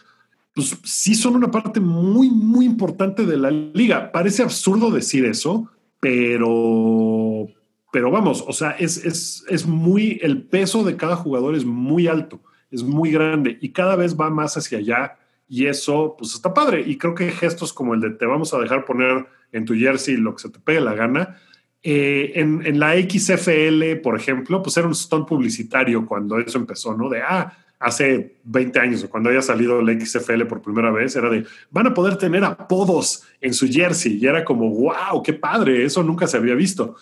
pues 0.54 0.76
sí 0.84 1.14
son 1.14 1.36
una 1.36 1.50
parte 1.50 1.80
muy, 1.80 2.30
muy 2.30 2.66
importante 2.66 3.24
de 3.24 3.36
la 3.36 3.50
liga. 3.50 4.10
Parece 4.10 4.42
absurdo 4.42 4.90
decir 4.90 5.24
eso, 5.24 5.70
pero, 6.00 7.46
pero 7.92 8.10
vamos, 8.10 8.44
o 8.46 8.52
sea, 8.52 8.72
es, 8.72 9.04
es, 9.04 9.44
es 9.48 9.66
muy, 9.66 10.18
el 10.22 10.42
peso 10.42 10.84
de 10.84 10.96
cada 10.96 11.16
jugador 11.16 11.54
es 11.54 11.64
muy 11.64 12.08
alto, 12.08 12.42
es 12.70 12.82
muy 12.82 13.10
grande 13.10 13.56
y 13.60 13.70
cada 13.70 13.96
vez 13.96 14.14
va 14.14 14.28
más 14.28 14.56
hacia 14.56 14.78
allá 14.78 15.16
y 15.54 15.68
eso, 15.68 16.16
pues 16.18 16.34
está 16.34 16.52
padre. 16.52 16.82
Y 16.84 16.98
creo 16.98 17.14
que 17.14 17.30
gestos 17.30 17.72
como 17.72 17.94
el 17.94 18.00
de 18.00 18.10
te 18.10 18.26
vamos 18.26 18.52
a 18.52 18.58
dejar 18.58 18.84
poner 18.84 19.24
en 19.52 19.64
tu 19.64 19.72
jersey 19.74 20.16
lo 20.16 20.34
que 20.34 20.42
se 20.42 20.48
te 20.48 20.58
pegue 20.58 20.80
la 20.80 20.94
gana. 20.94 21.38
Eh, 21.80 22.32
en, 22.34 22.66
en, 22.66 22.80
la 22.80 22.94
XFL, 22.94 24.00
por 24.02 24.16
ejemplo, 24.16 24.60
pues 24.64 24.76
era 24.76 24.88
un 24.88 24.96
stunt 24.96 25.28
publicitario 25.28 26.04
cuando 26.06 26.40
eso 26.40 26.58
empezó, 26.58 26.96
¿no? 26.96 27.08
De, 27.08 27.22
ah, 27.22 27.56
hace 27.78 28.38
20 28.42 28.80
años, 28.80 29.04
o 29.04 29.08
cuando 29.08 29.30
haya 29.30 29.42
salido 29.42 29.80
la 29.80 29.92
XFL 29.92 30.42
por 30.46 30.60
primera 30.60 30.90
vez, 30.90 31.14
era 31.14 31.30
de, 31.30 31.46
van 31.70 31.86
a 31.86 31.94
poder 31.94 32.16
tener 32.16 32.42
apodos 32.42 33.22
en 33.40 33.54
su 33.54 33.68
jersey. 33.68 34.18
Y 34.20 34.26
era 34.26 34.44
como, 34.44 34.68
wow, 34.70 35.22
qué 35.22 35.34
padre, 35.34 35.84
eso 35.84 36.02
nunca 36.02 36.26
se 36.26 36.36
había 36.36 36.56
visto. 36.56 36.96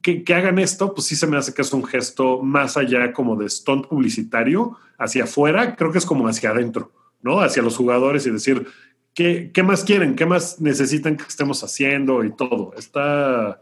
Que, 0.00 0.24
que, 0.24 0.32
hagan 0.32 0.58
esto, 0.58 0.94
pues 0.94 1.08
sí 1.08 1.14
se 1.14 1.26
me 1.26 1.36
hace 1.36 1.52
que 1.52 1.60
es 1.60 1.74
un 1.74 1.84
gesto 1.84 2.42
más 2.42 2.78
allá 2.78 3.12
como 3.12 3.36
de 3.36 3.50
stunt 3.50 3.86
publicitario, 3.86 4.78
hacia 4.96 5.24
afuera, 5.24 5.76
creo 5.76 5.92
que 5.92 5.98
es 5.98 6.06
como 6.06 6.26
hacia 6.26 6.52
adentro. 6.52 6.92
¿No? 7.22 7.40
Hacia 7.40 7.62
los 7.62 7.76
jugadores 7.76 8.26
y 8.26 8.30
decir, 8.30 8.66
¿qué, 9.14 9.50
qué 9.52 9.62
más 9.62 9.84
quieren? 9.84 10.16
¿Qué 10.16 10.26
más 10.26 10.60
necesitan 10.60 11.16
que 11.16 11.24
estemos 11.24 11.62
haciendo? 11.62 12.24
Y 12.24 12.34
todo. 12.34 12.72
Está, 12.76 13.60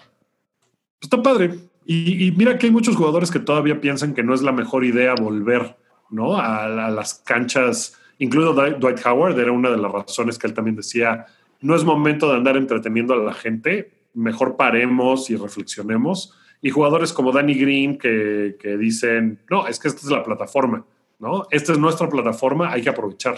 está 1.01 1.23
padre. 1.23 1.55
Y, 1.85 2.33
mira 2.37 2.59
que 2.59 2.66
hay 2.66 2.73
muchos 2.73 2.97
jugadores 2.97 3.31
que 3.31 3.38
todavía 3.38 3.81
piensan 3.81 4.12
que 4.12 4.23
no 4.23 4.35
es 4.35 4.42
la 4.42 4.53
mejor 4.53 4.85
idea 4.85 5.14
volver, 5.14 5.77
¿no? 6.11 6.37
A, 6.37 6.68
las 6.68 7.14
canchas, 7.14 7.99
incluido 8.18 8.53
Dwight 8.53 9.07
Howard, 9.07 9.38
era 9.38 9.53
una 9.53 9.71
de 9.71 9.79
las 9.79 9.90
razones 9.90 10.38
que 10.38 10.47
él 10.47 10.53
también 10.53 10.77
decía, 10.77 11.25
no 11.62 11.75
es 11.75 11.85
momento 11.85 12.31
de 12.31 12.37
andar 12.37 12.59
entreteniendo 12.59 13.14
a 13.14 13.16
la 13.16 13.33
gente, 13.33 13.90
mejor 14.12 14.57
paremos 14.57 15.31
y 15.31 15.37
reflexionemos. 15.37 16.35
Y 16.61 16.71
jugadores 16.71 17.12
como 17.14 17.33
Danny 17.33 17.55
Green 17.55 17.97
que, 17.97 18.57
que 18.61 18.77
dicen, 18.77 19.38
no, 19.49 19.66
es 19.66 19.79
que 19.79 19.88
esta 19.88 20.01
es 20.01 20.11
la 20.11 20.25
plataforma 20.25 20.85
¿no? 21.18 21.46
Esta 21.50 21.72
es 21.72 21.78
nuestra 21.78 22.09
plataforma, 22.09 22.72
hay 22.72 22.83
que 22.83 22.90
aprovechar. 22.90 23.37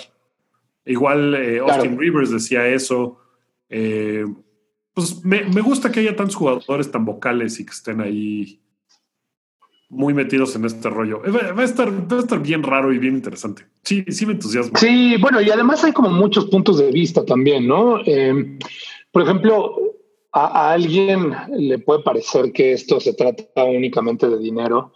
Igual 0.85 1.35
eh, 1.35 1.61
Austin 1.61 1.99
Rivers 1.99 2.31
decía 2.31 2.67
eso. 2.67 3.19
Eh, 3.69 4.25
pues 4.93 5.25
me, 5.25 5.61
gusta 5.61 5.91
que 5.93 6.01
haya 6.01 6.17
tantos 6.17 6.35
jugadores 6.35 6.91
tan 6.91 7.05
vocales 7.05 7.61
y 7.61 7.65
que 7.65 7.73
estén 7.73 8.01
ahí 8.01 8.61
muy 9.89 10.15
metidos 10.15 10.55
en 10.57 10.65
este 10.65 10.89
rollo. 10.91 11.25
Eh, 11.25 11.31
va, 11.31 11.63
a 11.63 11.65
estar, 11.65 11.91
va 11.91 12.17
a 12.17 12.21
estar 12.21 12.41
bien 12.41 12.63
raro 12.63 12.93
y 12.93 12.99
bien 12.99 13.15
interesante. 13.15 13.67
Sí, 13.83 14.05
sí 14.09 14.27
me 14.27 14.33
entusiasma. 14.33 14.79
Sí, 14.79 15.17
bueno, 15.21 15.41
y 15.41 15.51
además 15.51 15.85
hay 15.85 15.93
como 15.93 16.11
muchos 16.11 16.47
puntos 16.47 16.79
de 16.79 16.91
vista 16.91 17.25
también, 17.25 17.67
¿no? 17.67 18.01
por 19.13 19.23
ejemplo, 19.23 19.77
a, 20.33 20.73
alguien 20.73 21.35
le 21.57 21.79
puede 21.79 22.03
parecer 22.03 22.53
que 22.53 22.73
esto 22.73 23.01
se 23.01 23.15
trata 23.15 23.65
únicamente 23.65 24.29
de 24.29 24.39
dinero, 24.39 24.93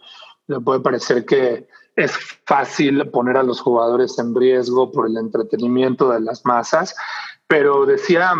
le 0.47 0.59
puede 0.61 0.79
parecer 0.79 1.25
que 1.25 1.67
es 1.95 2.11
fácil 2.45 3.09
poner 3.09 3.37
a 3.37 3.43
los 3.43 3.61
jugadores 3.61 4.17
en 4.19 4.35
riesgo 4.35 4.91
por 4.91 5.07
el 5.07 5.17
entretenimiento 5.17 6.09
de 6.09 6.19
las 6.19 6.45
masas, 6.45 6.95
pero 7.47 7.85
decía 7.85 8.33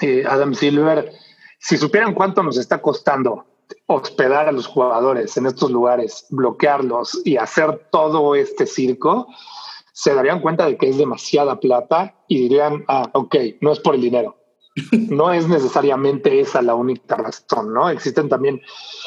eh, 0.00 0.24
Adam 0.28 0.54
Silver, 0.54 1.12
si 1.58 1.76
supieran 1.76 2.14
cuánto 2.14 2.42
nos 2.42 2.58
está 2.58 2.82
costando 2.82 3.46
hospedar 3.86 4.48
a 4.48 4.52
los 4.52 4.66
jugadores 4.66 5.36
en 5.36 5.46
estos 5.46 5.70
lugares, 5.70 6.26
bloquearlos 6.30 7.22
y 7.24 7.36
hacer 7.36 7.88
todo 7.90 8.34
este 8.34 8.66
circo, 8.66 9.26
se 9.92 10.14
darían 10.14 10.40
cuenta 10.40 10.66
de 10.66 10.76
que 10.76 10.88
es 10.88 10.98
demasiada 10.98 11.60
plata 11.60 12.14
y 12.28 12.42
dirían, 12.42 12.84
ah, 12.88 13.08
ok, 13.14 13.36
no 13.60 13.72
es 13.72 13.80
por 13.80 13.94
el 13.94 14.02
dinero. 14.02 14.36
No 14.92 15.32
es 15.32 15.46
necesariamente 15.46 16.40
esa 16.40 16.60
la 16.60 16.74
única 16.74 17.14
razón, 17.14 17.72
¿no? 17.72 17.88
Existen 17.88 18.28
también, 18.28 18.60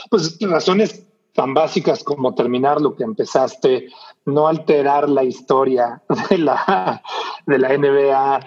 pues, 0.09 0.37
razones 0.39 1.06
tan 1.37 1.53
básicas 1.53 2.03
como 2.03 2.33
terminar 2.33 2.81
lo 2.81 2.95
que 2.95 3.03
empezaste, 3.03 3.89
no 4.25 4.47
alterar 4.47 5.07
la 5.07 5.23
historia 5.23 6.01
de 6.31 6.39
la, 6.39 7.03
de 7.45 7.59
la 7.59 7.77
NBA, 7.77 8.39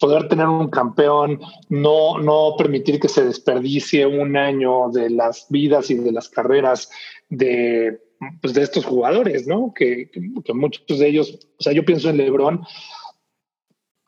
poder 0.00 0.28
tener 0.28 0.48
un 0.48 0.68
campeón, 0.68 1.40
no, 1.68 2.18
no 2.18 2.56
permitir 2.58 2.98
que 2.98 3.08
se 3.08 3.24
desperdicie 3.24 4.06
un 4.06 4.36
año 4.36 4.90
de 4.90 5.10
las 5.10 5.46
vidas 5.50 5.88
y 5.92 5.94
de 5.94 6.10
las 6.10 6.28
carreras 6.28 6.90
de, 7.28 8.00
pues 8.40 8.54
de 8.54 8.62
estos 8.62 8.86
jugadores, 8.86 9.46
¿no? 9.46 9.72
Que, 9.72 10.10
que 10.10 10.52
muchos 10.52 10.98
de 10.98 11.06
ellos, 11.06 11.38
o 11.60 11.62
sea, 11.62 11.72
yo 11.72 11.84
pienso 11.84 12.10
en 12.10 12.16
Lebron 12.16 12.64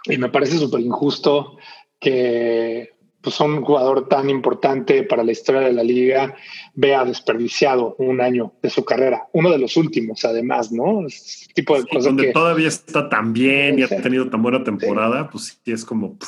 y 0.06 0.18
me 0.18 0.28
parece 0.28 0.58
súper 0.58 0.80
injusto 0.80 1.56
que 2.00 2.93
pues 3.24 3.40
un 3.40 3.62
jugador 3.62 4.06
tan 4.06 4.28
importante 4.28 5.02
para 5.02 5.24
la 5.24 5.32
historia 5.32 5.62
de 5.62 5.72
la 5.72 5.82
liga 5.82 6.36
vea 6.74 7.04
desperdiciado 7.04 7.96
un 7.98 8.20
año 8.20 8.52
de 8.62 8.68
su 8.68 8.84
carrera, 8.84 9.28
uno 9.32 9.50
de 9.50 9.58
los 9.58 9.76
últimos 9.78 10.24
además, 10.26 10.70
¿no? 10.70 11.06
Este 11.06 11.52
tipo 11.54 11.76
de 11.76 11.86
cosas 11.86 12.04
donde 12.04 12.32
todavía 12.32 12.68
está 12.68 13.08
tan 13.08 13.32
bien 13.32 13.78
y 13.78 13.82
ha 13.82 13.88
tenido 13.88 14.28
tan 14.28 14.42
buena 14.42 14.62
temporada, 14.62 15.30
pues 15.30 15.58
sí 15.64 15.72
es 15.72 15.84
como 15.84 16.18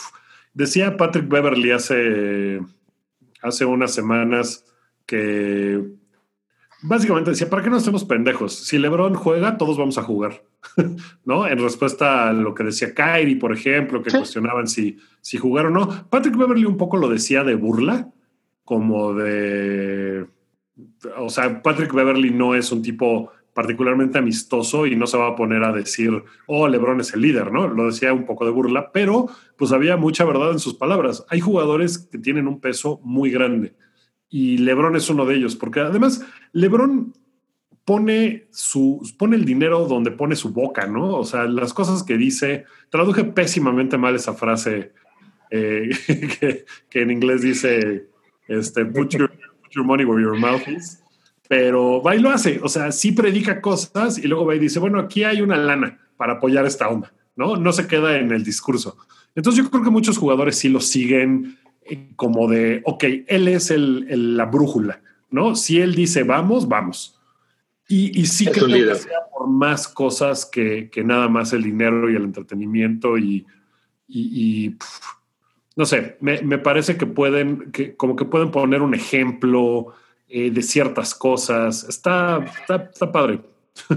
decía 0.55 0.97
Patrick 0.97 1.29
Beverly 1.29 1.71
hace 1.71 2.61
hace 3.43 3.65
unas 3.67 3.93
semanas 3.93 4.65
que 5.05 5.83
básicamente 6.83 7.31
decía, 7.31 7.49
¿para 7.49 7.63
qué 7.63 7.71
no 7.71 7.77
hacemos 7.77 8.05
pendejos? 8.05 8.55
Si 8.55 8.79
LeBron 8.79 9.15
juega, 9.15 9.57
todos 9.57 9.79
vamos 9.79 9.99
a 9.99 10.03
jugar. 10.03 10.43
¿No? 11.25 11.47
En 11.47 11.59
respuesta 11.59 12.29
a 12.29 12.33
lo 12.33 12.55
que 12.55 12.65
decía 12.65 12.95
Kyrie, 12.95 13.37
por 13.37 13.53
ejemplo, 13.53 14.03
que 14.03 14.11
cuestionaban 14.11 14.67
si, 14.69 14.99
si 15.21 15.39
jugar 15.39 15.67
o 15.67 15.71
no. 15.71 16.09
Patrick 16.09 16.37
Beverly 16.37 16.65
un 16.65 16.77
poco 16.77 16.97
lo 16.97 17.09
decía 17.09 17.45
de 17.45 17.55
burla, 17.55 18.11
como 18.65 19.15
de. 19.15 20.27
O 21.19 21.31
sea, 21.31 21.63
Patrick 21.63 21.93
Beverly 21.93 22.31
no 22.31 22.55
es 22.55 22.71
un 22.73 22.83
tipo 22.83 23.31
particularmente 23.55 24.19
amistoso 24.19 24.87
y 24.87 24.97
no 24.97 25.07
se 25.07 25.17
va 25.17 25.29
a 25.29 25.35
poner 25.35 25.65
a 25.65 25.73
decir, 25.73 26.23
oh, 26.47 26.69
Lebron 26.69 27.01
es 27.01 27.15
el 27.15 27.23
líder, 27.23 27.51
¿no? 27.51 27.67
Lo 27.67 27.87
decía 27.87 28.13
un 28.13 28.27
poco 28.27 28.45
de 28.45 28.51
burla, 28.51 28.93
pero 28.93 29.31
pues 29.57 29.73
había 29.73 29.97
mucha 29.97 30.27
verdad 30.27 30.51
en 30.51 30.59
sus 30.59 30.75
palabras. 30.75 31.25
Hay 31.31 31.41
jugadores 31.41 31.97
que 31.97 32.19
tienen 32.19 32.49
un 32.49 32.61
peso 32.61 33.01
muy 33.03 33.31
grande 33.31 33.75
y 34.29 34.59
Lebron 34.59 34.97
es 34.97 35.09
uno 35.09 35.25
de 35.25 35.37
ellos, 35.37 35.57
porque 35.57 35.81
además 35.81 36.25
Lebron 36.53 37.15
pone, 37.85 38.49
su, 38.51 39.01
pone 39.19 39.37
el 39.37 39.45
dinero 39.45 39.87
donde 39.87 40.11
pone 40.11 40.37
su 40.37 40.53
boca, 40.53 40.87
¿no? 40.87 41.17
O 41.17 41.25
sea, 41.25 41.45
las 41.45 41.73
cosas 41.73 42.03
que 42.03 42.17
dice, 42.17 42.65
traduje 42.91 43.25
pésimamente 43.25 43.97
mal 43.97 44.15
esa 44.15 44.35
frase 44.35 44.93
eh, 45.51 45.91
que, 46.91 47.01
en 47.01 47.11
inglés 47.11 47.43
dice, 47.43 48.09
este, 48.49 48.85
put 48.85 49.15
your, 49.15 49.31
money 49.85 50.05
where 50.05 50.23
your 50.23 50.39
mouth 50.39 50.67
is 50.69 51.03
pero 51.49 52.03
va 52.03 52.17
y 52.17 52.21
lo 52.21 52.31
hace. 52.31 52.61
O 52.63 52.69
sea, 52.69 52.93
sí 52.93 53.13
predica 53.13 53.61
cosas 53.61 54.19
y 54.19 54.27
luego 54.27 54.47
va 54.47 54.55
y 54.55 54.59
dice, 54.59 54.79
bueno, 54.79 54.99
aquí 54.99 55.25
hay 55.25 55.41
una 55.41 55.57
lana 55.57 55.99
para 56.17 56.35
apoyar 56.35 56.67
esta 56.67 56.89
onda, 56.89 57.13
¿no? 57.37 57.57
No 57.57 57.73
se 57.73 57.87
queda 57.87 58.19
en 58.19 58.33
el 58.33 58.45
discurso. 58.45 58.97
Entonces 59.35 59.63
yo 59.63 59.71
creo 59.71 59.85
que 59.85 59.91
muchos 59.91 60.19
jugadores 60.19 60.57
sí 60.57 60.69
lo 60.69 60.81
siguen 60.81 61.59
como 62.17 62.49
de, 62.49 62.83
ok, 62.85 63.05
él 63.27 63.49
es 63.49 63.71
el, 63.71 64.37
la 64.37 64.47
brújula, 64.47 65.01
¿no? 65.31 65.57
Si 65.57 65.81
él 65.81 65.95
dice 65.95 66.23
vamos, 66.23 66.69
vamos. 66.69 67.19
Y, 67.89 68.21
y 68.21 68.27
sí 68.27 68.47
creo 68.47 68.67
que 68.67 68.95
sea 68.97 69.19
por 69.33 69.49
más 69.49 69.87
cosas 69.87 70.45
que, 70.45 70.91
nada 71.05 71.29
más 71.29 71.53
el 71.53 71.63
dinero 71.63 72.11
y 72.11 72.17
el 72.17 72.25
entretenimiento 72.25 73.17
y, 73.17 73.47
y, 74.09 74.77
no 75.77 75.85
sé, 75.85 76.17
me, 76.21 76.43
me, 76.43 76.59
parece 76.59 76.97
que 76.97 77.07
pueden, 77.07 77.71
que 77.71 77.95
como 77.97 78.17
que 78.17 78.25
pueden 78.25 78.51
poner 78.51 78.83
un 78.83 78.95
ejemplo, 78.95 79.95
eh, 80.29 80.51
de 80.51 80.63
ciertas 80.63 81.15
cosas. 81.15 81.85
Está, 81.85 82.45
está, 82.69 83.13
padre. 83.13 83.41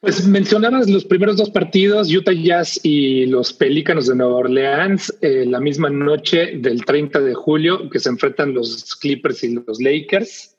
Pues 0.00 0.26
mencionabas 0.26 0.90
los 0.90 1.04
primeros 1.04 1.36
dos 1.36 1.50
partidos, 1.50 2.12
Utah 2.12 2.32
Jazz 2.32 2.78
y 2.82 3.26
los 3.26 3.52
Pelícanos 3.52 4.06
de 4.06 4.14
Nueva 4.14 4.36
Orleans, 4.36 5.16
eh, 5.22 5.44
la 5.46 5.58
misma 5.58 5.88
noche 5.88 6.58
del 6.58 6.84
30 6.84 7.20
de 7.20 7.34
julio, 7.34 7.88
que 7.88 7.98
se 7.98 8.10
enfrentan 8.10 8.52
los 8.52 8.94
Clippers 8.96 9.42
y 9.44 9.54
los 9.54 9.80
Lakers. 9.80 10.56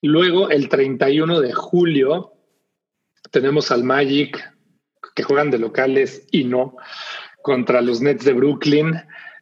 Luego, 0.00 0.48
el 0.50 0.68
31 0.68 1.40
de 1.40 1.52
julio, 1.52 2.32
tenemos 3.30 3.70
al 3.70 3.82
Magic, 3.82 4.38
que 5.14 5.22
juegan 5.22 5.50
de 5.50 5.58
locales 5.58 6.26
y 6.30 6.44
no, 6.44 6.76
contra 7.42 7.80
los 7.80 8.00
Nets 8.00 8.24
de 8.24 8.32
Brooklyn, 8.32 8.94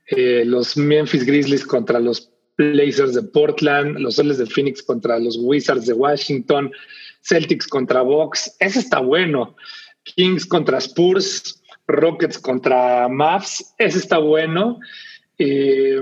eh, 0.06 0.44
los 0.46 0.76
Memphis 0.76 1.24
Grizzlies 1.24 1.64
contra 1.64 2.00
los 2.00 2.32
Blazers 2.56 3.14
de 3.14 3.22
Portland, 3.22 3.98
los 3.98 4.16
Soles 4.16 4.38
de 4.38 4.46
Phoenix 4.46 4.82
contra 4.82 5.18
los 5.18 5.38
Wizards 5.40 5.86
de 5.86 5.92
Washington, 5.92 6.72
Celtics 7.22 7.66
contra 7.66 8.02
Bucks. 8.02 8.56
Ese 8.58 8.78
está 8.80 9.00
bueno. 9.00 9.56
Kings 10.02 10.46
contra 10.46 10.78
Spurs, 10.78 11.62
Rockets 11.86 12.38
contra 12.38 13.08
Mavs. 13.08 13.74
Ese 13.78 13.98
está 13.98 14.18
bueno. 14.18 14.78
Eh, 15.38 16.00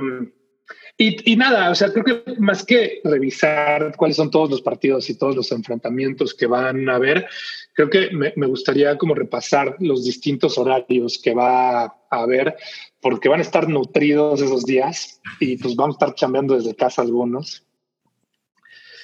y, 1.01 1.37
nada, 1.37 1.71
o 1.71 1.77
sea, 1.77 1.93
creo 1.93 2.05
que 2.05 2.35
más 2.41 2.65
que 2.65 3.01
revisar 3.05 3.95
cuáles 3.97 4.17
son 4.17 4.33
todos 4.33 4.51
los 4.51 4.63
partidos 4.63 5.09
y 5.09 5.17
todos 5.17 5.37
los 5.37 5.53
enfrentamientos 5.53 6.35
que 6.35 6.47
van 6.47 6.89
a 6.89 6.97
haber, 6.97 7.25
creo 7.73 7.89
que 7.89 8.11
me, 8.11 8.33
me 8.35 8.49
gustaría 8.49 8.99
como 8.99 9.15
repasar 9.15 9.77
los 9.79 10.05
distintos 10.05 10.59
horarios 10.59 11.21
que 11.23 11.35
va 11.35 11.85
a 11.85 11.95
haber 12.11 12.57
porque 13.01 13.29
van 13.29 13.39
a 13.39 13.43
estar 13.43 13.69
nutridos 13.69 14.41
esos 14.41 14.65
días 14.65 15.21
y 15.39 15.57
pues 15.59 15.77
vamos 15.77 15.95
a 15.95 15.99
estar 15.99 16.15
chambeando 16.17 16.57
desde 16.57 16.75
casa 16.75 17.03
algunos. 17.03 17.65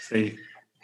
Sí. 0.01 0.35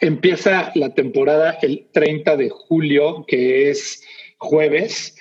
Empieza 0.01 0.71
la 0.75 0.93
temporada 0.93 1.57
el 1.61 1.87
30 1.91 2.35
de 2.35 2.49
julio, 2.49 3.23
que 3.27 3.69
es 3.69 4.03
jueves, 4.39 5.15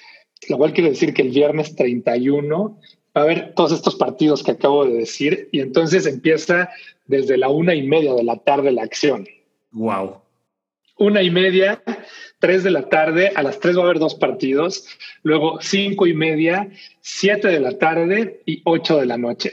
lo 0.48 0.56
cual 0.56 0.72
quiere 0.72 0.90
decir 0.90 1.12
que 1.12 1.22
el 1.22 1.30
viernes 1.30 1.76
31 1.76 2.80
va 3.16 3.20
a 3.20 3.24
haber 3.24 3.54
todos 3.54 3.72
estos 3.72 3.96
partidos 3.96 4.42
que 4.42 4.52
acabo 4.52 4.86
de 4.86 4.94
decir 4.94 5.48
y 5.52 5.60
entonces 5.60 6.06
empieza 6.06 6.70
desde 7.06 7.36
la 7.36 7.48
una 7.48 7.74
y 7.74 7.86
media 7.86 8.14
de 8.14 8.24
la 8.24 8.36
tarde 8.36 8.72
la 8.72 8.82
acción. 8.82 9.28
Wow. 9.72 10.22
Una 10.98 11.22
y 11.22 11.30
media 11.30 11.82
3 12.40 12.64
de 12.64 12.70
la 12.70 12.88
tarde, 12.88 13.32
a 13.34 13.42
las 13.42 13.60
3 13.60 13.76
va 13.76 13.82
a 13.82 13.84
haber 13.84 13.98
dos 13.98 14.14
partidos, 14.14 14.86
luego 15.22 15.58
5 15.60 16.06
y 16.06 16.14
media, 16.14 16.70
7 17.00 17.48
de 17.48 17.60
la 17.60 17.78
tarde 17.78 18.42
y 18.46 18.62
8 18.64 18.98
de 18.98 19.06
la 19.06 19.18
noche. 19.18 19.52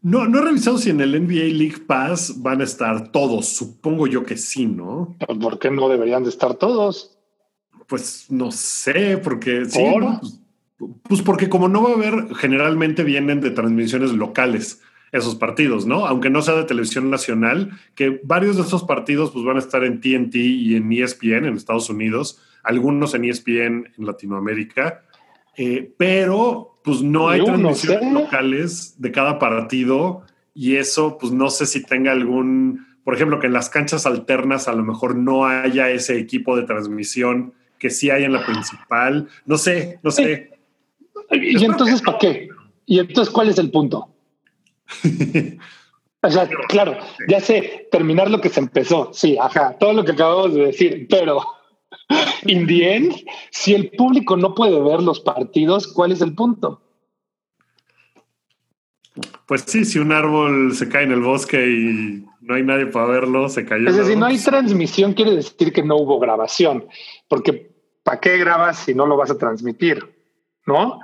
No, 0.00 0.26
no 0.26 0.38
he 0.38 0.42
revisado 0.42 0.78
si 0.78 0.90
en 0.90 1.00
el 1.00 1.12
NBA 1.12 1.54
League 1.56 1.80
Pass 1.86 2.40
van 2.40 2.60
a 2.60 2.64
estar 2.64 3.10
todos. 3.10 3.48
Supongo 3.48 4.06
yo 4.06 4.24
que 4.24 4.36
sí, 4.36 4.66
¿no? 4.66 5.16
¿Por 5.40 5.58
qué 5.58 5.70
no 5.70 5.88
deberían 5.88 6.22
de 6.22 6.30
estar 6.30 6.54
todos? 6.54 7.18
Pues 7.86 8.26
no 8.30 8.52
sé, 8.52 9.18
porque 9.18 9.64
sí. 9.64 9.82
Pues, 9.90 10.40
pues 11.02 11.22
porque 11.22 11.48
como 11.48 11.68
no 11.68 11.82
va 11.82 11.90
a 11.90 11.94
haber, 11.94 12.34
generalmente 12.36 13.02
vienen 13.02 13.40
de 13.40 13.50
transmisiones 13.50 14.12
locales 14.12 14.80
esos 15.10 15.34
partidos, 15.34 15.86
¿no? 15.86 16.06
Aunque 16.06 16.30
no 16.30 16.42
sea 16.42 16.54
de 16.54 16.64
televisión 16.64 17.10
nacional, 17.10 17.70
que 17.94 18.20
varios 18.22 18.56
de 18.56 18.62
esos 18.62 18.84
partidos 18.84 19.30
pues 19.30 19.44
van 19.44 19.56
a 19.56 19.60
estar 19.60 19.84
en 19.84 20.00
TNT 20.00 20.36
y 20.36 20.76
en 20.76 20.92
ESPN 20.92 21.46
en 21.46 21.56
Estados 21.56 21.88
Unidos, 21.88 22.40
algunos 22.62 23.14
en 23.14 23.24
ESPN 23.24 23.88
en 23.96 24.06
Latinoamérica, 24.06 25.02
eh, 25.58 25.92
pero 25.96 26.78
pues 26.84 27.02
no 27.02 27.28
hay 27.28 27.44
transmisiones 27.44 28.12
locales 28.12 28.94
de 28.96 29.10
cada 29.10 29.40
partido 29.40 30.22
y 30.54 30.76
eso 30.76 31.18
pues 31.18 31.32
no 31.32 31.50
sé 31.50 31.66
si 31.66 31.82
tenga 31.82 32.12
algún, 32.12 32.86
por 33.02 33.16
ejemplo, 33.16 33.40
que 33.40 33.48
en 33.48 33.54
las 33.54 33.68
canchas 33.68 34.06
alternas 34.06 34.68
a 34.68 34.72
lo 34.72 34.84
mejor 34.84 35.16
no 35.16 35.46
haya 35.46 35.90
ese 35.90 36.16
equipo 36.16 36.56
de 36.56 36.62
transmisión 36.62 37.54
que 37.80 37.90
sí 37.90 38.08
hay 38.08 38.22
en 38.22 38.34
la 38.34 38.46
principal, 38.46 39.28
no 39.46 39.58
sé, 39.58 39.98
no 40.04 40.12
sé. 40.12 40.52
¿Y 41.32 41.64
entonces 41.64 42.02
para 42.02 42.18
qué? 42.18 42.48
¿Y 42.86 43.00
entonces 43.00 43.34
cuál 43.34 43.48
es 43.48 43.58
el 43.58 43.72
punto? 43.72 44.08
o 46.22 46.30
sea, 46.30 46.48
claro, 46.68 46.96
ya 47.26 47.40
sé 47.40 47.88
terminar 47.90 48.30
lo 48.30 48.40
que 48.40 48.48
se 48.48 48.60
empezó. 48.60 49.10
Sí, 49.12 49.36
ajá, 49.40 49.76
todo 49.76 49.92
lo 49.92 50.04
que 50.04 50.12
acabamos 50.12 50.54
de 50.54 50.66
decir, 50.66 51.08
pero 51.10 51.42
in 52.46 52.66
the 52.66 53.26
si 53.50 53.74
el 53.74 53.90
público 53.90 54.36
no 54.36 54.54
puede 54.54 54.80
ver 54.80 55.02
los 55.02 55.20
partidos, 55.20 55.86
¿cuál 55.88 56.12
es 56.12 56.20
el 56.20 56.34
punto? 56.34 56.80
Pues 59.46 59.62
sí, 59.66 59.84
si 59.84 59.98
un 59.98 60.12
árbol 60.12 60.74
se 60.74 60.88
cae 60.88 61.04
en 61.04 61.12
el 61.12 61.20
bosque 61.20 61.66
y 61.66 62.24
no 62.40 62.54
hay 62.54 62.62
nadie 62.62 62.86
para 62.86 63.06
verlo, 63.06 63.48
se 63.48 63.64
cayó. 63.64 63.88
Es 63.88 63.96
decir, 63.96 64.16
no 64.16 64.26
hay 64.26 64.38
transmisión, 64.38 65.14
quiere 65.14 65.34
decir 65.34 65.72
que 65.72 65.82
no 65.82 65.96
hubo 65.96 66.18
grabación, 66.18 66.86
porque 67.28 67.72
¿para 68.02 68.20
qué 68.20 68.38
grabas 68.38 68.78
si 68.78 68.94
no 68.94 69.06
lo 69.06 69.16
vas 69.16 69.30
a 69.30 69.38
transmitir? 69.38 70.14
¿No? 70.66 71.00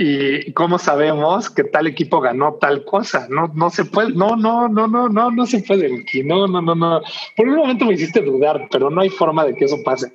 y 0.00 0.52
cómo 0.52 0.78
sabemos 0.78 1.50
que 1.50 1.64
tal 1.64 1.88
equipo 1.88 2.20
ganó 2.20 2.54
tal 2.60 2.84
cosa. 2.84 3.26
No, 3.30 3.50
no 3.54 3.68
se 3.68 3.84
puede, 3.84 4.12
no, 4.12 4.36
no, 4.36 4.68
no, 4.68 4.86
no, 4.86 5.08
no, 5.08 5.30
no 5.30 5.46
se 5.46 5.60
puede, 5.60 6.04
No, 6.24 6.46
no, 6.46 6.62
no, 6.62 6.74
no. 6.74 7.00
Por 7.36 7.48
un 7.48 7.56
momento 7.56 7.84
me 7.84 7.94
hiciste 7.94 8.20
dudar, 8.20 8.68
pero 8.70 8.90
no 8.90 9.00
hay 9.00 9.08
forma 9.08 9.44
de 9.44 9.54
que 9.54 9.64
eso 9.64 9.76
pase. 9.84 10.12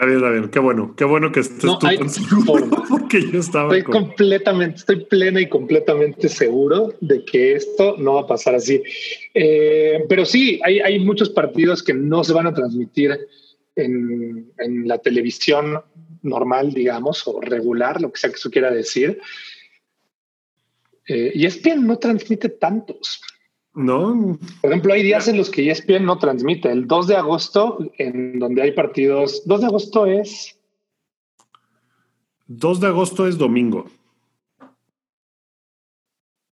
Está 0.00 0.06
bien, 0.06 0.16
está 0.16 0.30
bien. 0.30 0.48
Qué 0.48 0.58
bueno, 0.60 0.94
qué 0.96 1.04
bueno 1.04 1.30
que 1.30 1.40
estés 1.40 1.58
tú 1.58 1.78
tan 1.78 2.08
seguro, 2.08 2.70
porque 2.88 3.20
yo 3.30 3.38
estaba. 3.38 3.76
Estoy 3.76 3.92
completamente, 3.92 4.76
estoy 4.76 5.04
plena 5.04 5.42
y 5.42 5.48
completamente 5.50 6.30
seguro 6.30 6.94
de 7.02 7.22
que 7.22 7.52
esto 7.52 7.96
no 7.98 8.14
va 8.14 8.22
a 8.22 8.26
pasar 8.26 8.54
así. 8.54 8.82
Eh, 9.34 10.02
pero 10.08 10.24
sí, 10.24 10.58
hay, 10.64 10.80
hay 10.80 11.00
muchos 11.00 11.28
partidos 11.28 11.82
que 11.82 11.92
no 11.92 12.24
se 12.24 12.32
van 12.32 12.46
a 12.46 12.54
transmitir 12.54 13.10
en, 13.76 14.50
en 14.56 14.88
la 14.88 14.96
televisión 14.96 15.82
normal, 16.22 16.72
digamos, 16.72 17.28
o 17.28 17.38
regular, 17.38 18.00
lo 18.00 18.10
que 18.10 18.20
sea 18.20 18.30
que 18.30 18.36
eso 18.36 18.50
quiera 18.50 18.70
decir. 18.70 19.20
Eh, 21.08 21.32
y 21.34 21.44
ESPN 21.44 21.86
no 21.86 21.98
transmite 21.98 22.48
tantos. 22.48 23.20
No. 23.74 24.38
Por 24.60 24.70
ejemplo, 24.70 24.92
hay 24.92 25.02
días 25.02 25.28
en 25.28 25.36
los 25.36 25.50
que 25.50 25.70
ESPN 25.70 26.04
no 26.04 26.18
transmite. 26.18 26.70
El 26.70 26.86
2 26.86 27.06
de 27.06 27.16
agosto, 27.16 27.78
en 27.98 28.38
donde 28.38 28.62
hay 28.62 28.72
partidos. 28.72 29.42
2 29.46 29.60
de 29.60 29.66
agosto 29.66 30.06
es. 30.06 30.58
2 32.46 32.80
de 32.80 32.86
agosto 32.88 33.28
es 33.28 33.38
domingo. 33.38 33.86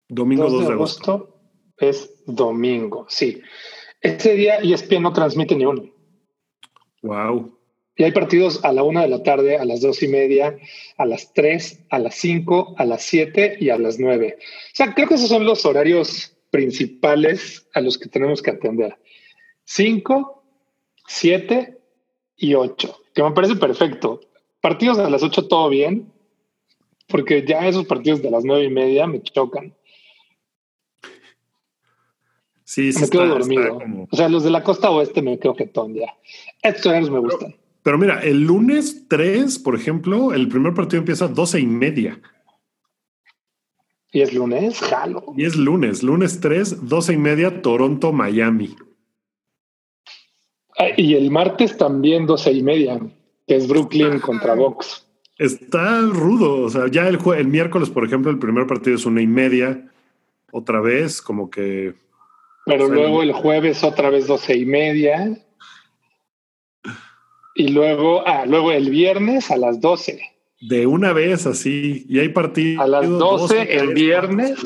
Domingo 0.08 0.48
2 0.48 0.68
de 0.68 0.72
agosto 0.72 1.40
es 1.76 2.22
domingo, 2.24 3.06
sí. 3.08 3.42
Ese 4.00 4.34
día 4.34 4.56
ESPN 4.58 5.02
no 5.02 5.12
transmite 5.12 5.54
ni 5.54 5.66
uno. 5.66 5.84
Wow. 7.02 7.58
Y 7.96 8.04
hay 8.04 8.12
partidos 8.12 8.64
a 8.64 8.72
la 8.72 8.84
una 8.84 9.02
de 9.02 9.08
la 9.08 9.24
tarde, 9.24 9.58
a 9.58 9.64
las 9.64 9.80
dos 9.80 10.02
y 10.04 10.08
media, 10.08 10.56
a 10.96 11.04
las 11.04 11.32
tres, 11.34 11.80
a 11.90 11.98
las 11.98 12.14
cinco, 12.14 12.74
a 12.78 12.84
las 12.84 13.02
siete 13.02 13.56
y 13.58 13.70
a 13.70 13.78
las 13.78 13.98
nueve. 13.98 14.38
O 14.38 14.74
sea, 14.74 14.94
creo 14.94 15.08
que 15.08 15.14
esos 15.14 15.28
son 15.28 15.44
los 15.44 15.66
horarios 15.66 16.37
principales 16.50 17.66
a 17.74 17.80
los 17.80 17.98
que 17.98 18.08
tenemos 18.08 18.42
que 18.42 18.50
atender. 18.50 18.96
Cinco, 19.64 20.42
siete 21.06 21.78
y 22.36 22.54
ocho, 22.54 23.00
que 23.14 23.22
me 23.22 23.32
parece 23.32 23.56
perfecto. 23.56 24.20
Partidos 24.60 24.98
a 24.98 25.08
las 25.10 25.22
ocho 25.22 25.46
todo 25.46 25.68
bien, 25.68 26.10
porque 27.06 27.44
ya 27.46 27.66
esos 27.68 27.86
partidos 27.86 28.22
de 28.22 28.30
las 28.30 28.44
nueve 28.44 28.64
y 28.64 28.70
media 28.70 29.06
me 29.06 29.22
chocan. 29.22 29.74
Sí, 32.64 32.92
sí 32.92 32.98
me 32.98 33.04
está- 33.04 33.18
quedo 33.18 33.26
dormido. 33.28 33.78
como- 33.78 34.08
O 34.10 34.16
sea, 34.16 34.28
los 34.28 34.44
de 34.44 34.50
la 34.50 34.62
costa 34.62 34.90
oeste 34.90 35.22
me 35.22 35.38
quedo 35.38 35.54
jetón 35.54 35.94
ya. 35.94 36.14
Estos 36.62 36.86
horarios 36.86 37.10
me 37.10 37.18
gustan. 37.18 37.54
Pero 37.82 37.96
mira, 37.96 38.20
el 38.20 38.42
lunes 38.42 39.06
3, 39.08 39.58
por 39.58 39.74
ejemplo, 39.74 40.34
el 40.34 40.48
primer 40.48 40.74
partido 40.74 40.98
empieza 40.98 41.26
a 41.26 41.28
12 41.28 41.60
y 41.60 41.66
media. 41.66 42.20
Y 44.10 44.22
es 44.22 44.32
lunes, 44.32 44.78
jalo. 44.80 45.22
Y 45.36 45.44
es 45.44 45.56
lunes, 45.56 46.02
lunes 46.02 46.40
3, 46.40 46.88
12 46.88 47.12
y 47.12 47.16
media, 47.18 47.62
Toronto, 47.62 48.12
Miami. 48.12 48.74
Ah, 50.78 50.88
Y 50.96 51.14
el 51.14 51.30
martes 51.30 51.76
también 51.76 52.26
doce 52.26 52.52
y 52.52 52.62
media, 52.62 53.00
que 53.46 53.56
es 53.56 53.68
Brooklyn 53.68 54.20
contra 54.20 54.54
Box. 54.54 55.06
Está 55.36 56.00
rudo. 56.00 56.64
O 56.64 56.70
sea, 56.70 56.88
ya 56.90 57.06
el, 57.08 57.18
el 57.36 57.48
miércoles, 57.48 57.90
por 57.90 58.04
ejemplo, 58.04 58.30
el 58.30 58.38
primer 58.38 58.66
partido 58.66 58.96
es 58.96 59.04
una 59.06 59.20
y 59.20 59.26
media. 59.26 59.90
Otra 60.52 60.80
vez, 60.80 61.20
como 61.20 61.50
que 61.50 61.94
Pero 62.64 62.88
luego 62.88 63.22
el 63.22 63.32
jueves 63.32 63.84
otra 63.84 64.08
vez 64.08 64.26
doce 64.26 64.56
y 64.56 64.64
media. 64.64 65.36
Y 67.54 67.68
luego, 67.68 68.26
ah, 68.26 68.46
luego 68.46 68.72
el 68.72 68.88
viernes 68.88 69.50
a 69.50 69.56
las 69.56 69.80
12. 69.80 70.20
De 70.60 70.86
una 70.86 71.12
vez 71.12 71.46
así. 71.46 72.04
Y 72.08 72.18
hay 72.18 72.28
partidos. 72.30 72.84
A 72.84 72.86
las 72.88 73.08
12 73.08 73.76
el 73.78 73.94
viernes. 73.94 74.58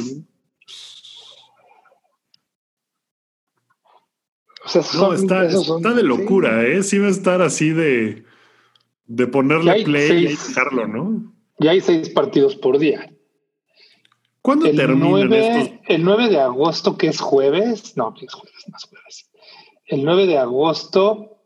O 4.65 4.69
sea, 4.69 4.83
No, 4.83 4.87
son- 4.89 5.15
está, 5.17 5.45
esos 5.47 5.67
son- 5.67 5.79
está 5.79 5.93
de 5.95 6.03
locura, 6.05 6.63
¿eh? 6.67 6.83
Sí 6.83 6.99
va 6.99 7.09
a 7.09 7.11
estar 7.11 7.43
así 7.43 7.71
de, 7.71 8.25
de 9.07 9.27
ponerle 9.27 9.83
play 9.85 10.25
y 10.25 10.29
dejarlo, 10.29 10.87
¿no? 10.87 11.35
Y 11.59 11.69
hay 11.69 11.81
seis 11.81 12.09
partidos 12.11 12.57
por 12.57 12.79
día. 12.79 13.13
¿Cuándo 14.41 14.67
El 14.67 14.77
terminan 14.77 15.09
9, 15.11 15.59
estos? 15.61 15.79
el 15.89 16.05
9 16.05 16.29
de 16.29 16.41
agosto, 16.41 16.97
que 16.97 17.09
es 17.09 17.21
jueves. 17.21 17.97
No, 17.97 18.13
que 18.15 18.27
es 18.27 18.33
jueves, 18.33 18.65
no 18.69 18.77
es 18.77 18.85
jueves. 18.85 19.31
El 19.87 20.05
9 20.05 20.27
de 20.27 20.39
agosto, 20.39 21.39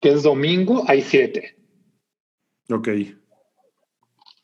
que 0.00 0.10
es 0.12 0.22
domingo, 0.22 0.84
hay 0.86 1.02
siete. 1.02 1.56
Ok. 2.70 2.88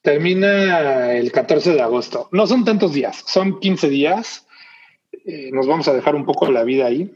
Termina 0.03 1.12
el 1.12 1.33
14 1.33 1.74
de 1.74 1.83
agosto. 1.83 2.29
No 2.33 2.47
son 2.47 2.64
tantos 2.64 2.93
días, 2.93 3.24
son 3.27 3.59
15 3.59 3.89
días. 3.89 4.47
Eh, 5.24 5.51
nos 5.53 5.66
vamos 5.66 5.89
a 5.89 5.95
dejar 5.95 6.14
un 6.14 6.24
poco 6.24 6.51
la 6.51 6.62
vida 6.64 6.87
ahí. 6.87 7.14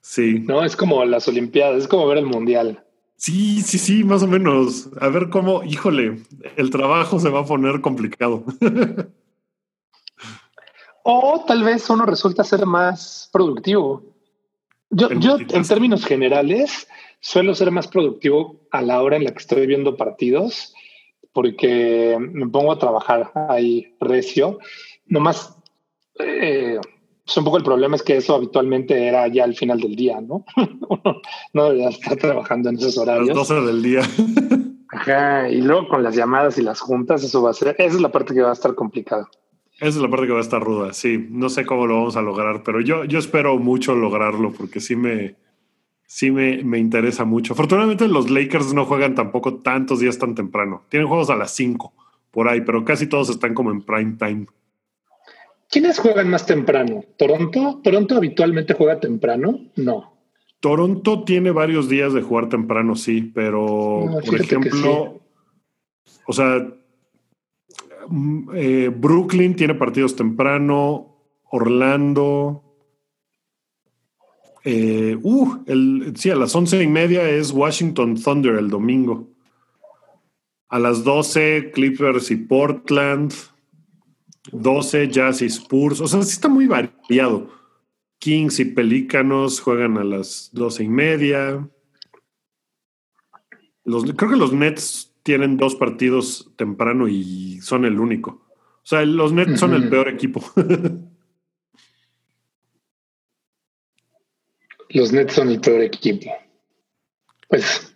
Sí. 0.00 0.40
No, 0.46 0.64
es 0.64 0.76
como 0.76 1.04
las 1.04 1.26
Olimpiadas, 1.26 1.82
es 1.82 1.88
como 1.88 2.06
ver 2.06 2.18
el 2.18 2.26
Mundial. 2.26 2.84
Sí, 3.16 3.62
sí, 3.62 3.78
sí, 3.78 4.04
más 4.04 4.22
o 4.22 4.28
menos. 4.28 4.90
A 5.00 5.08
ver 5.08 5.28
cómo, 5.30 5.64
híjole, 5.64 6.22
el 6.56 6.70
trabajo 6.70 7.18
se 7.18 7.30
va 7.30 7.40
a 7.40 7.46
poner 7.46 7.80
complicado. 7.80 8.44
O 11.06 11.44
tal 11.46 11.62
vez 11.62 11.90
uno 11.90 12.06
resulta 12.06 12.42
ser 12.44 12.64
más 12.64 13.28
productivo. 13.30 14.13
Yo, 14.94 15.10
En 15.10 15.20
yo 15.20 15.36
en 15.38 15.66
términos 15.66 16.04
generales, 16.04 16.86
suelo 17.20 17.54
ser 17.54 17.70
más 17.70 17.88
productivo 17.88 18.60
a 18.70 18.82
la 18.82 19.02
hora 19.02 19.16
en 19.16 19.24
la 19.24 19.32
que 19.32 19.38
estoy 19.38 19.66
viendo 19.66 19.96
partidos, 19.96 20.74
porque 21.32 22.16
me 22.18 22.48
pongo 22.48 22.72
a 22.72 22.78
trabajar 22.78 23.32
ahí 23.48 23.94
recio. 24.00 24.58
Nomás, 25.06 25.56
eh, 26.18 26.78
pues 27.24 27.36
un 27.36 27.44
poco 27.44 27.56
el 27.56 27.64
problema 27.64 27.96
es 27.96 28.02
que 28.02 28.16
eso 28.16 28.34
habitualmente 28.34 29.06
era 29.06 29.26
ya 29.28 29.44
al 29.44 29.54
final 29.54 29.80
del 29.80 29.96
día, 29.96 30.20
¿no? 30.20 30.44
No 31.52 31.64
debería 31.64 31.88
estar 31.88 32.16
trabajando 32.16 32.68
en 32.68 32.76
esos 32.76 32.98
A 32.98 33.00
las 33.00 33.08
horarios. 33.08 33.36
12 33.36 33.54
del 33.62 33.82
día. 33.82 34.02
Ajá, 34.90 35.48
y 35.48 35.60
luego 35.60 35.88
con 35.88 36.02
las 36.04 36.14
llamadas 36.14 36.56
y 36.58 36.62
las 36.62 36.80
juntas, 36.80 37.24
eso 37.24 37.42
va 37.42 37.50
a 37.50 37.54
ser, 37.54 37.74
esa 37.78 37.96
es 37.96 38.00
la 38.00 38.12
parte 38.12 38.32
que 38.32 38.42
va 38.42 38.50
a 38.50 38.54
estar 38.54 38.74
complicada. 38.74 39.28
Esa 39.84 39.98
es 39.98 40.02
la 40.02 40.08
parte 40.08 40.26
que 40.26 40.32
va 40.32 40.38
a 40.38 40.42
estar 40.42 40.62
ruda, 40.62 40.94
sí. 40.94 41.26
No 41.28 41.50
sé 41.50 41.66
cómo 41.66 41.86
lo 41.86 41.96
vamos 41.96 42.16
a 42.16 42.22
lograr, 42.22 42.62
pero 42.62 42.80
yo, 42.80 43.04
yo 43.04 43.18
espero 43.18 43.58
mucho 43.58 43.94
lograrlo 43.94 44.50
porque 44.50 44.80
sí 44.80 44.96
me, 44.96 45.34
sí 46.06 46.30
me, 46.30 46.64
me 46.64 46.78
interesa 46.78 47.26
mucho. 47.26 47.52
Afortunadamente 47.52 48.08
los 48.08 48.30
Lakers 48.30 48.72
no 48.72 48.86
juegan 48.86 49.14
tampoco 49.14 49.56
tantos 49.56 50.00
días 50.00 50.18
tan 50.18 50.34
temprano. 50.34 50.84
Tienen 50.88 51.06
juegos 51.06 51.28
a 51.28 51.36
las 51.36 51.50
5 51.50 51.92
por 52.30 52.48
ahí, 52.48 52.62
pero 52.62 52.82
casi 52.82 53.06
todos 53.06 53.28
están 53.28 53.52
como 53.52 53.72
en 53.72 53.82
prime 53.82 54.16
time. 54.18 54.46
¿Quiénes 55.68 55.98
juegan 55.98 56.30
más 56.30 56.46
temprano? 56.46 57.04
¿Toronto? 57.18 57.82
¿Toronto 57.84 58.16
habitualmente 58.16 58.72
juega 58.72 58.98
temprano? 58.98 59.60
No. 59.76 60.14
Toronto 60.60 61.24
tiene 61.24 61.50
varios 61.50 61.90
días 61.90 62.14
de 62.14 62.22
jugar 62.22 62.48
temprano, 62.48 62.96
sí, 62.96 63.20
pero 63.34 64.06
No, 64.06 64.18
por 64.20 64.40
ejemplo, 64.40 65.20
o 66.26 66.32
sea, 66.32 66.66
eh, 68.54 68.90
Brooklyn 68.94 69.56
tiene 69.56 69.74
partidos 69.74 70.16
temprano, 70.16 71.16
Orlando. 71.50 72.62
eh, 74.64 75.18
uh, 75.22 75.62
el, 75.66 76.14
sí, 76.16 76.30
a 76.30 76.36
las 76.36 76.54
once 76.54 76.82
y 76.82 76.86
media 76.86 77.28
es 77.28 77.50
Washington 77.50 78.16
Thunder 78.20 78.56
el 78.56 78.70
domingo. 78.70 79.28
A 80.68 80.78
las 80.78 81.04
12, 81.04 81.70
Clippers 81.72 82.30
y 82.30 82.36
Portland. 82.36 83.32
12, 84.52 85.08
Jazz 85.08 85.42
y 85.42 85.46
Spurs. 85.46 86.00
O 86.00 86.08
sea, 86.08 86.22
sí 86.22 86.32
está 86.32 86.48
muy 86.48 86.66
variado. 86.66 87.50
Kings 88.18 88.58
y 88.60 88.64
Pelícanos 88.64 89.60
juegan 89.60 89.98
a 89.98 90.04
las 90.04 90.50
doce 90.52 90.84
y 90.84 90.88
media. 90.88 91.68
Los, 93.84 94.04
creo 94.14 94.30
que 94.30 94.36
los 94.36 94.52
Nets 94.52 95.13
tienen 95.24 95.56
dos 95.56 95.74
partidos 95.74 96.52
temprano 96.56 97.08
y 97.08 97.60
son 97.62 97.84
el 97.84 97.98
único. 97.98 98.30
O 98.76 98.86
sea, 98.86 99.04
los 99.04 99.32
Nets 99.32 99.58
son 99.58 99.74
el 99.74 99.88
peor 99.88 100.08
equipo. 100.08 100.40
Los 104.90 105.12
Nets 105.12 105.34
son 105.34 105.48
el 105.50 105.60
peor 105.60 105.80
equipo. 105.80 106.30
Pues, 107.48 107.94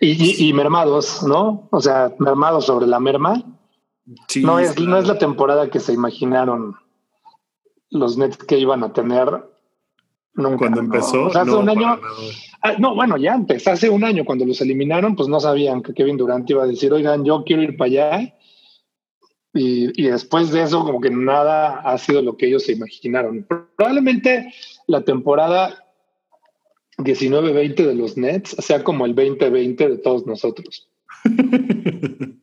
y, 0.00 0.10
y- 0.46 0.48
y 0.48 0.52
mermados, 0.52 1.22
¿no? 1.22 1.68
O 1.70 1.80
sea, 1.80 2.12
mermados 2.18 2.66
sobre 2.66 2.86
la 2.86 2.98
merma. 2.98 3.44
Sí, 4.28 4.42
No 4.42 4.58
es, 4.58 4.76
no 4.80 4.96
es 4.98 5.06
la 5.06 5.18
temporada 5.18 5.70
que 5.70 5.78
se 5.78 5.92
imaginaron 5.92 6.74
los 7.90 8.16
Nets 8.16 8.38
que 8.38 8.58
iban 8.58 8.82
a 8.82 8.92
tener 8.92 9.28
nunca. 10.34 10.58
cuando 10.58 10.82
¿no? 10.82 10.86
empezó. 10.86 11.26
O 11.26 11.30
sea, 11.30 11.42
hace 11.42 11.50
no, 11.50 11.60
un 11.60 11.68
año. 11.68 12.00
Ah, 12.62 12.74
no, 12.78 12.94
bueno, 12.94 13.16
ya 13.16 13.34
empezó. 13.34 13.70
Hace 13.70 13.90
un 13.90 14.04
año 14.04 14.24
cuando 14.24 14.44
los 14.44 14.60
eliminaron, 14.60 15.16
pues 15.16 15.28
no 15.28 15.40
sabían 15.40 15.82
que 15.82 15.94
Kevin 15.94 16.16
Durant 16.16 16.48
iba 16.48 16.62
a 16.62 16.66
decir, 16.66 16.92
oigan, 16.92 17.24
yo 17.24 17.44
quiero 17.44 17.62
ir 17.62 17.76
para 17.76 17.86
allá. 17.86 18.34
Y, 19.54 20.02
y 20.02 20.08
después 20.08 20.50
de 20.50 20.62
eso, 20.62 20.84
como 20.84 21.00
que 21.00 21.10
nada 21.10 21.80
ha 21.80 21.98
sido 21.98 22.22
lo 22.22 22.36
que 22.36 22.46
ellos 22.46 22.64
se 22.64 22.72
imaginaron. 22.72 23.46
Probablemente 23.76 24.52
la 24.86 25.02
temporada 25.02 25.82
19-20 26.98 27.74
de 27.86 27.94
los 27.94 28.16
Nets 28.16 28.56
sea 28.58 28.82
como 28.84 29.06
el 29.06 29.14
20-20 29.14 29.76
de 29.76 29.98
todos 29.98 30.26
nosotros. 30.26 30.88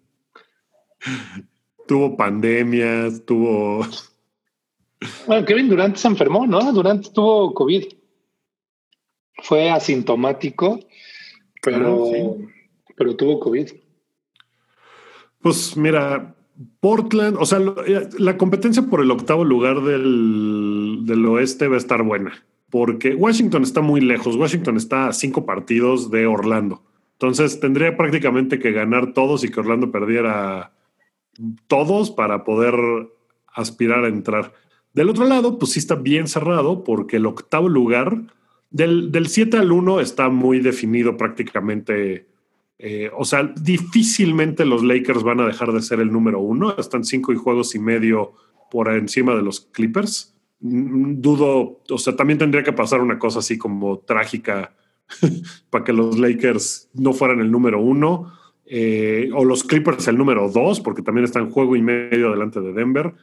tuvo 1.88 2.16
pandemias, 2.18 3.26
tuvo. 3.26 3.86
Bueno, 5.28 5.46
Kevin 5.46 5.70
Durant 5.70 5.96
se 5.96 6.08
enfermó, 6.08 6.46
¿no? 6.46 6.72
Durant 6.74 7.08
tuvo 7.14 7.54
COVID. 7.54 7.86
Fue 9.42 9.70
asintomático, 9.70 10.80
pero, 11.62 12.36
pero 12.98 13.16
tuvo 13.16 13.40
COVID. 13.40 13.70
Pues 15.42 15.78
mira, 15.78 16.36
Portland, 16.82 17.38
o 17.40 17.46
sea, 17.46 17.60
lo- 17.60 17.78
la 18.18 18.38
competencia 18.38 18.84
por 18.84 19.02
el 19.02 19.12
octavo 19.12 19.46
lugar 19.46 19.82
del, 19.82 21.00
del 21.04 21.26
oeste 21.28 21.70
va 21.70 21.76
a 21.76 21.80
estar 21.80 22.04
buena, 22.04 22.44
porque 22.70 23.16
Washington 23.16 23.64
está 23.64 23.80
muy 23.80 24.02
lejos. 24.02 24.36
Washington 24.36 24.76
está 24.76 25.08
a 25.08 25.14
cinco 25.14 25.46
partidos 25.46 26.12
de 26.12 26.26
Orlando. 26.28 26.84
Entonces 27.14 27.60
tendría 27.62 27.96
prácticamente 27.96 28.60
que 28.60 28.74
ganar 28.74 29.14
todos 29.14 29.46
y 29.46 29.50
que 29.50 29.60
Orlando 29.62 29.92
perdiera 29.92 30.74
todos 31.68 32.12
para 32.12 32.44
poder 32.44 32.76
aspirar 33.54 34.04
a 34.04 34.10
entrar. 34.10 34.54
Del 35.00 35.08
otro 35.08 35.24
lado, 35.24 35.58
pues 35.58 35.72
sí 35.72 35.80
está 35.80 35.96
bien 35.96 36.28
cerrado, 36.28 36.84
porque 36.84 37.16
el 37.16 37.26
octavo 37.26 37.70
lugar, 37.70 38.22
del, 38.70 39.14
del 39.14 39.30
7 39.30 39.56
al 39.56 39.72
1 39.72 40.02
está 40.02 40.28
muy 40.28 40.60
definido 40.60 41.16
prácticamente 41.16 42.28
Eh, 42.80 43.10
o 43.16 43.24
sea, 43.24 43.44
difícilmente 43.62 44.66
los 44.66 44.84
Lakers 44.84 45.24
van 45.24 45.40
a 45.40 45.48
dejar 45.48 45.72
de 45.72 45.82
ser 45.82 46.02
el 46.02 46.12
número 46.12 46.42
uno. 46.42 46.76
Están 46.78 47.06
cinco 47.06 47.32
y 47.32 47.38
juegos 47.38 47.76
y 47.76 47.80
medio 47.80 48.34
por 48.70 48.90
encima 48.90 49.36
de 49.36 49.42
los 49.42 49.62
Clippers. 49.62 50.36
Mm, 50.60 51.22
dudo, 51.22 51.80
o 51.90 51.98
sea, 51.98 52.18
también 52.18 52.40
tendría 52.40 52.64
que 52.64 52.74
pasar 52.74 53.00
una 53.00 53.18
cosa 53.18 53.40
así 53.40 53.58
como 53.58 54.00
trágica 54.00 54.74
para 55.70 55.86
que 55.86 55.94
los 55.94 56.20
Lakers 56.20 56.90
no 56.94 57.14
fueran 57.14 57.40
el 57.40 57.50
número 57.52 57.80
uno. 57.80 58.34
Eh, 58.66 59.30
o 59.34 59.46
los 59.46 59.64
Clippers 59.64 60.10
el 60.10 60.18
número 60.18 60.50
dos, 60.50 60.82
porque 60.82 61.02
también 61.02 61.24
están 61.24 61.50
juego 61.52 61.78
y 61.78 61.82
medio 61.82 62.32
delante 62.32 62.60
de 62.60 62.74
Denver. 62.74 63.14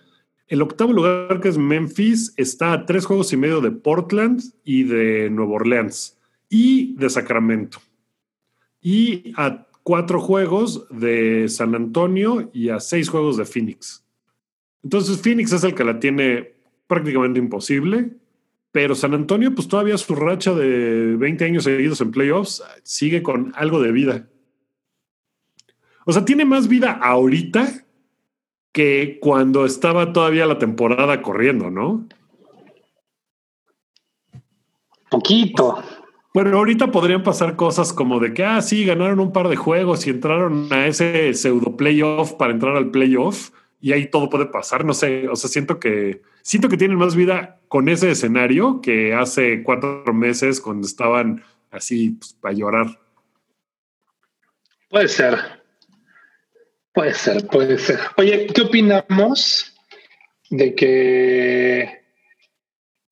El 0.48 0.62
octavo 0.62 0.92
lugar, 0.92 1.40
que 1.40 1.48
es 1.48 1.58
Memphis, 1.58 2.32
está 2.36 2.72
a 2.72 2.86
tres 2.86 3.04
juegos 3.04 3.32
y 3.32 3.36
medio 3.36 3.60
de 3.60 3.72
Portland 3.72 4.40
y 4.64 4.84
de 4.84 5.28
Nueva 5.28 5.54
Orleans 5.54 6.16
y 6.48 6.94
de 6.94 7.10
Sacramento. 7.10 7.78
Y 8.80 9.32
a 9.36 9.66
cuatro 9.82 10.20
juegos 10.20 10.86
de 10.90 11.48
San 11.48 11.74
Antonio 11.74 12.48
y 12.52 12.68
a 12.68 12.78
seis 12.78 13.08
juegos 13.08 13.36
de 13.36 13.44
Phoenix. 13.44 14.04
Entonces 14.84 15.20
Phoenix 15.20 15.52
es 15.52 15.64
el 15.64 15.74
que 15.74 15.84
la 15.84 15.98
tiene 15.98 16.52
prácticamente 16.86 17.40
imposible, 17.40 18.12
pero 18.70 18.94
San 18.94 19.14
Antonio 19.14 19.52
pues 19.52 19.66
todavía 19.66 19.98
su 19.98 20.14
racha 20.14 20.54
de 20.54 21.16
20 21.16 21.44
años 21.44 21.64
seguidos 21.64 22.00
en 22.00 22.12
playoffs 22.12 22.62
sigue 22.84 23.20
con 23.20 23.52
algo 23.56 23.82
de 23.82 23.90
vida. 23.90 24.28
O 26.04 26.12
sea, 26.12 26.24
tiene 26.24 26.44
más 26.44 26.68
vida 26.68 26.92
ahorita 26.92 27.85
que 28.76 29.16
cuando 29.22 29.64
estaba 29.64 30.12
todavía 30.12 30.44
la 30.44 30.58
temporada 30.58 31.22
corriendo, 31.22 31.70
¿no? 31.70 32.06
Poquito. 35.08 35.82
Bueno, 36.34 36.58
ahorita 36.58 36.90
podrían 36.90 37.22
pasar 37.22 37.56
cosas 37.56 37.94
como 37.94 38.20
de 38.20 38.34
que, 38.34 38.44
ah, 38.44 38.60
sí, 38.60 38.84
ganaron 38.84 39.18
un 39.18 39.32
par 39.32 39.48
de 39.48 39.56
juegos 39.56 40.06
y 40.06 40.10
entraron 40.10 40.70
a 40.70 40.86
ese 40.86 41.32
pseudo 41.32 41.74
playoff 41.74 42.34
para 42.34 42.52
entrar 42.52 42.76
al 42.76 42.90
playoff 42.90 43.48
y 43.80 43.94
ahí 43.94 44.10
todo 44.10 44.28
puede 44.28 44.44
pasar. 44.44 44.84
No 44.84 44.92
sé, 44.92 45.26
o 45.26 45.36
sea, 45.36 45.48
siento 45.48 45.80
que 45.80 46.20
siento 46.42 46.68
que 46.68 46.76
tienen 46.76 46.98
más 46.98 47.16
vida 47.16 47.58
con 47.68 47.88
ese 47.88 48.10
escenario 48.10 48.82
que 48.82 49.14
hace 49.14 49.62
cuatro 49.62 50.04
meses 50.12 50.60
cuando 50.60 50.86
estaban 50.86 51.42
así 51.70 52.10
pues, 52.10 52.34
para 52.34 52.54
llorar. 52.54 53.00
Puede 54.90 55.08
ser. 55.08 55.64
Puede 56.96 57.12
ser, 57.12 57.46
puede 57.48 57.78
ser. 57.78 58.00
Oye, 58.16 58.46
¿qué 58.46 58.62
opinamos 58.62 59.74
de 60.48 60.74
que 60.74 62.00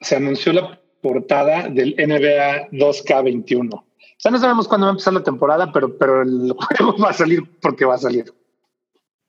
se 0.00 0.16
anunció 0.16 0.54
la 0.54 0.80
portada 1.02 1.68
del 1.68 1.94
NBA 1.98 2.70
2K21? 2.70 3.74
O 3.74 3.84
sea, 4.16 4.30
no 4.30 4.38
sabemos 4.38 4.68
cuándo 4.68 4.86
va 4.86 4.92
a 4.92 4.94
empezar 4.94 5.12
la 5.12 5.22
temporada, 5.22 5.70
pero, 5.70 5.98
pero 5.98 6.22
el 6.22 6.52
juego 6.52 6.96
va 7.04 7.10
a 7.10 7.12
salir 7.12 7.42
porque 7.60 7.84
va 7.84 7.96
a 7.96 7.98
salir. 7.98 8.32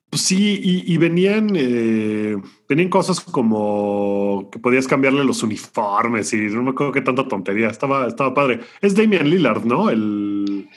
Pues 0.10 0.22
sí, 0.22 0.62
y, 0.64 0.98
venían, 0.98 1.50
eh, 1.58 2.38
venían 2.70 2.88
cosas 2.88 3.20
como 3.20 4.48
que 4.50 4.60
podías 4.60 4.88
cambiarle 4.88 5.26
los 5.26 5.44
uniformes 5.44 6.32
y 6.32 6.38
no 6.38 6.64
me 6.64 6.70
acuerdo 6.70 6.94
qué 6.94 7.02
tanta 7.02 7.28
tontería. 7.28 7.68
Estaba, 7.68 8.08
estaba 8.08 8.34
padre. 8.34 8.62
Es 8.80 8.96
Damian 8.96 9.30
Lillard, 9.30 9.66
¿no? 9.66 9.90
El, 9.90 10.70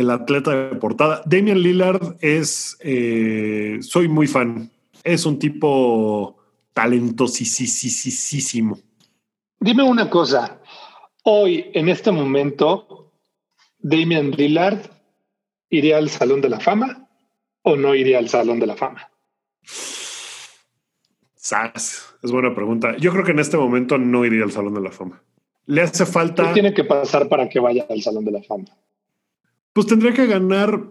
el 0.00 0.10
atleta 0.10 0.50
de 0.50 0.76
portada. 0.76 1.22
Damian 1.26 1.60
Lillard 1.60 2.16
es, 2.20 2.76
eh, 2.80 3.78
soy 3.82 4.08
muy 4.08 4.26
fan. 4.26 4.70
Es 5.04 5.26
un 5.26 5.38
tipo 5.38 6.36
talentosísimo. 6.72 8.78
Dime 9.58 9.82
una 9.82 10.08
cosa. 10.08 10.60
Hoy, 11.24 11.70
en 11.74 11.90
este 11.90 12.10
momento, 12.10 13.12
Damian 13.78 14.30
Lillard 14.30 14.90
iría 15.68 15.98
al 15.98 16.08
Salón 16.08 16.40
de 16.40 16.48
la 16.48 16.60
Fama 16.60 17.08
o 17.62 17.76
no 17.76 17.94
iría 17.94 18.18
al 18.18 18.28
Salón 18.28 18.58
de 18.58 18.66
la 18.66 18.76
Fama. 18.76 19.10
Sas, 21.36 22.14
es 22.22 22.32
buena 22.32 22.54
pregunta. 22.54 22.96
Yo 22.96 23.12
creo 23.12 23.24
que 23.24 23.32
en 23.32 23.38
este 23.38 23.58
momento 23.58 23.98
no 23.98 24.24
iría 24.24 24.44
al 24.44 24.52
Salón 24.52 24.74
de 24.74 24.80
la 24.80 24.90
Fama. 24.90 25.22
Le 25.66 25.82
hace 25.82 26.06
falta. 26.06 26.48
¿Qué 26.48 26.54
tiene 26.54 26.72
que 26.72 26.84
pasar 26.84 27.28
para 27.28 27.50
que 27.50 27.60
vaya 27.60 27.86
al 27.90 28.00
Salón 28.00 28.24
de 28.24 28.32
la 28.32 28.42
Fama? 28.42 28.64
Pues 29.72 29.86
tendría 29.86 30.12
que 30.12 30.26
ganar 30.26 30.90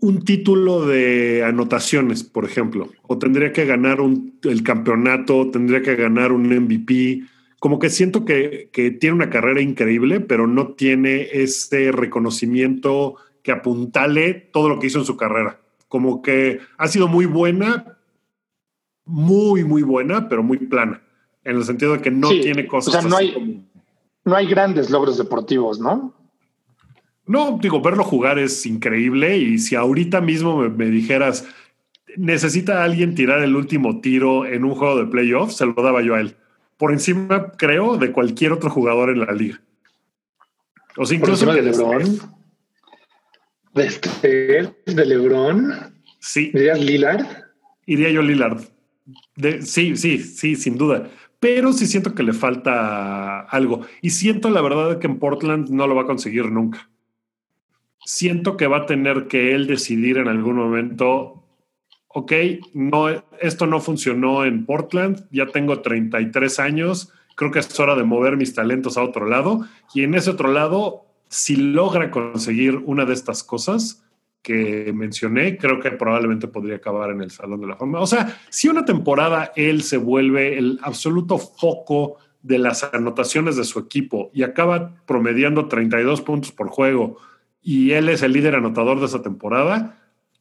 un 0.00 0.24
título 0.24 0.86
de 0.86 1.44
anotaciones, 1.44 2.24
por 2.24 2.44
ejemplo, 2.44 2.88
o 3.02 3.18
tendría 3.18 3.52
que 3.52 3.66
ganar 3.66 3.98
el 4.42 4.62
campeonato, 4.62 5.50
tendría 5.50 5.82
que 5.82 5.94
ganar 5.94 6.32
un 6.32 6.48
MVP. 6.48 7.22
Como 7.58 7.78
que 7.78 7.90
siento 7.90 8.24
que, 8.24 8.70
que 8.72 8.90
tiene 8.90 9.16
una 9.16 9.30
carrera 9.30 9.60
increíble, 9.60 10.20
pero 10.20 10.46
no 10.46 10.68
tiene 10.68 11.28
ese 11.32 11.92
reconocimiento 11.92 13.16
que 13.42 13.52
apuntale 13.52 14.34
todo 14.34 14.68
lo 14.68 14.78
que 14.78 14.86
hizo 14.86 14.98
en 14.98 15.04
su 15.04 15.16
carrera. 15.16 15.60
Como 15.88 16.22
que 16.22 16.60
ha 16.78 16.88
sido 16.88 17.06
muy 17.08 17.26
buena, 17.26 17.98
muy, 19.04 19.64
muy 19.64 19.82
buena, 19.82 20.28
pero 20.28 20.42
muy 20.42 20.58
plana, 20.58 21.02
en 21.44 21.56
el 21.56 21.64
sentido 21.64 21.92
de 21.92 22.00
que 22.00 22.10
no 22.10 22.28
tiene 22.28 22.66
cosas. 22.66 22.94
O 22.94 23.00
sea, 23.00 23.08
no 23.08 23.16
hay, 23.16 23.66
no 24.24 24.34
hay 24.34 24.46
grandes 24.46 24.88
logros 24.88 25.18
deportivos, 25.18 25.78
¿no? 25.78 26.14
No, 27.30 27.60
digo, 27.62 27.80
verlo 27.80 28.02
jugar 28.02 28.40
es 28.40 28.66
increíble 28.66 29.38
y 29.38 29.58
si 29.58 29.76
ahorita 29.76 30.20
mismo 30.20 30.68
me, 30.68 30.86
dijeras, 30.86 31.46
necesita 32.16 32.82
alguien 32.82 33.14
tirar 33.14 33.40
el 33.44 33.54
último 33.54 34.00
tiro 34.00 34.44
en 34.44 34.64
un 34.64 34.74
juego 34.74 34.98
de 34.98 35.06
playoffs, 35.06 35.54
se 35.54 35.64
lo 35.64 35.74
daba 35.74 36.02
yo 36.02 36.16
a 36.16 36.20
él. 36.20 36.34
Por 36.76 36.90
encima, 36.90 37.52
creo, 37.52 37.98
de 37.98 38.10
cualquier 38.10 38.50
otro 38.50 38.68
jugador 38.68 39.10
en 39.10 39.20
la 39.20 39.30
liga. 39.30 39.60
O 40.96 41.06
sea, 41.06 41.16
incluso 41.16 41.46
de 41.46 41.62
LeBron. 41.62 42.18
De, 43.74 43.86
este, 43.86 44.74
de 44.86 45.06
LeBron. 45.06 45.72
Sí. 46.18 46.50
¿Dirías 46.52 46.80
Lillard? 46.80 47.26
Iría 47.86 48.10
yo 48.10 48.22
Lillard. 48.22 48.58
sí, 49.60 49.96
sí, 49.96 50.18
sí, 50.18 50.56
sin 50.56 50.76
duda. 50.76 51.08
Pero 51.38 51.72
sí 51.74 51.86
siento 51.86 52.12
que 52.12 52.24
le 52.24 52.32
falta 52.32 53.42
algo. 53.42 53.86
Y 54.02 54.10
siento 54.10 54.50
la 54.50 54.62
verdad 54.62 54.98
que 54.98 55.06
en 55.06 55.20
Portland 55.20 55.68
no 55.68 55.86
lo 55.86 55.94
va 55.94 56.02
a 56.02 56.06
conseguir 56.06 56.50
nunca 56.50 56.90
siento 58.04 58.56
que 58.56 58.66
va 58.66 58.78
a 58.78 58.86
tener 58.86 59.26
que 59.28 59.54
él 59.54 59.66
decidir 59.66 60.18
en 60.18 60.28
algún 60.28 60.56
momento, 60.56 61.44
ok, 62.08 62.32
no, 62.74 63.08
esto 63.40 63.66
no 63.66 63.80
funcionó 63.80 64.44
en 64.44 64.66
Portland, 64.66 65.26
ya 65.30 65.46
tengo 65.46 65.80
33 65.80 66.58
años, 66.60 67.12
creo 67.36 67.50
que 67.50 67.58
es 67.60 67.80
hora 67.80 67.94
de 67.94 68.04
mover 68.04 68.36
mis 68.36 68.54
talentos 68.54 68.96
a 68.96 69.02
otro 69.02 69.26
lado. 69.26 69.66
Y 69.94 70.02
en 70.02 70.14
ese 70.14 70.30
otro 70.30 70.52
lado, 70.52 71.06
si 71.28 71.56
logra 71.56 72.10
conseguir 72.10 72.76
una 72.76 73.04
de 73.04 73.14
estas 73.14 73.42
cosas 73.42 74.04
que 74.42 74.92
mencioné, 74.94 75.58
creo 75.58 75.80
que 75.80 75.90
probablemente 75.90 76.48
podría 76.48 76.76
acabar 76.76 77.10
en 77.10 77.22
el 77.22 77.30
Salón 77.30 77.60
de 77.60 77.66
la 77.66 77.76
Fama. 77.76 78.00
O 78.00 78.06
sea, 78.06 78.38
si 78.48 78.68
una 78.68 78.84
temporada 78.84 79.52
él 79.54 79.82
se 79.82 79.98
vuelve 79.98 80.58
el 80.58 80.78
absoluto 80.82 81.38
foco 81.38 82.16
de 82.42 82.58
las 82.58 82.84
anotaciones 82.92 83.56
de 83.56 83.64
su 83.64 83.78
equipo 83.78 84.30
y 84.32 84.42
acaba 84.42 84.96
promediando 85.06 85.68
32 85.68 86.22
puntos 86.22 86.52
por 86.52 86.68
juego, 86.68 87.18
y 87.62 87.92
él 87.92 88.08
es 88.08 88.22
el 88.22 88.32
líder 88.32 88.56
anotador 88.56 89.00
de 89.00 89.06
esa 89.06 89.22
temporada, 89.22 89.98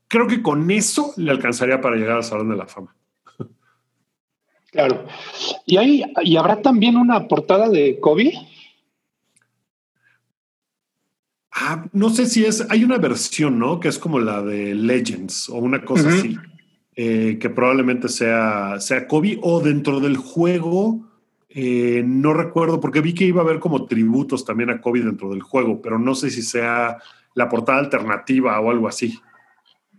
creo 0.08 0.28
que 0.28 0.42
con 0.42 0.70
eso 0.72 1.14
le 1.18 1.32
alcanzaría 1.32 1.82
para 1.82 1.96
llegar 1.96 2.18
al 2.18 2.24
Salón 2.24 2.50
de 2.50 2.58
la 2.58 2.68
Fama. 2.68 2.96
Claro. 4.72 5.06
¿Y, 5.66 5.78
hay, 5.78 6.04
¿y 6.22 6.38
habrá 6.38 6.62
también 6.62 6.96
una 6.96 7.28
portada 7.28 7.70
de 7.70 8.00
Kobe? 8.00 8.34
Ah, 11.52 11.86
no 11.92 12.10
sé 12.10 12.28
si 12.28 12.46
es, 12.46 12.66
hay 12.70 12.84
una 12.84 12.98
versión, 12.98 13.58
¿no? 13.58 13.80
Que 13.80 13.88
es 13.88 13.98
como 13.98 14.20
la 14.20 14.42
de 14.42 14.76
Legends 14.76 15.50
o 15.50 15.56
una 15.56 15.84
cosa 15.84 16.10
así, 16.10 16.38
eh, 16.96 17.38
que 17.42 17.50
probablemente 17.50 18.08
sea, 18.10 18.80
sea 18.80 19.08
Kobe 19.08 19.40
o 19.42 19.60
dentro 19.60 20.00
del 20.00 20.18
juego 20.18 21.09
eh, 21.50 22.04
no 22.06 22.34
recuerdo, 22.34 22.80
porque 22.80 23.02
vi 23.02 23.14
que 23.14 23.26
iba 23.26 23.42
a 23.42 23.44
haber 23.44 23.60
como 23.60 23.86
tributos 23.86 24.46
también 24.46 24.70
a 24.70 24.80
Kobe 24.80 25.02
dentro 25.02 25.30
del 25.30 25.42
juego, 25.42 25.82
pero 25.82 25.98
no 25.98 26.14
sé 26.14 26.30
si 26.30 26.44
sea 26.44 26.98
la 27.34 27.50
portada 27.50 27.80
alternativa 27.80 28.60
o 28.60 28.70
algo 28.70 28.88
así. 28.88 29.20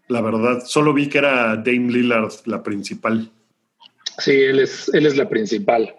La 0.06 0.20
verdad, 0.20 0.62
solo 0.64 0.92
vi 0.92 1.08
que 1.08 1.18
era 1.18 1.56
Dame 1.56 1.90
Lillard 1.90 2.32
la 2.46 2.62
principal. 2.62 3.30
Sí, 4.18 4.32
él 4.32 4.60
es, 4.60 4.88
él 4.92 5.06
es 5.06 5.16
la 5.16 5.28
principal. 5.28 5.94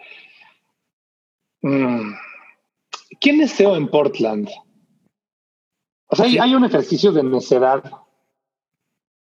Mm. 1.62 2.14
¿Quién 3.20 3.42
es 3.42 3.60
en 3.60 3.88
Portland? 3.90 4.50
O 6.08 6.16
sea, 6.16 6.26
hay, 6.26 6.56
un 6.56 6.66
ejercicio 6.66 7.12
de 7.12 7.24
necedad 7.24 7.84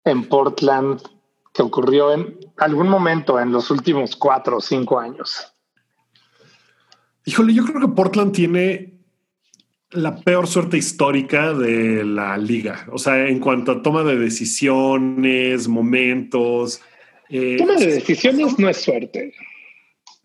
en 0.06 0.28
Portland 0.28 1.02
que 1.54 1.62
ocurrió 1.62 2.12
en 2.14 2.40
algún 2.58 2.90
momento 2.90 3.40
en 3.40 3.52
los 3.52 3.70
últimos 3.70 4.16
cuatro 4.16 4.58
o 4.58 4.62
cinco 4.62 5.00
años. 5.00 5.53
Híjole, 7.26 7.54
yo 7.54 7.64
creo 7.66 7.82
que 7.82 7.96
Portland 7.96 8.34
tiene 8.34 8.94
la 9.92 10.16
peor 10.16 10.48
suerte 10.48 10.78
histórica 10.78 11.54
de 11.54 12.04
la 12.04 12.38
liga. 12.38 12.86
O 12.92 12.98
sea, 12.98 13.28
en 13.28 13.40
cuanto 13.40 13.72
a 13.72 13.82
toma 13.82 14.04
de 14.04 14.18
decisiones, 14.18 15.68
momentos. 15.68 16.82
Eh, 17.30 17.58
toma 17.58 17.76
de 17.76 17.88
decisiones 17.88 18.60
no 18.60 18.70
es 18.70 18.78
suerte. 18.78 19.34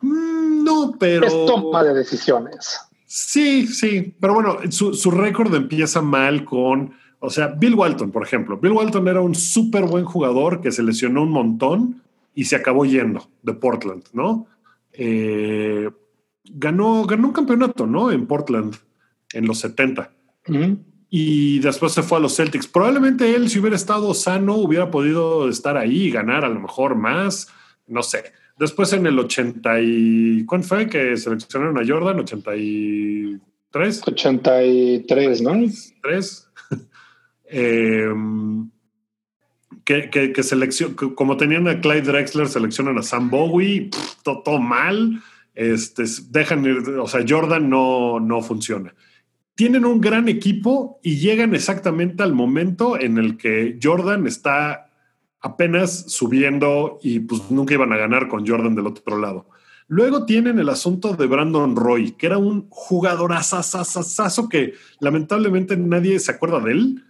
Mm, 0.01 0.65
no, 0.65 0.95
pero. 0.99 1.27
Es 1.27 1.33
toma 1.47 1.85
de 1.85 1.95
decisiones. 1.95 2.81
Sí, 3.07 3.67
sí, 3.67 4.15
pero 4.21 4.35
bueno, 4.35 4.59
su, 4.71 4.93
su 4.93 5.11
récord 5.11 5.55
empieza 5.55 6.03
mal 6.03 6.45
con, 6.45 6.93
o 7.21 7.31
sea, 7.31 7.47
Bill 7.49 7.75
Walton, 7.75 8.11
por 8.11 8.23
ejemplo. 8.23 8.59
Bill 8.59 8.73
Walton 8.73 9.09
era 9.09 9.23
un 9.23 9.35
súper 9.35 9.85
buen 9.85 10.05
jugador 10.05 10.61
que 10.61 10.71
se 10.71 10.83
lesionó 10.83 11.23
un 11.23 11.31
montón 11.31 12.03
y 12.35 12.45
se 12.45 12.57
acabó 12.57 12.85
yendo 12.85 13.27
de 13.43 13.55
Portland, 13.55 14.05
¿no? 14.13 14.47
Eh, 14.93 15.89
ganó, 16.55 17.05
ganó 17.05 17.29
un 17.29 17.33
campeonato, 17.33 17.87
¿no? 17.87 18.11
En 18.11 18.27
Portland 18.27 18.77
en 19.33 19.47
los 19.47 19.59
70. 19.61 20.11
Y 21.11 21.59
después 21.61 21.93
se 21.93 22.03
fue 22.03 22.19
a 22.19 22.21
los 22.21 22.37
Celtics. 22.37 22.67
Probablemente 22.67 23.35
él, 23.35 23.49
si 23.49 23.59
hubiera 23.59 23.77
estado 23.77 24.13
sano, 24.15 24.57
hubiera 24.57 24.91
podido 24.91 25.49
estar 25.49 25.77
ahí 25.77 26.05
y 26.05 26.11
ganar 26.11 26.45
a 26.45 26.49
lo 26.49 26.61
mejor 26.61 26.95
más. 26.95 27.49
No 27.87 28.03
sé. 28.03 28.33
Después 28.59 28.93
en 28.93 29.07
el 29.07 29.19
80 29.19 29.81
y... 29.81 30.45
¿Cuándo 30.45 30.67
fue 30.67 30.89
que 30.89 31.17
seleccionaron 31.17 31.79
a 31.79 31.87
Jordan? 31.87 32.21
83. 32.21 34.03
83, 34.07 35.43
¿no? 35.43 35.53
3. 36.03 36.45
Em, 37.51 38.69
que, 39.85 40.11
que, 40.11 40.35
como 41.15 41.39
tenían 41.39 41.67
a 41.67 41.81
Clyde 41.81 42.03
Drexler, 42.03 42.47
seleccionan 42.47 42.99
a 42.99 43.03
Sam 43.03 43.31
Bowie, 43.31 43.89
todo, 44.23 44.59
mal. 44.59 45.23
Este, 45.59 46.05
dejan 46.31 46.65
ir, 46.65 46.89
o 47.01 47.09
sea, 47.09 47.25
Jordan 47.29 47.69
no, 47.69 48.21
no 48.21 48.43
funciona. 48.43 48.95
Tienen 49.57 49.85
un 49.85 50.01
gran 50.01 50.29
equipo 50.29 51.01
y 51.03 51.17
llegan 51.17 51.53
exactamente 51.53 52.23
al 52.23 52.33
momento 52.33 52.97
en 52.97 53.19
el 53.19 53.37
que 53.37 53.77
Jordan 53.83 54.29
está 54.29 54.93
apenas 55.41 56.13
subiendo 56.13 57.01
y 57.03 57.19
pues 57.19 57.51
nunca 57.51 57.75
iban 57.75 57.93
a 57.93 57.97
ganar 57.97 58.29
con 58.29 58.47
Jordan 58.47 58.77
del 58.77 58.87
otro 58.87 59.19
lado. 59.19 59.47
Luego 59.89 60.27
tienen 60.27 60.61
el 60.61 60.69
asunto 60.69 61.15
de 61.15 61.27
Brandon 61.27 61.75
Roy, 61.75 62.13
que 62.13 62.27
era 62.27 62.39
un 62.39 62.69
jugador 62.71 63.33
asasasasazo 63.33 64.49
que 64.49 64.75
lamentablemente 65.01 65.77
nadie 65.77 66.21
se 66.21 66.31
acuerda 66.31 66.61
de 66.61 66.71
él, 66.71 67.05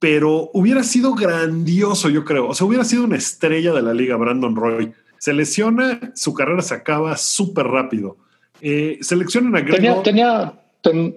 pero 0.00 0.50
hubiera 0.52 0.82
sido 0.82 1.14
grandioso, 1.14 2.08
yo 2.08 2.24
creo. 2.24 2.48
O 2.48 2.54
sea, 2.54 2.66
hubiera 2.66 2.82
sido 2.82 3.04
una 3.04 3.18
estrella 3.18 3.72
de 3.72 3.82
la 3.82 3.94
liga 3.94 4.16
Brandon 4.16 4.56
Roy. 4.56 4.92
Se 5.18 5.32
lesiona, 5.32 6.12
su 6.14 6.34
carrera 6.34 6.62
se 6.62 6.74
acaba 6.74 7.16
súper 7.16 7.66
rápido. 7.66 8.16
Eh, 8.60 8.98
seleccionan 9.00 9.56
a 9.56 9.60
Greg 9.60 10.02
Tenía, 10.02 10.54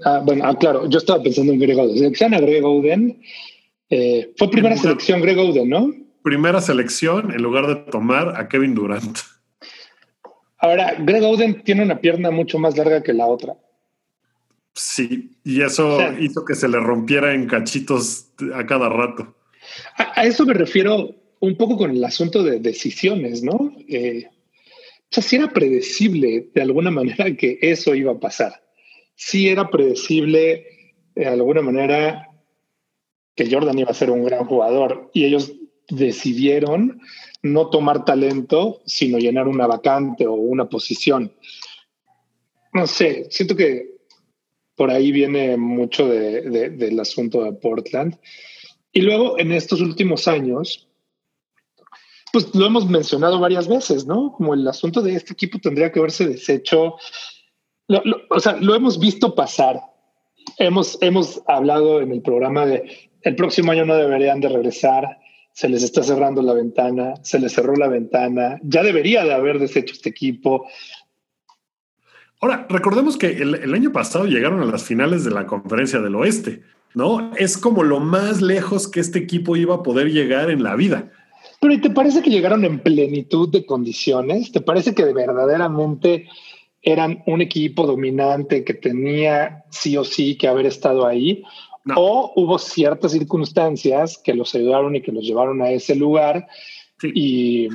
ah, 0.06 0.22
bueno, 0.26 0.46
ah, 0.46 0.58
claro, 0.58 0.90
yo 0.90 0.98
estaba 0.98 1.22
pensando 1.22 1.52
en 1.52 1.60
Greg 1.60 1.78
Oden. 1.78 1.98
Seleccionan 1.98 2.42
a 2.42 2.46
Greg 2.46 2.64
Oden. 2.64 3.22
Eh, 3.90 4.32
fue 4.38 4.50
primera 4.50 4.78
selección 4.78 5.22
Greg 5.22 5.38
Oden, 5.38 5.70
¿no? 5.70 5.92
primera 6.28 6.60
selección 6.60 7.32
en 7.32 7.42
lugar 7.42 7.68
de 7.68 7.76
tomar 7.90 8.36
a 8.36 8.50
Kevin 8.50 8.76
Durant. 8.76 9.18
Ahora, 10.58 10.94
Greg 11.00 11.24
Oden 11.24 11.64
tiene 11.64 11.84
una 11.84 12.02
pierna 12.02 12.32
mucho 12.32 12.60
más 12.60 12.76
larga 12.76 13.02
que 13.02 13.14
la 13.14 13.28
otra. 13.28 13.56
Sí, 14.74 15.32
y 15.46 15.62
eso 15.62 16.00
hizo 16.20 16.44
que 16.44 16.54
se 16.54 16.68
le 16.68 16.82
rompiera 16.82 17.34
en 17.34 17.48
cachitos 17.48 18.34
a 18.54 18.66
cada 18.66 18.90
rato. 18.90 19.38
A, 19.96 20.26
eso 20.26 20.46
me 20.46 20.54
refiero 20.54 21.16
un 21.40 21.56
poco 21.56 21.78
con 21.78 21.92
el 21.92 22.04
asunto 22.04 22.44
de 22.44 22.60
decisiones, 22.60 23.44
¿no? 23.44 23.74
Eh, 23.88 24.28
o 24.28 25.10
sea, 25.12 25.24
sí 25.24 25.36
era 25.36 25.52
predecible 25.52 26.50
de 26.54 26.62
alguna 26.62 26.92
manera 27.00 27.36
que 27.36 27.60
eso 27.62 27.96
iba 27.96 28.14
a 28.14 28.20
pasar. 28.20 28.64
Sí 29.16 29.50
era 29.50 29.70
predecible 29.70 30.66
de 31.16 31.26
alguna 31.26 31.62
manera 31.62 32.30
que 33.36 33.50
Jordan 33.50 33.80
iba 33.80 33.92
a 33.92 33.96
ser 33.96 34.12
un 34.12 34.24
gran 34.24 34.46
jugador 34.46 35.10
y 35.14 35.26
ellos 35.26 35.54
decidieron 35.90 37.02
no 37.42 37.70
tomar 37.70 38.04
talento, 38.04 38.82
sino 38.86 39.20
llenar 39.20 39.48
una 39.48 39.68
vacante 39.68 40.28
o 40.28 40.34
una 40.34 40.68
posición. 40.68 41.32
No 42.74 42.88
sé, 42.88 43.28
siento 43.30 43.56
que 43.56 43.98
por 44.76 44.92
ahí 44.92 45.12
viene 45.12 45.58
mucho 45.58 46.08
del 46.08 47.00
asunto 47.00 47.44
de 47.44 47.54
Portland. 47.54 48.18
Y 48.92 49.02
luego, 49.02 49.40
en 49.40 49.52
estos 49.52 49.82
últimos 49.82 50.28
años, 50.28 50.87
pues 52.44 52.56
lo 52.56 52.66
hemos 52.66 52.88
mencionado 52.88 53.40
varias 53.40 53.68
veces, 53.68 54.06
¿no? 54.06 54.34
Como 54.34 54.54
el 54.54 54.68
asunto 54.68 55.02
de 55.02 55.16
este 55.16 55.34
equipo 55.34 55.60
tendría 55.60 55.92
que 55.92 56.00
haberse 56.00 56.28
deshecho. 56.28 56.96
o 58.30 58.40
sea, 58.40 58.58
lo 58.58 58.76
hemos 58.76 59.00
visto 59.00 59.34
pasar. 59.34 59.82
Hemos, 60.60 60.98
hemos 61.02 61.42
hablado 61.48 62.02
en 62.02 62.12
el 62.12 62.22
programa 62.22 62.66
de 62.66 63.10
el 63.24 63.36
próximo 63.36 63.72
año 63.72 63.86
no 63.86 63.96
deberían 63.96 64.40
de 64.40 64.50
regresar 64.50 65.18
se 65.58 65.68
les 65.68 65.82
está 65.82 66.04
cerrando 66.04 66.44
la 66.44 66.54
ventana, 66.54 67.16
se 67.24 67.40
les 67.40 67.52
cerró 67.52 67.76
la 67.76 67.88
ventana, 67.88 68.60
ya 68.62 68.84
debería 68.84 69.24
de 69.24 69.34
haber 69.34 69.58
deshecho 69.58 69.96
este 69.96 70.10
equipo. 70.10 70.68
Ahora, 72.40 72.68
recordemos 72.70 73.18
que 73.18 73.30
el, 73.30 73.74
año 73.74 73.92
pasado 73.92 74.26
llegaron 74.26 74.62
a 74.62 74.66
las 74.66 74.84
finales 74.84 75.24
de 75.24 75.32
la 75.32 75.48
conferencia 75.48 76.00
del 76.00 76.14
oeste, 76.14 76.62
¿no? 76.94 77.36
Es 77.38 77.58
como 77.58 77.84
lo 77.84 78.00
más 78.00 78.40
lejos 78.40 78.88
que 78.88 79.00
este 79.00 79.18
equipo 79.18 79.56
iba 79.56 79.74
a 79.74 79.82
poder 79.82 80.12
llegar 80.12 80.52
en 80.52 80.62
la 80.62 80.76
vida. 80.76 81.12
Pero 81.60 81.74
¿y 81.74 81.82
te 81.82 81.90
parece 81.90 82.22
que 82.22 82.30
llegaron 82.30 82.66
en 82.66 82.80
plenitud 82.80 83.50
de 83.50 83.66
condiciones? 83.66 84.52
¿Te 84.52 84.62
parece 84.62 84.94
que 84.94 85.06
verdaderamente 85.06 86.28
eran 86.82 87.24
un 87.26 87.42
equipo 87.42 87.88
dominante 87.88 88.64
que 88.64 88.74
tenía 88.74 89.66
sí 89.72 89.98
o 89.98 90.04
sí 90.04 90.38
que 90.38 90.48
haber 90.48 90.68
estado 90.68 91.06
ahí? 91.06 91.44
O 91.96 92.34
hubo 92.36 92.60
ciertas 92.60 93.14
circunstancias 93.14 94.20
que 94.24 94.34
los 94.34 94.54
ayudaron 94.54 94.96
y 94.96 95.02
que 95.02 95.12
los 95.12 95.24
llevaron 95.24 95.62
a 95.62 95.72
ese 95.72 95.96
lugar. 95.96 96.48
Y, 97.02 97.70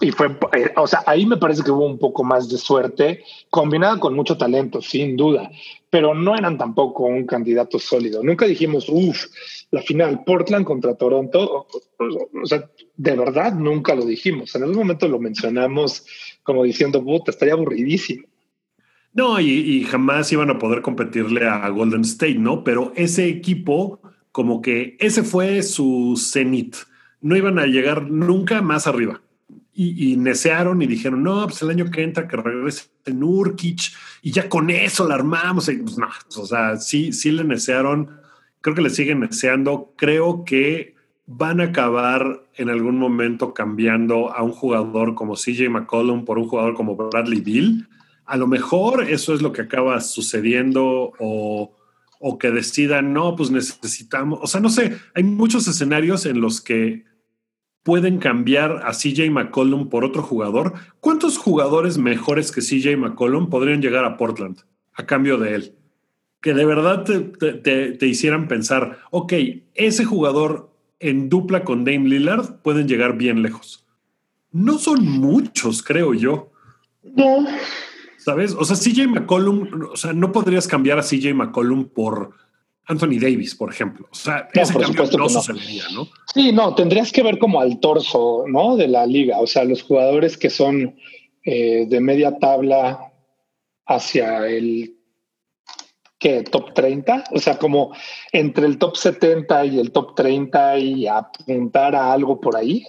y, 0.00 0.10
fue, 0.10 0.26
eh, 0.52 0.72
o 0.76 0.86
sea, 0.86 1.04
ahí 1.06 1.24
me 1.24 1.36
parece 1.36 1.62
que 1.62 1.70
hubo 1.70 1.86
un 1.86 1.98
poco 1.98 2.24
más 2.24 2.48
de 2.48 2.58
suerte, 2.58 3.22
combinada 3.50 3.98
con 4.00 4.14
mucho 4.14 4.36
talento, 4.36 4.82
sin 4.82 5.16
duda, 5.16 5.50
pero 5.88 6.14
no 6.14 6.34
eran 6.34 6.58
tampoco 6.58 7.04
un 7.04 7.24
candidato 7.26 7.78
sólido. 7.78 8.22
Nunca 8.22 8.46
dijimos, 8.46 8.86
uff, 8.88 9.26
la 9.70 9.82
final 9.82 10.24
Portland 10.24 10.64
contra 10.64 10.96
Toronto. 10.96 11.68
O, 11.98 12.46
sea, 12.46 12.68
de 12.96 13.16
verdad 13.16 13.54
nunca 13.54 13.94
lo 13.94 14.04
dijimos. 14.04 14.54
En 14.54 14.62
algún 14.62 14.78
momento 14.78 15.06
lo 15.06 15.20
mencionamos 15.20 16.04
como 16.42 16.64
diciendo, 16.64 17.02
puta, 17.04 17.30
estaría 17.30 17.54
aburridísimo. 17.54 18.26
No, 19.12 19.38
y, 19.40 19.84
jamás 19.84 20.32
iban 20.32 20.50
a 20.50 20.58
poder 20.58 20.82
competirle 20.82 21.46
a 21.46 21.68
Golden 21.68 22.00
State, 22.00 22.34
¿no? 22.34 22.64
Pero 22.64 22.92
ese 22.96 23.28
equipo, 23.28 24.00
como 24.32 24.60
que 24.60 24.96
ese 24.98 25.22
fue 25.22 25.62
su 25.62 26.16
cenit. 26.16 26.74
No 27.20 27.36
iban 27.36 27.60
a 27.60 27.66
llegar 27.66 28.10
nunca 28.10 28.60
más 28.60 28.88
arriba. 28.88 29.22
Y, 29.74 30.12
y 30.12 30.16
necearon 30.16 30.80
y 30.82 30.86
dijeron, 30.86 31.22
no, 31.22 31.44
pues 31.46 31.60
el 31.62 31.70
año 31.70 31.90
que 31.90 32.02
entra 32.02 32.28
que 32.28 32.36
regrese 32.36 32.84
Nurkic 33.06 33.92
y 34.22 34.30
ya 34.30 34.48
con 34.48 34.70
eso 34.70 35.08
la 35.08 35.16
armamos. 35.16 35.66
pues 35.66 36.36
o 36.36 36.46
sea, 36.46 36.76
sí, 36.76 37.12
sí 37.12 37.32
le 37.32 37.44
necearon. 37.44 38.20
Creo 38.60 38.76
que 38.76 38.82
le 38.82 38.90
siguen 38.90 39.20
neceando. 39.20 39.92
Creo 39.96 40.44
que 40.44 40.94
van 41.26 41.60
a 41.60 41.64
acabar 41.64 42.44
en 42.54 42.70
algún 42.70 42.98
momento 42.98 43.52
cambiando 43.52 44.32
a 44.32 44.42
un 44.42 44.52
jugador 44.52 45.14
como 45.14 45.34
CJ 45.34 45.70
McCollum 45.70 46.24
por 46.24 46.38
un 46.38 46.46
jugador 46.46 46.74
como 46.74 46.94
Bradley 46.94 47.40
Bill 47.40 47.88
a 48.26 48.36
lo 48.36 48.46
mejor 48.46 49.08
eso 49.08 49.34
es 49.34 49.42
lo 49.42 49.52
que 49.52 49.62
acaba 49.62 50.00
sucediendo 50.00 51.12
o, 51.18 51.72
que 52.40 52.50
decidan, 52.50 53.12
no, 53.12 53.36
pues 53.36 53.50
necesitamos, 53.50 54.40
o 54.42 54.46
sea, 54.46 54.58
no 54.60 54.70
sé, 54.70 54.96
hay 55.14 55.22
muchos 55.22 55.68
escenarios 55.68 56.24
en 56.24 56.40
los 56.40 56.62
que 56.62 57.04
pueden 57.84 58.18
cambiar 58.18 58.82
a 58.84 58.90
CJ 58.90 59.30
McCollum 59.30 59.88
por 59.88 60.04
otro 60.04 60.22
jugador. 60.22 60.74
¿Cuántos 60.98 61.38
jugadores 61.38 61.96
mejores 61.98 62.50
que 62.50 62.60
CJ 62.60 62.96
McCollum 62.96 63.48
podrían 63.48 63.80
llegar 63.80 64.04
a 64.04 64.16
Portland 64.16 64.58
a 64.94 65.06
cambio 65.06 65.38
de 65.38 65.54
él? 65.54 65.74
Que 66.40 66.52
de 66.52 66.64
verdad 66.64 67.04
te, 67.04 67.92
te 67.92 68.06
hicieran 68.06 68.48
pensar, 68.48 68.98
ok, 69.12 69.32
ese 69.74 70.04
jugador 70.04 70.70
en 70.98 71.28
dupla 71.28 71.62
con 71.62 71.84
Dame 71.84 72.08
Lillard 72.08 72.62
pueden 72.62 72.88
llegar 72.88 73.16
bien 73.16 73.42
lejos. 73.42 73.86
No 74.50 74.78
son 74.78 75.06
muchos, 75.06 75.82
creo 75.82 76.14
yo. 76.14 76.50
No, 77.02 77.46
¿Sabes? 78.24 78.56
O 78.58 78.64
sea, 78.64 78.76
CJ 78.76 79.08
McCollum, 79.08 79.88
o 79.92 79.96
sea, 79.98 80.14
no 80.14 80.32
podrías 80.32 80.66
cambiar 80.66 80.98
a 80.98 81.02
CJ 81.02 81.34
McCollum 81.34 81.84
por 81.90 82.30
Anthony 82.86 83.18
Davis, 83.20 83.54
por 83.54 83.70
ejemplo. 83.70 84.06
O 84.10 84.14
sea, 84.14 84.48
ese 84.52 84.74
cambio 84.74 85.04
no, 85.16 85.28
sucedería, 85.28 85.84
¿no? 85.94 86.08
Sí, 86.32 86.52
no, 86.52 86.74
tendrías 86.74 87.12
que 87.12 87.22
ver 87.22 87.38
como 87.38 87.60
al 87.60 87.80
torso, 87.80 88.44
¿no? 88.46 88.76
De 88.76 88.88
la 88.88 89.06
liga. 89.06 89.40
O 89.40 89.46
sea, 89.46 89.64
los 89.64 89.82
jugadores 89.82 90.36
que 90.36 90.50
son 90.50 90.96
eh, 91.44 91.86
de 91.88 92.00
media 92.00 92.38
tabla 92.38 93.12
hacia 93.86 94.46
el 94.46 94.96
¿qué? 96.18 96.42
top 96.42 96.74
30, 96.74 97.24
o 97.32 97.38
sea, 97.38 97.58
como 97.58 97.94
entre 98.32 98.66
el 98.66 98.78
top 98.78 98.96
70 98.96 99.66
y 99.66 99.78
el 99.78 99.90
top 99.90 100.14
30 100.14 100.78
y 100.78 101.06
apuntar 101.06 101.94
a 101.94 102.12
algo 102.12 102.40
por 102.40 102.56
ahí 102.56 102.86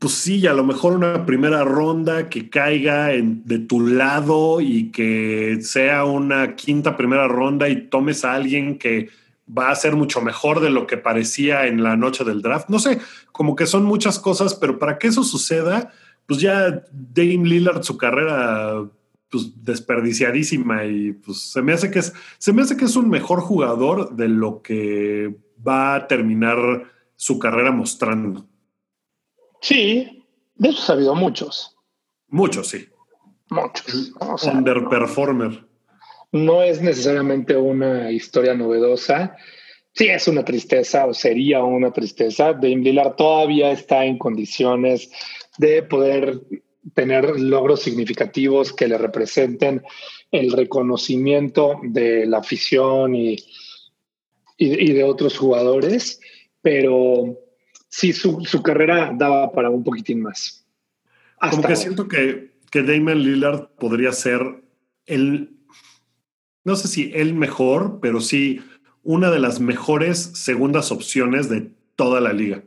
pues 0.00 0.14
sí, 0.14 0.46
a 0.46 0.54
lo 0.54 0.64
mejor 0.64 0.94
una 0.94 1.26
primera 1.26 1.62
ronda 1.62 2.30
que 2.30 2.48
caiga 2.48 3.08
de 3.08 3.58
tu 3.58 3.80
lado 3.80 4.62
y 4.62 4.90
que 4.92 5.58
sea 5.60 6.06
una 6.06 6.56
quinta 6.56 6.96
primera 6.96 7.28
ronda 7.28 7.68
y 7.68 7.82
tomes 7.88 8.24
a 8.24 8.32
alguien 8.32 8.78
que 8.78 9.10
va 9.46 9.70
a 9.70 9.76
ser 9.76 9.96
mucho 9.96 10.22
mejor 10.22 10.60
de 10.60 10.70
lo 10.70 10.86
que 10.86 10.96
parecía 10.96 11.66
en 11.66 11.82
la 11.82 11.98
noche 11.98 12.24
del 12.24 12.40
draft. 12.40 12.70
No 12.70 12.78
sé, 12.78 12.98
como 13.30 13.54
que 13.54 13.66
son 13.66 13.84
muchas 13.84 14.18
cosas, 14.18 14.54
pero 14.54 14.78
para 14.78 14.96
que 14.96 15.08
eso 15.08 15.22
suceda, 15.22 15.92
pues 16.24 16.40
ya 16.40 16.82
Dame 16.90 17.46
Lillard, 17.46 17.82
su 17.82 17.98
carrera 17.98 18.82
pues, 19.28 19.52
desperdiciadísima 19.62 20.86
y 20.86 21.12
pues 21.12 21.42
se 21.42 21.60
me 21.60 21.74
hace 21.74 21.90
que 21.90 21.98
es, 21.98 22.14
se 22.38 22.54
me 22.54 22.62
hace 22.62 22.78
que 22.78 22.86
es 22.86 22.96
un 22.96 23.10
mejor 23.10 23.40
jugador 23.40 24.16
de 24.16 24.28
lo 24.28 24.62
que 24.62 25.36
va 25.66 25.94
a 25.94 26.06
terminar 26.06 26.84
su 27.16 27.38
carrera 27.38 27.70
mostrando. 27.70 28.46
Sí, 29.60 30.24
de 30.54 30.68
eso 30.68 30.92
ha 30.92 30.96
habido 30.96 31.14
muchos. 31.14 31.76
Muchos, 32.28 32.68
sí. 32.68 32.88
Muchos. 33.50 34.12
underperformer. 34.46 35.64
No 36.32 36.62
es 36.62 36.80
necesariamente 36.80 37.56
una 37.56 38.10
historia 38.12 38.54
novedosa. 38.54 39.36
Sí, 39.92 40.06
es 40.06 40.28
una 40.28 40.44
tristeza 40.44 41.06
o 41.06 41.14
sería 41.14 41.64
una 41.64 41.92
tristeza. 41.92 42.52
Dame 42.52 42.76
Lillard 42.76 43.16
todavía 43.16 43.72
está 43.72 44.04
en 44.04 44.18
condiciones 44.18 45.10
de 45.58 45.82
poder 45.82 46.40
tener 46.94 47.38
logros 47.40 47.82
significativos 47.82 48.72
que 48.72 48.88
le 48.88 48.96
representen 48.96 49.82
el 50.30 50.52
reconocimiento 50.52 51.80
de 51.82 52.26
la 52.26 52.38
afición 52.38 53.14
y, 53.14 53.36
y, 54.56 54.92
de 54.92 55.04
otros 55.04 55.36
jugadores, 55.36 56.20
pero 56.62 57.38
sí, 57.90 58.14
su, 58.14 58.42
su, 58.46 58.62
carrera 58.62 59.12
daba 59.14 59.52
para 59.52 59.68
un 59.68 59.84
poquitín 59.84 60.22
más. 60.22 60.64
Como 61.38 61.62
que 61.62 61.76
siento 61.76 62.08
que, 62.08 62.52
que 62.70 62.82
Damon 62.82 63.22
Lillard 63.22 63.68
podría 63.78 64.12
ser 64.12 64.40
el, 65.06 65.50
no 66.64 66.76
sé 66.76 66.88
si 66.88 67.12
el 67.14 67.34
mejor, 67.34 67.98
pero 68.00 68.20
sí 68.20 68.62
una 69.02 69.30
de 69.30 69.40
las 69.40 69.60
mejores 69.60 70.18
segundas 70.18 70.92
opciones 70.92 71.48
de 71.48 71.70
toda 71.96 72.20
la 72.20 72.32
liga. 72.32 72.62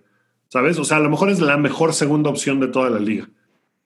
¿Sabes? 0.49 0.77
O 0.77 0.83
sea, 0.83 0.97
a 0.97 0.99
lo 0.99 1.09
mejor 1.09 1.29
es 1.29 1.39
la 1.39 1.57
mejor 1.57 1.93
segunda 1.93 2.29
opción 2.29 2.59
de 2.59 2.67
toda 2.67 2.89
la 2.89 2.99
liga. 2.99 3.27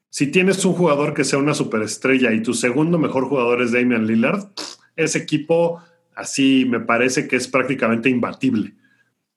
Si 0.10 0.28
tienes 0.28 0.66
un 0.66 0.74
jugador 0.74 1.14
que 1.14 1.24
sea 1.24 1.40
una 1.40 1.54
superestrella 1.54 2.34
y 2.34 2.42
tu 2.42 2.54
segundo 2.54 2.98
mejor 2.98 3.26
jugador 3.26 3.62
es 3.62 3.72
Damian 3.72 4.08
Lillard, 4.08 4.48
ese 4.96 5.20
equipo 5.20 5.82
así 6.16 6.66
me 6.68 6.80
parece 6.80 7.28
que 7.28 7.36
es 7.36 7.48
prácticamente 7.48 8.10
imbatible. 8.10 8.74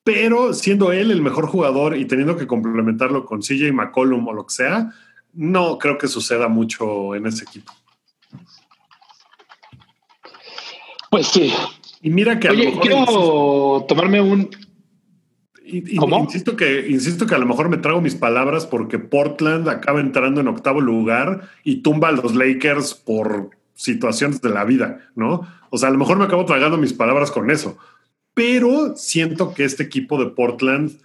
Pero 0.03 0.55
siendo 0.55 0.93
él 0.93 1.11
el 1.11 1.23
mejor 1.23 1.47
jugador 1.47 1.97
y 1.97 2.07
teniendo 2.07 2.37
que 2.37 2.47
complementarlo 2.47 3.27
con 3.27 3.41
CJ 3.41 3.73
McCollum 3.73 4.27
o 4.29 4.33
lo 4.33 4.47
que 4.47 4.55
sea, 4.55 4.93
no 5.33 5.79
creo 5.79 5.99
que 5.99 6.09
suceda 6.09 6.49
mucho 6.49 7.15
en 7.15 7.27
ese 7.27 7.45
equipo. 7.45 7.73
Pues 11.11 11.27
sí. 11.27 11.53
Y 12.03 12.11
mira 12.11 12.39
que 12.39 12.49
a 12.49 12.53
Oye, 12.53 12.79
quiero 12.81 13.85
tomarme 13.89 14.21
un. 14.21 14.49
Insisto 15.65 16.57
que, 16.57 16.89
insisto 16.89 17.27
que 17.27 17.35
a 17.35 17.39
lo 17.39 17.47
mejor 17.47 17.69
me 17.69 17.77
trago 17.77 18.01
mis 18.01 18.17
palabras 18.17 18.67
porque 18.67 18.99
Portland 18.99 19.69
acaba 19.69 20.01
entrando 20.01 20.41
en 20.41 20.49
octavo 20.49 20.81
lugar 20.81 21.49
y 21.63 21.83
tumba 21.83 22.09
a 22.09 22.13
los 22.13 22.35
Lakers 22.35 22.95
por 22.95 23.51
situaciones 23.75 24.41
de 24.41 24.51
la 24.51 24.65
vida, 24.65 25.11
¿no? 25.15 25.47
O 25.71 25.79
sea, 25.79 25.91
a 25.91 25.93
lo 25.93 25.99
mejor 25.99 26.19
me 26.19 26.25
acabo 26.25 26.45
tragando 26.45 26.77
mis 26.77 26.93
palabras 26.93 27.31
con 27.31 27.51
eso. 27.51 27.79
Pero 28.41 28.97
siento 28.97 29.53
que 29.53 29.65
este 29.65 29.83
equipo 29.83 30.19
de 30.19 30.31
Portland, 30.31 30.99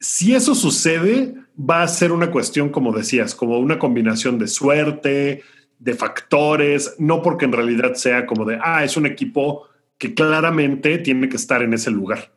si 0.00 0.34
eso 0.34 0.54
sucede, 0.54 1.34
va 1.58 1.82
a 1.82 1.88
ser 1.88 2.10
una 2.10 2.30
cuestión, 2.30 2.70
como 2.70 2.90
decías, 2.90 3.34
como 3.34 3.58
una 3.58 3.78
combinación 3.78 4.38
de 4.38 4.48
suerte, 4.48 5.42
de 5.78 5.92
factores, 5.92 6.94
no 6.98 7.20
porque 7.20 7.44
en 7.44 7.52
realidad 7.52 7.96
sea 7.96 8.24
como 8.24 8.46
de, 8.46 8.58
ah, 8.62 8.82
es 8.82 8.96
un 8.96 9.04
equipo 9.04 9.68
que 9.98 10.14
claramente 10.14 10.96
tiene 10.96 11.28
que 11.28 11.36
estar 11.36 11.60
en 11.60 11.74
ese 11.74 11.90
lugar. 11.90 12.32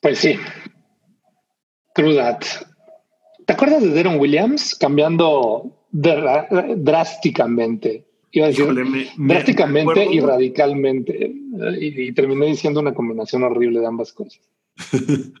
Pues 0.00 0.18
sí. 0.18 0.36
True 1.94 2.16
that. 2.16 2.42
¿Te 3.46 3.52
acuerdas 3.52 3.84
de 3.84 3.90
Deron 3.90 4.18
Williams 4.18 4.74
cambiando 4.74 5.86
drásticamente? 5.92 8.08
Iba 8.32 8.46
a 8.46 8.48
decir 8.48 8.66
drásticamente 9.16 10.06
y 10.10 10.20
radicalmente. 10.20 11.32
Y, 11.78 12.02
y 12.02 12.12
terminé 12.12 12.46
diciendo 12.46 12.80
una 12.80 12.94
combinación 12.94 13.42
horrible 13.42 13.80
de 13.80 13.86
ambas 13.86 14.12
cosas. 14.12 14.40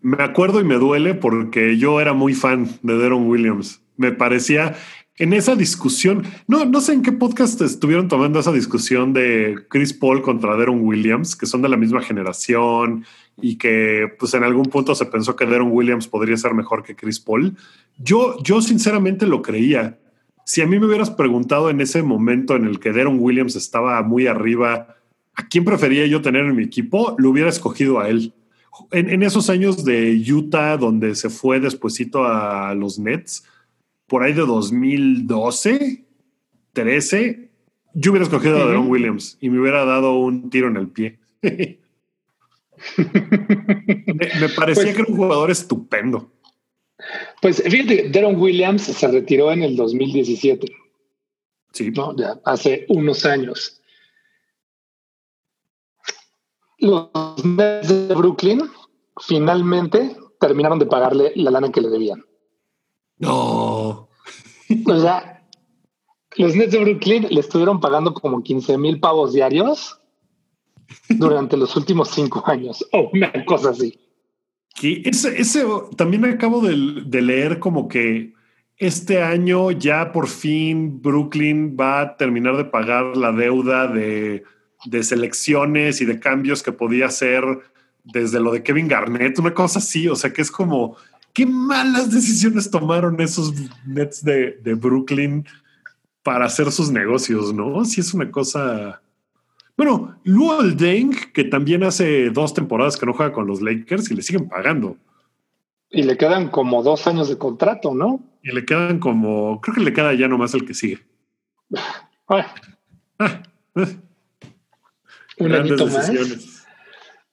me 0.00 0.22
acuerdo 0.22 0.60
y 0.60 0.64
me 0.64 0.76
duele 0.76 1.14
porque 1.14 1.76
yo 1.76 2.00
era 2.00 2.14
muy 2.14 2.34
fan 2.34 2.68
de 2.82 2.96
Deron 2.96 3.28
Williams. 3.28 3.82
Me 3.96 4.10
parecía 4.10 4.74
en 5.16 5.32
esa 5.32 5.54
discusión, 5.54 6.24
no, 6.48 6.64
no 6.64 6.80
sé 6.80 6.92
en 6.92 7.02
qué 7.02 7.12
podcast 7.12 7.60
estuvieron 7.60 8.08
tomando 8.08 8.40
esa 8.40 8.50
discusión 8.50 9.12
de 9.12 9.56
Chris 9.68 9.92
Paul 9.92 10.22
contra 10.22 10.56
Deron 10.56 10.80
Williams, 10.80 11.36
que 11.36 11.46
son 11.46 11.62
de 11.62 11.68
la 11.68 11.76
misma 11.76 12.02
generación 12.02 13.04
y 13.40 13.56
que 13.56 14.08
pues 14.18 14.34
en 14.34 14.42
algún 14.42 14.66
punto 14.66 14.94
se 14.94 15.06
pensó 15.06 15.36
que 15.36 15.46
Deron 15.46 15.70
Williams 15.70 16.08
podría 16.08 16.36
ser 16.36 16.52
mejor 16.54 16.82
que 16.82 16.96
Chris 16.96 17.20
Paul. 17.20 17.56
Yo, 17.96 18.42
yo 18.42 18.60
sinceramente 18.60 19.26
lo 19.26 19.40
creía. 19.40 19.98
Si 20.44 20.60
a 20.60 20.66
mí 20.66 20.78
me 20.78 20.86
hubieras 20.86 21.10
preguntado 21.10 21.70
en 21.70 21.80
ese 21.80 22.02
momento 22.02 22.56
en 22.56 22.66
el 22.66 22.78
que 22.78 22.92
Deron 22.92 23.18
Williams 23.18 23.56
estaba 23.56 24.02
muy 24.02 24.26
arriba, 24.26 24.96
¿a 25.34 25.48
quién 25.48 25.64
prefería 25.64 26.06
yo 26.06 26.22
tener 26.22 26.44
en 26.44 26.56
mi 26.56 26.64
equipo? 26.64 27.14
Lo 27.18 27.30
hubiera 27.30 27.48
escogido 27.48 28.00
a 28.00 28.08
él. 28.08 28.34
En, 28.90 29.08
en 29.08 29.22
esos 29.22 29.50
años 29.50 29.84
de 29.84 30.22
Utah, 30.30 30.76
donde 30.76 31.14
se 31.14 31.30
fue 31.30 31.60
despuesito 31.60 32.24
a 32.24 32.74
los 32.74 32.98
Nets, 32.98 33.44
por 34.06 34.22
ahí 34.22 34.32
de 34.32 34.42
2012, 34.42 36.04
13, 36.72 37.50
yo 37.94 38.10
hubiera 38.10 38.24
escogido 38.24 38.62
a 38.62 38.66
Deron 38.66 38.88
Williams 38.88 39.38
y 39.40 39.48
me 39.48 39.60
hubiera 39.60 39.84
dado 39.84 40.18
un 40.18 40.50
tiro 40.50 40.68
en 40.68 40.76
el 40.76 40.88
pie. 40.88 41.20
me, 42.98 44.48
parecía 44.56 44.84
pues 44.84 44.96
que 44.96 45.02
era 45.02 45.04
un 45.08 45.16
jugador 45.16 45.50
estupendo. 45.50 46.32
Pues 47.40 47.62
fíjate, 47.62 48.08
Deron 48.08 48.40
Williams 48.40 48.82
se 48.82 49.08
retiró 49.08 49.50
en 49.52 49.62
el 49.62 49.76
2017. 49.76 50.66
Sí. 51.72 51.90
¿no? 51.90 52.16
Ya 52.16 52.40
hace 52.44 52.86
unos 52.88 53.24
años. 53.24 53.80
Los 56.78 57.08
Nets 57.44 57.88
de 57.88 58.14
Brooklyn 58.14 58.62
finalmente 59.20 60.16
terminaron 60.38 60.78
de 60.78 60.86
pagarle 60.86 61.32
la 61.36 61.50
lana 61.50 61.72
que 61.72 61.80
le 61.80 61.88
debían. 61.88 62.24
No. 63.18 64.08
O 64.86 65.00
sea, 65.00 65.46
los 66.36 66.54
Nets 66.54 66.72
de 66.72 66.78
Brooklyn 66.78 67.26
le 67.30 67.40
estuvieron 67.40 67.80
pagando 67.80 68.14
como 68.14 68.42
15 68.42 68.78
mil 68.78 69.00
pavos 69.00 69.32
diarios 69.32 70.00
durante 71.08 71.56
los 71.56 71.74
últimos 71.76 72.10
cinco 72.10 72.42
años 72.46 72.86
o 72.92 73.10
una 73.12 73.32
cosa 73.44 73.70
así. 73.70 73.98
Que 74.74 75.02
ese, 75.04 75.40
ese 75.40 75.64
también 75.96 76.24
acabo 76.24 76.60
de, 76.60 77.22
leer 77.22 77.58
como 77.58 77.88
que 77.88 78.34
este 78.76 79.22
año 79.22 79.70
ya 79.70 80.12
por 80.12 80.26
fin 80.26 81.00
Brooklyn 81.00 81.76
va 81.78 82.00
a 82.00 82.16
terminar 82.16 82.56
de 82.56 82.64
pagar 82.64 83.16
la 83.16 83.30
deuda 83.30 83.86
de, 83.86 84.42
de 84.84 85.02
selecciones 85.04 86.00
y 86.00 86.04
de 86.04 86.18
cambios 86.18 86.62
que 86.62 86.72
podía 86.72 87.06
hacer 87.06 87.44
desde 88.04 88.40
lo 88.40 88.52
de 88.52 88.62
Kevin 88.62 88.88
Garnett, 88.88 89.38
una 89.38 89.54
cosa 89.54 89.78
así, 89.78 90.08
o 90.08 90.16
sea 90.16 90.32
que 90.32 90.42
es 90.42 90.50
como 90.50 90.96
qué 91.32 91.46
malas 91.46 92.10
decisiones 92.10 92.70
tomaron 92.70 93.20
esos 93.20 93.52
Nets 93.86 94.24
de, 94.24 94.74
Brooklyn 94.74 95.46
para 96.22 96.46
hacer 96.46 96.70
sus 96.72 96.90
negocios, 96.90 97.52
¿no? 97.52 97.84
Si 97.84 98.00
es 98.00 98.14
una 98.14 98.30
cosa... 98.30 99.02
Bueno, 99.76 100.20
Luol 100.24 100.76
Deng, 100.76 101.32
que 101.32 101.44
también 101.44 101.82
hace 101.82 102.30
dos 102.30 102.54
temporadas 102.54 102.96
que 102.96 103.06
no 103.06 103.12
juega 103.12 103.32
con 103.32 103.46
los 103.46 103.60
Lakers 103.60 104.10
y 104.10 104.14
le 104.14 104.22
siguen 104.22 104.48
pagando. 104.48 104.96
Y 105.90 106.02
le 106.02 106.16
quedan 106.16 106.48
como 106.48 106.82
dos 106.82 107.06
años 107.06 107.28
de 107.28 107.38
contrato, 107.38 107.94
¿no? 107.94 108.20
Y 108.42 108.52
le 108.52 108.64
quedan 108.64 108.98
como, 108.98 109.60
creo 109.60 109.74
que 109.74 109.82
le 109.82 109.92
queda 109.92 110.14
ya 110.14 110.28
nomás 110.28 110.54
el 110.54 110.64
que 110.64 110.74
sigue. 110.74 110.98
Ah, 112.26 112.54
eh. 113.76 113.98
Un 115.36 115.52
añito 115.52 115.86
más 115.86 116.10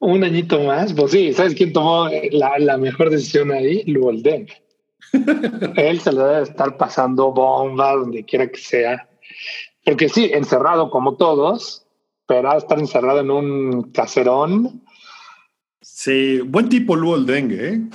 un 0.02 0.24
añito 0.24 0.60
más, 0.64 0.94
pues 0.94 1.12
sí, 1.12 1.32
¿sabes 1.32 1.54
quién 1.54 1.72
tomó 1.74 2.10
la, 2.32 2.78
mejor 2.78 3.12
decisión 3.12 3.52
ahí? 3.52 3.84
Luolden. 3.84 4.48
Él 5.76 6.00
se 6.02 6.12
le 6.12 6.24
debe 6.24 6.42
estar 6.42 6.76
pasando 6.76 7.32
bomba 7.32 7.94
donde 7.94 8.26
quiera 8.26 8.48
que 8.48 8.60
sea. 8.60 9.08
Porque 9.86 10.10
sí, 10.10 10.32
encerrado 10.34 10.89
como 10.89 11.18
todos, 11.18 11.80
pero 12.32 12.57
estar 12.57 12.79
encerrado 12.79 13.19
en 13.19 13.29
un 13.29 13.91
caserón. 13.91 14.82
Sí, 15.82 16.39
buen 16.39 16.69
tipo 16.69 16.95
Luolden, 16.95 17.51
¿eh? 17.51 17.89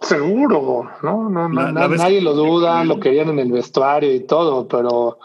Seguro, 0.00 0.90
¿no? 1.04 1.30
no, 1.30 1.48
nadie 1.48 2.20
lo 2.20 2.34
duda, 2.34 2.82
lo 2.82 2.98
querían 2.98 3.28
en 3.28 3.38
el 3.38 3.52
vestuario 3.52 4.12
y 4.12 4.26
todo, 4.26 4.66
pero 4.66 5.20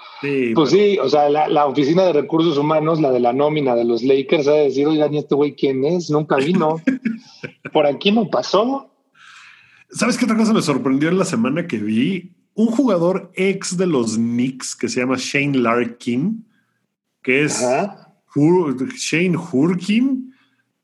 pues 0.53 0.69
sí, 0.69 0.99
o 0.99 1.09
sea, 1.09 1.29
la, 1.29 1.65
oficina 1.65 2.03
de 2.03 2.13
recursos 2.13 2.59
humanos, 2.59 3.01
la 3.01 3.09
de 3.09 3.21
la 3.21 3.33
nómina 3.33 3.73
de 3.73 3.85
los 3.85 4.03
Lakers, 4.03 4.47
ha 4.47 4.53
de 4.53 4.65
decir, 4.65 4.85
oigan, 4.85 5.11
¿y 5.15 5.17
este 5.17 5.33
güey 5.33 5.55
quién 5.55 5.83
es? 5.83 6.11
Nunca 6.11 6.35
vino. 6.35 6.79
Por 7.73 7.87
aquí 7.87 8.11
no 8.11 8.29
pasó. 8.29 8.91
¿Sabes 9.89 10.15
qué 10.15 10.25
otra 10.25 10.37
cosa 10.37 10.53
me 10.53 10.61
sorprendió 10.61 11.09
en 11.09 11.17
la 11.17 11.25
semana 11.25 11.65
que 11.65 11.77
vi? 11.77 12.35
Un 12.53 12.67
jugador 12.67 13.31
ex 13.33 13.77
de 13.77 13.87
los 13.87 14.17
Knicks 14.17 14.75
que 14.75 14.89
se 14.89 14.99
llama 14.99 15.15
Shane 15.17 15.57
Larkin, 15.57 16.45
que 17.23 17.43
es 17.43 17.63
Shane 18.35 19.37
Hurkin. 19.37 20.33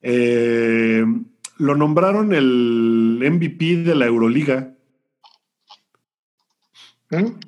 Eh, 0.01 1.03
lo 1.57 1.75
nombraron 1.75 2.33
el 2.33 3.19
MVP 3.21 3.77
de 3.77 3.95
la 3.95 4.05
Euroliga. 4.05 4.73
¿Mm? 7.09 7.39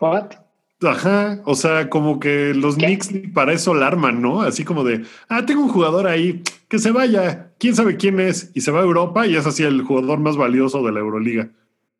What? 0.00 0.46
Ajá, 0.82 1.40
o 1.46 1.54
sea, 1.54 1.88
como 1.88 2.20
que 2.20 2.52
los 2.52 2.76
Knicks 2.76 3.10
para 3.32 3.54
eso 3.54 3.72
la 3.72 3.86
arman, 3.86 4.20
¿no? 4.20 4.42
Así 4.42 4.62
como 4.62 4.84
de, 4.84 5.06
ah, 5.28 5.46
tengo 5.46 5.62
un 5.62 5.70
jugador 5.70 6.06
ahí, 6.06 6.42
que 6.68 6.78
se 6.78 6.90
vaya, 6.90 7.54
quién 7.58 7.74
sabe 7.74 7.96
quién 7.96 8.20
es, 8.20 8.50
y 8.52 8.60
se 8.60 8.70
va 8.70 8.80
a 8.80 8.84
Europa 8.84 9.26
y 9.26 9.36
es 9.36 9.46
así 9.46 9.62
el 9.62 9.82
jugador 9.82 10.18
más 10.18 10.36
valioso 10.36 10.84
de 10.84 10.92
la 10.92 11.00
Euroliga. 11.00 11.50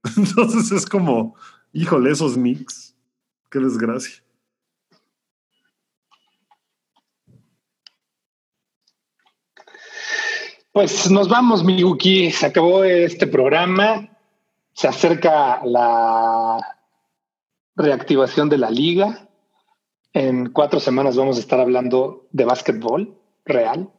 Entonces 0.17 0.73
es 0.73 0.87
como, 0.87 1.37
híjole, 1.73 2.11
esos 2.11 2.35
Knicks, 2.35 2.95
qué 3.51 3.61
desgracia. 3.61 4.23
Pues 10.77 11.11
nos 11.11 11.31
vamos, 11.31 11.65
Miyuki. 11.65 12.31
Se 12.31 12.45
acabó 12.45 12.85
este 12.85 13.27
programa. 13.27 14.11
Se 14.75 14.87
acerca 14.87 15.65
la 15.65 16.59
reactivación 17.75 18.51
de 18.51 18.59
la 18.59 18.71
liga. 18.71 19.27
En 20.13 20.51
cuatro 20.51 20.79
semanas 20.79 21.17
vamos 21.17 21.39
a 21.39 21.41
estar 21.41 21.61
hablando 21.61 22.27
de 22.31 22.45
básquetbol 22.45 23.17
real. 23.47 23.91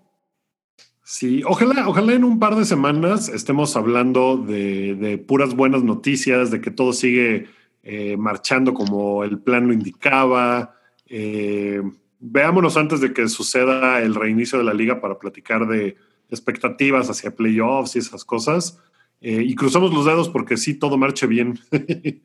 Sí, 1.01 1.41
ojalá, 1.47 1.89
ojalá 1.89 2.13
en 2.13 2.23
un 2.23 2.37
par 2.37 2.55
de 2.55 2.63
semanas 2.63 3.27
estemos 3.27 3.75
hablando 3.75 4.37
de, 4.37 5.17
puras 5.27 5.55
buenas 5.55 5.81
noticias, 5.81 6.51
de 6.51 6.61
que 6.61 6.69
todo 6.69 6.93
sigue 6.93 7.47
eh, 7.81 8.17
marchando 8.17 8.75
como 8.75 9.23
el 9.23 9.39
plan 9.39 9.65
lo 9.65 9.73
indicaba. 9.73 10.75
Eh, 11.07 11.81
veámonos 12.19 12.77
antes 12.77 13.01
de 13.01 13.15
que 13.15 13.27
suceda 13.29 13.99
el 13.99 14.13
reinicio 14.13 14.59
de 14.59 14.65
la 14.65 14.75
liga 14.75 15.01
para 15.01 15.17
platicar 15.17 15.65
de 15.65 15.97
expectativas 16.29 17.09
hacia 17.09 17.35
playoffs 17.35 17.95
y 17.95 17.99
esas 17.99 18.25
cosas. 18.25 18.79
Eh, 19.21 19.43
y 19.43 19.55
cruzamos 19.55 19.93
los 19.93 20.05
dedos 20.05 20.29
porque 20.29 20.57
sí, 20.57 20.73
todo 20.75 20.97
marche 20.97 21.27
bien. 21.27 21.59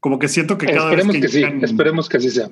como 0.00 0.18
que 0.18 0.28
siento 0.28 0.58
que 0.58 0.66
cada 0.66 0.94
vez 0.94 1.06
que, 1.06 1.28
sí, 1.28 1.44
esperemos 1.62 2.08
que 2.08 2.16
así 2.16 2.30
sea. 2.30 2.50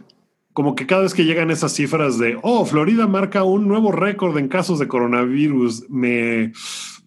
Como 0.53 0.75
que 0.75 0.87
cada 0.87 1.03
vez 1.03 1.15
que 1.15 1.25
llegan 1.25 1.51
esas 1.51 1.73
cifras 1.73 2.19
de, 2.19 2.39
oh, 2.43 2.65
Florida 2.65 3.07
marca 3.07 3.45
un 3.45 3.69
nuevo 3.69 3.93
récord 3.93 4.37
en 4.39 4.49
casos 4.49 4.79
de 4.79 4.89
coronavirus, 4.89 5.89
me... 5.89 6.53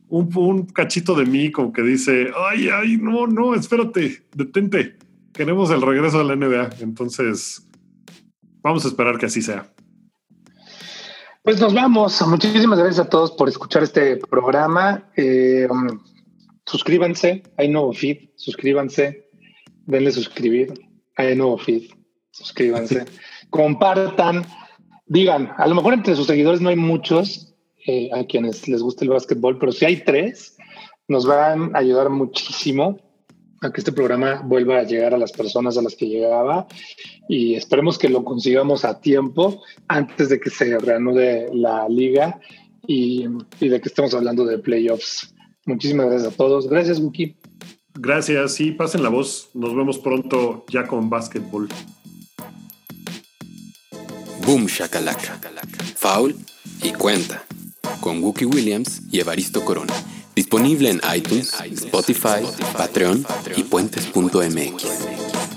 Un, 0.09 0.29
un 0.35 0.65
cachito 0.67 1.15
de 1.15 1.25
mí 1.25 1.51
como 1.51 1.73
que 1.73 1.81
dice, 1.81 2.29
ay, 2.37 2.69
ay, 2.71 2.97
no, 2.97 3.25
no, 3.25 3.55
espérate, 3.55 4.23
detente, 4.35 4.95
queremos 5.33 5.71
el 5.71 5.81
regreso 5.81 6.19
de 6.19 6.25
la 6.25 6.35
NBA. 6.35 6.69
Entonces, 6.81 7.67
vamos 8.61 8.85
a 8.85 8.89
esperar 8.89 9.17
que 9.17 9.25
así 9.25 9.41
sea. 9.41 9.73
Pues 11.43 11.59
nos 11.59 11.73
vamos. 11.73 12.25
Muchísimas 12.25 12.79
gracias 12.79 13.05
a 13.05 13.09
todos 13.09 13.33
por 13.33 13.49
escuchar 13.49 13.83
este 13.83 14.15
programa. 14.15 15.11
Eh, 15.17 15.67
um, 15.69 15.99
suscríbanse, 16.65 17.43
hay 17.57 17.67
nuevo 17.67 17.91
feed, 17.91 18.29
suscríbanse, 18.37 19.29
denle 19.85 20.13
suscribir, 20.13 20.73
hay 21.17 21.35
nuevo 21.35 21.57
feed, 21.57 21.91
suscríbanse, 22.31 23.03
compartan, 23.49 24.45
digan, 25.05 25.51
a 25.57 25.67
lo 25.67 25.75
mejor 25.75 25.95
entre 25.95 26.15
sus 26.15 26.27
seguidores 26.27 26.61
no 26.61 26.69
hay 26.69 26.77
muchos 26.77 27.53
eh, 27.87 28.09
a 28.13 28.23
quienes 28.23 28.65
les 28.69 28.81
guste 28.81 29.03
el 29.03 29.09
básquetbol, 29.09 29.59
pero 29.59 29.73
si 29.73 29.83
hay 29.83 29.97
tres, 29.97 30.55
nos 31.09 31.25
van 31.25 31.75
a 31.75 31.79
ayudar 31.79 32.09
muchísimo 32.09 33.01
a 33.63 33.71
que 33.71 33.81
este 33.81 33.91
programa 33.91 34.41
vuelva 34.43 34.79
a 34.79 34.83
llegar 34.83 35.13
a 35.13 35.17
las 35.17 35.31
personas 35.31 35.77
a 35.77 35.81
las 35.81 35.95
que 35.95 36.07
llegaba 36.07 36.67
y 37.29 37.55
esperemos 37.55 37.97
que 37.97 38.09
lo 38.09 38.23
consigamos 38.23 38.83
a 38.85 38.99
tiempo 38.99 39.61
antes 39.87 40.29
de 40.29 40.39
que 40.39 40.49
se 40.49 40.77
reanude 40.77 41.49
la 41.53 41.87
liga 41.87 42.39
y, 42.85 43.27
de 43.59 43.81
que 43.81 43.89
estemos 43.89 44.13
hablando 44.13 44.45
de 44.45 44.57
playoffs. 44.59 45.33
Muchísimas 45.65 46.07
gracias 46.07 46.33
a 46.33 46.35
todos. 46.35 46.67
Gracias, 46.67 46.99
Wookie. 46.99 47.35
Gracias, 47.95 48.55
sí, 48.55 48.71
pasen 48.71 49.03
la 49.03 49.09
voz. 49.09 49.49
Nos 49.53 49.75
vemos 49.75 49.97
pronto 49.99 50.65
ya 50.69 50.85
con 50.85 51.09
básquetbol. 51.09 51.69
Boom 54.45 54.65
Shakalaka. 54.65 55.39
Foul 55.95 56.35
y 56.81 56.91
cuenta. 56.91 57.45
Con 58.01 58.21
Wookie 58.21 58.45
Williams 58.45 59.01
y 59.11 59.21
Evaristo 59.21 59.63
Corona. 59.63 59.93
Disponible 60.35 60.89
en 60.89 61.01
iTunes, 61.15 61.53
Spotify, 61.71 62.43
Patreon 62.75 63.25
y 63.55 63.63
puentes.mx. 63.63 65.52